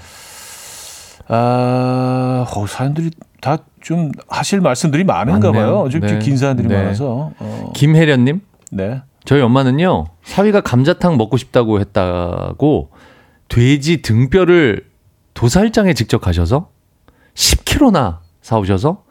아, 1.28 2.46
어, 2.56 2.68
사람들이 2.68 3.12
다 3.42 3.58
좀 3.84 4.12
하실 4.30 4.62
말씀들이 4.62 5.04
많은가 5.04 5.52
많네요. 5.52 5.74
봐요. 5.84 5.90
좀 5.90 6.02
네. 6.02 6.18
긴 6.20 6.38
사람들이 6.38 6.68
네. 6.70 6.76
많아서. 6.76 7.32
어, 7.38 7.72
김혜련님, 7.76 8.40
네. 8.72 9.02
저희 9.26 9.42
엄마는요 9.42 10.06
사위가 10.24 10.62
감자탕 10.62 11.18
먹고 11.18 11.38
싶다고 11.38 11.80
했다고 11.82 12.92
돼지 13.50 14.02
등뼈를 14.02 14.86
도살장에 15.34 15.94
직접 15.94 16.20
가셔서 16.20 16.70
10kg나 17.36 18.20
사오셔서 18.42 19.04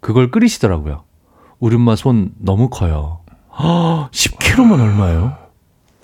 그걸 0.00 0.30
끓이시더라고요. 0.30 1.02
우리 1.60 1.76
엄마 1.76 1.94
손 1.94 2.32
너무 2.38 2.70
커요. 2.70 3.20
10kg면 4.12 4.80
얼마예요? 4.80 5.36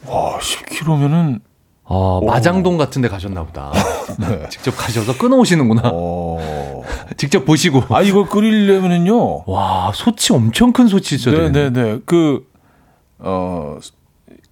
와, 0.06 0.38
10kg면은 0.38 1.40
아, 1.88 2.20
마장동 2.24 2.76
같은 2.76 3.00
데 3.00 3.08
가셨나 3.08 3.44
보다. 3.44 3.72
직접 4.50 4.76
가셔서 4.76 5.16
끊어오시는구나. 5.16 5.82
어. 5.94 6.82
직접 7.16 7.44
보시고. 7.46 7.82
아, 7.88 8.02
이걸 8.02 8.26
끓이려면은요. 8.26 9.44
와, 9.46 9.92
소치 9.94 10.34
엄청 10.34 10.72
큰 10.72 10.88
소치 10.88 11.14
있어요. 11.14 11.48
네, 11.48 11.50
네, 11.50 11.70
네. 11.70 12.00
그 12.04 12.46
어, 13.18 13.78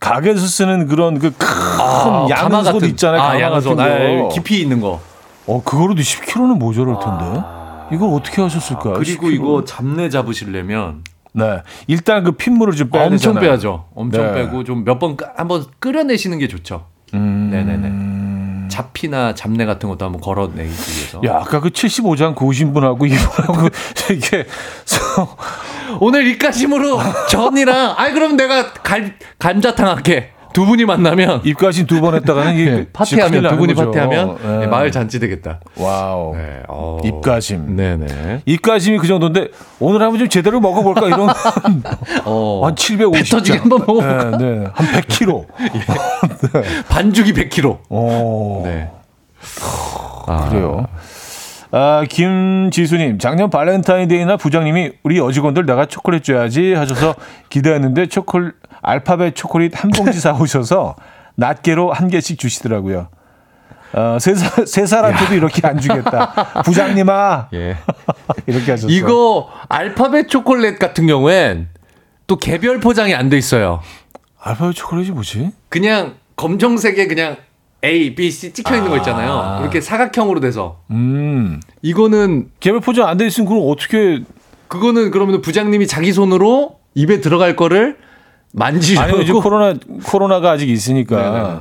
가게에서 0.01 0.47
쓰는 0.47 0.87
그런 0.87 1.19
그큰 1.19 1.47
아, 1.81 2.27
양손 2.31 2.85
있잖아요. 2.87 3.21
아, 3.21 3.41
양손. 3.41 3.79
아, 3.79 4.29
깊이 4.29 4.61
있는 4.61 4.81
거. 4.81 5.01
어, 5.47 5.63
그거로도 5.63 6.01
10kg는 6.01 6.59
모자랄 6.59 6.97
텐데. 6.99 7.64
이걸 7.95 8.11
어떻게 8.13 8.43
하셨을까? 8.43 8.91
아, 8.91 8.93
그리고 8.95 9.27
10kg? 9.29 9.33
이거 9.35 9.65
잡내 9.65 10.09
잡으시려면 10.09 11.05
네. 11.33 11.63
일단 11.87 12.23
그 12.25 12.33
핏물을 12.33 12.75
좀 12.75 12.91
빼야 12.91 13.05
엄청 13.05 13.35
되잖아요. 13.35 13.41
빼야죠. 13.41 13.85
엄청 13.95 14.25
네. 14.27 14.33
빼고 14.35 14.65
좀 14.65 14.85
몇 14.85 14.99
번 14.99 15.17
한번 15.37 15.65
끓여내시는 15.81 16.39
게 16.39 16.47
좋죠. 16.49 16.87
음. 17.15 17.49
네네네. 17.51 18.69
잡피나 18.69 19.35
잡내 19.35 19.67
같은 19.67 19.89
것도 19.89 20.05
한번 20.05 20.21
걸어내기 20.21 20.63
위해서. 20.69 21.21
야, 21.27 21.37
아까 21.43 21.61
그 21.61 21.71
75장 21.71 22.35
고우신 22.35 22.73
분하고 22.73 23.07
이분하고 23.07 23.69
이게 24.13 24.47
서- 24.85 25.37
오늘 26.01 26.27
입가심으로 26.27 26.99
전이랑 27.31 27.95
아이 27.97 28.13
그럼 28.13 28.37
내가 28.37 28.73
갈 28.73 29.17
감자탕 29.39 29.87
할게. 29.89 30.31
두 30.55 30.65
분이 30.65 30.85
만나면 30.87 31.41
입가심 31.45 31.87
두 31.87 32.01
번 32.01 32.15
했다가는 32.15 32.55
이게 32.55 32.71
네, 32.71 32.87
파티하면 32.93 33.49
두 33.51 33.57
분이 33.57 33.75
거죠. 33.75 33.91
파티하면 33.91 34.37
네. 34.43 34.59
네, 34.61 34.67
마을 34.67 34.91
잔치 34.93 35.19
되겠다. 35.21 35.61
와우. 35.77 36.35
네, 36.37 36.63
어. 36.69 36.99
입가심. 37.05 37.77
네네. 37.77 38.43
입가심이 38.47 38.99
그 38.99 39.07
정도인데 39.07 39.49
오늘 39.81 40.01
한번 40.03 40.19
좀 40.19 40.29
제대로 40.29 40.61
먹어볼까 40.61 41.07
이런 41.09 41.29
어. 42.25 42.63
한 42.65 42.75
750장. 42.75 43.31
터지게 43.31 43.59
한번 43.59 43.81
먹어볼까? 43.81 44.39
네, 44.39 44.59
네. 44.61 44.67
한 44.73 44.87
100kg. 44.87 45.47
반죽이 46.89 47.33
100kg. 47.33 47.79
어. 47.91 48.63
네. 48.65 48.91
아, 50.27 50.49
그래요. 50.49 50.87
아, 51.77 52.05
김지수님, 52.09 53.19
작년 53.19 53.51
발렌타인데이나 53.51 54.37
부장님이 54.37 54.93
우리 55.03 55.19
여직원들 55.19 55.67
내가 55.67 55.87
초콜릿 55.87 56.23
줘야지 56.23 56.73
하셔서 56.75 57.17
기대했는데 57.51 58.07
초콜 58.07 58.55
알파벳 58.85 59.35
초콜릿 59.35 59.83
한 59.83 59.91
봉지 59.91 60.19
사오셔서 60.21 60.95
낱개로 61.37 61.93
한 61.93 62.09
개씩 62.09 62.39
주시더라고요. 62.39 63.09
어, 63.95 64.19
세, 64.21 64.35
사, 64.35 64.65
세 64.67 64.87
사람한테도 64.87 65.35
이렇게 65.35 65.67
안 65.67 65.79
주겠다. 65.79 66.63
부장님아 66.65 67.49
예. 67.55 67.77
이렇게 68.47 68.73
하셨어. 68.73 68.89
이거 68.93 69.49
알파벳 69.69 70.29
초콜릿 70.29 70.79
같은 70.79 71.07
경우엔 71.07 71.69
또 72.27 72.37
개별 72.37 72.81
포장이 72.81 73.15
안 73.15 73.29
돼 73.29 73.39
있어요. 73.39 73.81
알파벳 74.41 74.75
초콜릿이 74.75 75.13
뭐지? 75.13 75.51
그냥 75.69 76.15
검정색에 76.37 77.07
그냥 77.07 77.37
A, 77.85 78.15
B, 78.15 78.31
C 78.31 78.53
찍혀 78.53 78.77
있는 78.77 78.91
거 78.91 78.97
있잖아요. 78.99 79.59
이렇게 79.61 79.81
사각형으로 79.81 80.41
돼서 80.41 80.81
음, 80.91 81.61
이거는 81.83 82.49
개별 82.59 82.81
포장 82.81 83.09
안 83.09 83.17
돼 83.19 83.27
있으면 83.27 83.49
그럼 83.49 83.65
어떻게? 83.69 84.23
그거는 84.69 85.11
그러면 85.11 85.41
부장님이 85.43 85.87
자기 85.87 86.13
손으로 86.13 86.81
입에 86.95 87.21
들어갈 87.21 87.55
거를 87.57 87.99
만지고 88.57 89.01
아니 89.01 89.13
요즘 89.19 89.41
코로나 89.41 89.75
코로나가 90.05 90.53
아직 90.53 90.69
있으니까 90.71 91.17
네네네. 91.17 91.61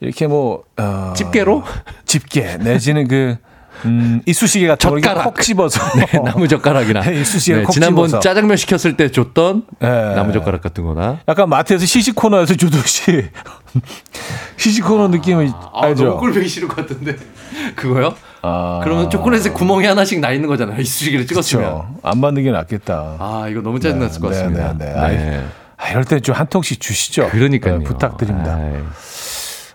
이렇게 0.00 0.26
뭐 0.26 0.64
어, 0.76 1.12
집게로 1.16 1.62
집게 2.04 2.56
내지는 2.58 3.06
그 3.06 3.36
음, 3.84 4.20
이쑤시개 4.26 4.66
같은 4.66 4.90
젓가락. 4.90 5.24
콕 5.24 5.40
집어서 5.40 5.80
네, 5.96 6.06
나무 6.22 6.48
젓가락이나 6.48 7.00
네, 7.02 7.20
이쑤시개 7.20 7.62
콕 7.62 7.72
지난번 7.72 8.08
집어서. 8.08 8.20
짜장면 8.20 8.56
시켰을 8.58 8.96
때 8.96 9.10
줬던 9.10 9.62
네. 9.78 10.14
나무 10.14 10.32
젓가락 10.32 10.60
같은 10.60 10.84
거나 10.84 11.20
약간 11.28 11.48
마트에서 11.48 11.86
시식 11.86 12.14
코너에서 12.16 12.54
주듯이 12.56 13.30
시식 14.58 14.84
코너 14.84 15.08
느낌이 15.08 15.50
알죠? 15.74 16.04
너무 16.04 16.20
꼴보기 16.20 16.46
싫을 16.48 16.68
것 16.68 16.76
같은데 16.76 17.16
그거요? 17.76 18.14
아, 18.42 18.80
그러면 18.82 19.08
초콜릿에 19.10 19.50
구멍이 19.50 19.86
하나씩 19.86 20.18
나 20.20 20.32
있는 20.32 20.48
거잖아요. 20.48 20.80
이쑤시개를 20.80 21.26
찍었으면. 21.26 21.64
그렇죠. 21.64 21.94
안 22.02 22.18
맞는 22.18 22.42
게 22.42 22.50
낫겠다. 22.50 23.16
아 23.18 23.46
이거 23.50 23.60
너무 23.60 23.78
짜증났을 23.80 24.20
것 24.20 24.30
네, 24.30 24.36
같습니다. 24.36 24.74
네, 24.78 24.84
네. 24.86 24.98
아이, 24.98 25.40
아, 25.80 25.88
이럴 25.90 26.04
때 26.04 26.20
좀 26.20 26.34
한 26.34 26.46
통씩 26.46 26.80
주시죠. 26.80 27.28
그러니까요. 27.30 27.78
네, 27.78 27.84
부탁드립니다. 27.84 28.54
아이. 28.56 28.74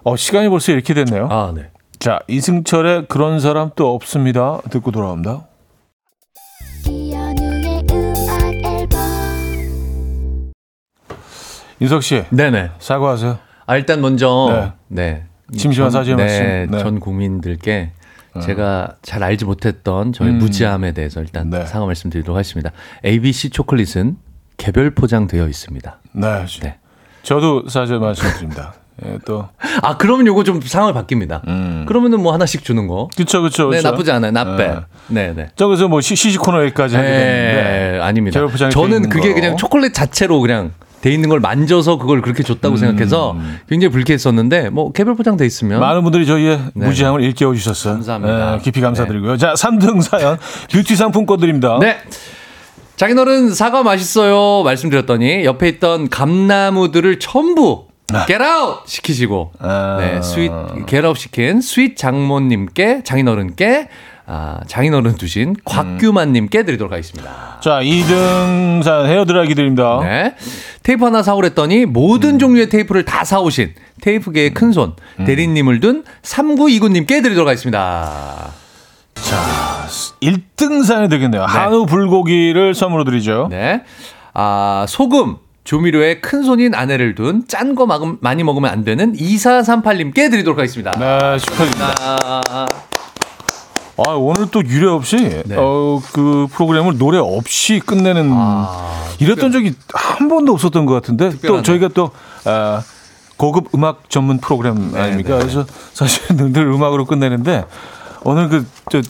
어, 0.04 0.16
시간이 0.16 0.50
벌써 0.50 0.72
이렇게 0.72 0.94
됐네요. 0.94 1.28
아 1.32 1.52
네. 1.56 1.70
자, 2.00 2.20
이승철의 2.28 3.08
그런 3.08 3.40
사람 3.40 3.72
또 3.76 3.94
없습니다. 3.96 4.60
듣고 4.70 4.92
돌아옵니다. 4.92 5.48
인석 11.80 12.04
씨, 12.04 12.24
네네. 12.30 12.72
사과하세요. 12.80 13.38
아 13.66 13.76
일단 13.78 14.02
먼저 14.02 14.74
네. 14.88 15.26
심심한 15.54 15.92
전- 15.92 16.02
사죄의 16.02 16.18
네, 16.18 16.24
말씀. 16.24 16.72
네. 16.72 16.80
전 16.80 17.00
국민들께 17.00 17.92
제가 18.44 18.96
잘 19.02 19.24
알지 19.24 19.46
못했던 19.46 20.12
저의 20.12 20.32
음. 20.32 20.38
무지함에 20.40 20.92
대해서 20.94 21.22
일단 21.22 21.50
네. 21.50 21.66
사과 21.66 21.86
말씀드리도록 21.86 22.36
하겠습니다. 22.36 22.72
ABC 23.06 23.50
초콜릿은 23.50 24.18
개별 24.58 24.92
포장되어 24.92 25.48
있습니다. 25.48 25.98
네. 26.14 26.46
네. 26.62 26.78
저도 27.24 27.68
사죄 27.70 27.96
말씀드립니다. 27.98 28.74
예, 29.06 29.18
또 29.26 29.50
아 29.82 29.98
그러면 29.98 30.26
요거 30.28 30.44
좀 30.46 30.62
상황을 30.62 30.94
바뀝니다. 30.94 31.46
음. 31.48 31.84
그러면은 31.88 32.22
뭐 32.22 32.34
하나씩 32.34 32.64
주는 32.64 32.88
거. 32.88 33.10
그렇죠, 33.16 33.42
그렇죠. 33.42 33.70
네 33.70 33.82
나쁘지 33.82 34.12
않아요. 34.12 34.32
나빼. 34.32 34.68
네. 34.68 34.76
네 35.08 35.34
네. 35.36 35.50
저 35.56 35.68
그래서 35.68 35.88
뭐 35.90 36.00
시, 36.02 36.16
시식 36.16 36.40
코너 36.42 36.62
여기까지 36.64 36.96
하게 36.96 37.08
됐는데 37.08 37.92
네, 37.94 38.00
아닙니다. 38.02 38.40
저는 38.70 39.10
그게 39.10 39.30
거. 39.30 39.36
그냥 39.36 39.58
초콜릿 39.58 39.94
자체로 39.94 40.40
그냥 40.40 40.72
돼 41.02 41.12
있는 41.12 41.30
걸 41.30 41.40
만져서 41.40 41.98
그걸 41.98 42.22
그렇게 42.22 42.42
줬다고 42.42 42.78
생각해서 42.78 43.36
굉장히 43.70 43.92
불쾌했었는데 43.92 44.70
뭐 44.70 44.92
개별 44.92 45.16
포장돼 45.16 45.46
있으면 45.46 45.80
많은 45.82 46.02
분들이 46.04 46.26
저희의 46.26 46.60
네. 46.74 46.86
무지함을 46.88 47.22
일깨워 47.22 47.54
주셨어요. 47.54 47.96
감사합니다. 47.96 48.52
네, 48.56 48.62
깊이 48.64 48.82
감사드리고요. 48.82 49.38
자, 49.38 49.54
3등 49.54 50.02
사연 50.02 50.38
뷰티 50.72 50.96
상품권 50.96 51.40
드립니다. 51.40 51.78
네. 51.82 51.98
장인어른 52.96 53.54
사과 53.54 53.84
맛있어요 53.84 54.64
말씀드렸더니 54.64 55.46
옆에 55.46 55.68
있던 55.70 56.10
감나무들을 56.10 57.20
전부 57.20 57.88
get 58.28 58.42
out 58.42 58.82
시키시고 58.86 59.52
아. 59.60 59.98
네 60.00 60.22
스윗 60.22 60.52
get 60.88 61.06
out 61.06 61.20
시킨 61.20 61.62
스윗 61.62 61.98
장모님께 61.98 63.04
장인어른께 63.04 63.90
아, 64.28 64.60
장인어른 64.66 65.16
두신 65.16 65.56
곽규만님께 65.66 66.64
드리도록 66.64 66.92
하겠습니다. 66.92 67.60
자, 67.62 67.82
2등 67.82 68.82
사연 68.84 69.06
헤어드라이기 69.06 69.54
드립니다. 69.54 70.00
네. 70.02 70.34
테이프 70.82 71.06
하나 71.06 71.22
사오랬더니 71.22 71.86
모든 71.86 72.40
종류의 72.40 72.70
테이프를 72.70 73.06
다 73.06 73.24
사오신 73.24 73.76
테이프계의 74.02 74.56
큰손 74.56 74.96
대리님을 75.26 75.80
둔 75.80 76.04
3929님께 76.24 77.22
드리도록 77.22 77.48
하겠습니다. 77.48 78.65
자, 79.16 79.88
1등 80.22 80.84
사연이 80.84 81.10
되겠네요. 81.10 81.44
한우 81.44 81.86
불고기를 81.86 82.74
선물로 82.76 83.04
드리죠. 83.06 83.48
네. 83.50 83.84
아, 84.34 84.86
소금, 84.88 85.38
조미료에 85.64 86.20
큰 86.20 86.44
손인 86.44 86.76
아내를 86.76 87.16
둔 87.16 87.48
짠 87.48 87.74
거 87.76 87.88
많이 88.22 88.44
먹으면 88.44 88.70
안 88.70 88.84
되는 88.84 89.14
2438님께 89.14 90.30
드리도록 90.30 90.58
하겠습니다. 90.60 90.92
네, 90.92 91.38
축하드립니다. 91.40 91.96
아, 92.02 92.68
아, 93.98 94.12
오늘 94.12 94.52
또 94.52 94.64
유례 94.66 94.88
없이 94.88 95.42
네. 95.46 95.56
어, 95.58 96.02
그 96.12 96.48
프로그램을 96.52 96.98
노래 96.98 97.18
없이 97.18 97.80
끝내는 97.84 98.30
아, 98.34 99.06
이랬던 99.20 99.52
적이 99.54 99.74
한 99.94 100.28
번도 100.28 100.52
없었던 100.54 100.86
것 100.86 100.94
같은데 100.94 101.30
특별하네. 101.30 101.58
또 101.60 101.64
저희가 101.64 101.88
또 101.94 102.12
아, 102.44 102.84
고급 103.38 103.74
음악 103.74 104.10
전문 104.10 104.40
프로그램 104.40 104.92
아닙니까? 104.96 105.36
네. 105.38 105.40
그래서 105.40 105.66
사실 105.94 106.22
늘 106.52 106.68
음악으로 106.68 107.06
끝내는데 107.06 107.64
오늘 108.26 108.50
그저 108.50 109.02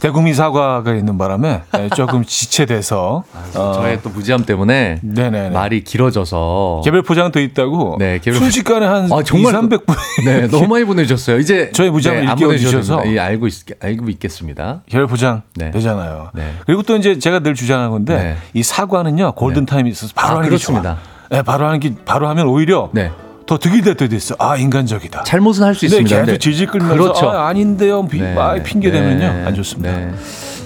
대국민 0.00 0.34
사과가 0.34 0.92
있는 0.94 1.16
바람에 1.16 1.62
예, 1.78 1.88
조금 1.90 2.24
지체돼서 2.26 3.22
어, 3.54 3.72
저의 3.74 4.00
또 4.02 4.10
무지함 4.10 4.44
때문에 4.44 4.98
네네네. 5.02 5.50
말이 5.50 5.82
길어져서 5.84 6.82
개별 6.84 7.02
포장 7.02 7.30
돼 7.32 7.42
있다고 7.44 7.96
네, 7.98 8.18
개별- 8.18 8.40
순식간에 8.40 8.84
한 8.84 9.10
아, 9.12 9.22
정말 9.22 9.54
2, 9.54 9.56
300분 9.56 9.94
네, 10.26 10.48
너무 10.48 10.66
많이 10.66 10.84
보내주셨어요. 10.84 11.38
이제 11.38 11.70
저희 11.72 11.88
무지함을 11.88 12.22
네, 12.22 12.26
안 12.26 12.32
일깨워 12.36 12.48
보내주셔도 12.50 12.82
주셔서. 12.82 13.02
됩니다. 13.02 13.22
예, 13.22 13.26
알고 13.26 13.46
있, 13.46 13.54
알고 13.82 14.10
있겠습니다. 14.10 14.82
개별 14.90 15.06
포장 15.06 15.42
네. 15.54 15.70
되잖아요. 15.70 16.30
네. 16.34 16.52
그리고 16.66 16.82
또 16.82 16.96
이제 16.96 17.18
제가 17.18 17.38
늘 17.38 17.54
주장하는 17.54 17.90
건데 17.92 18.16
네. 18.16 18.36
이 18.52 18.62
사과는요 18.62 19.32
골든 19.36 19.64
타임이 19.64 19.88
있어서 19.90 20.12
바로 20.14 20.28
아, 20.28 20.36
하는 20.38 20.42
게. 20.42 20.48
그렇습니다. 20.48 20.98
네, 21.30 21.42
바로 21.42 21.66
하는 21.66 21.80
게 21.80 21.94
바로 22.04 22.28
하면 22.28 22.48
오히려 22.48 22.90
네. 22.92 23.10
더 23.46 23.58
득이 23.58 23.82
될 23.82 23.94
때도 23.94 24.14
있어. 24.16 24.34
아 24.38 24.56
인간적이다. 24.56 25.24
잘못은 25.24 25.64
할수 25.64 25.82
근데 25.82 25.96
있습니다. 26.02 26.24
계속 26.24 26.38
질질 26.38 26.66
끌면서 26.68 26.94
그렇죠. 26.94 27.30
아, 27.30 27.48
아닌데요. 27.48 28.06
비, 28.06 28.20
네. 28.20 28.34
아, 28.36 28.54
핑계 28.62 28.90
대면요 28.90 29.32
네. 29.32 29.44
안 29.46 29.54
좋습니다. 29.54 29.92
네. 29.96 30.12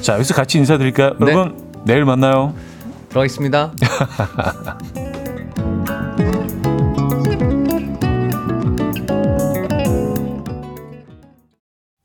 자 0.00 0.14
여기서 0.14 0.34
같이 0.34 0.58
인사드릴까요? 0.58 1.14
네. 1.18 1.32
여러분 1.32 1.56
내일 1.84 2.04
만나요. 2.04 2.54
들어가겠습니다. 3.08 3.72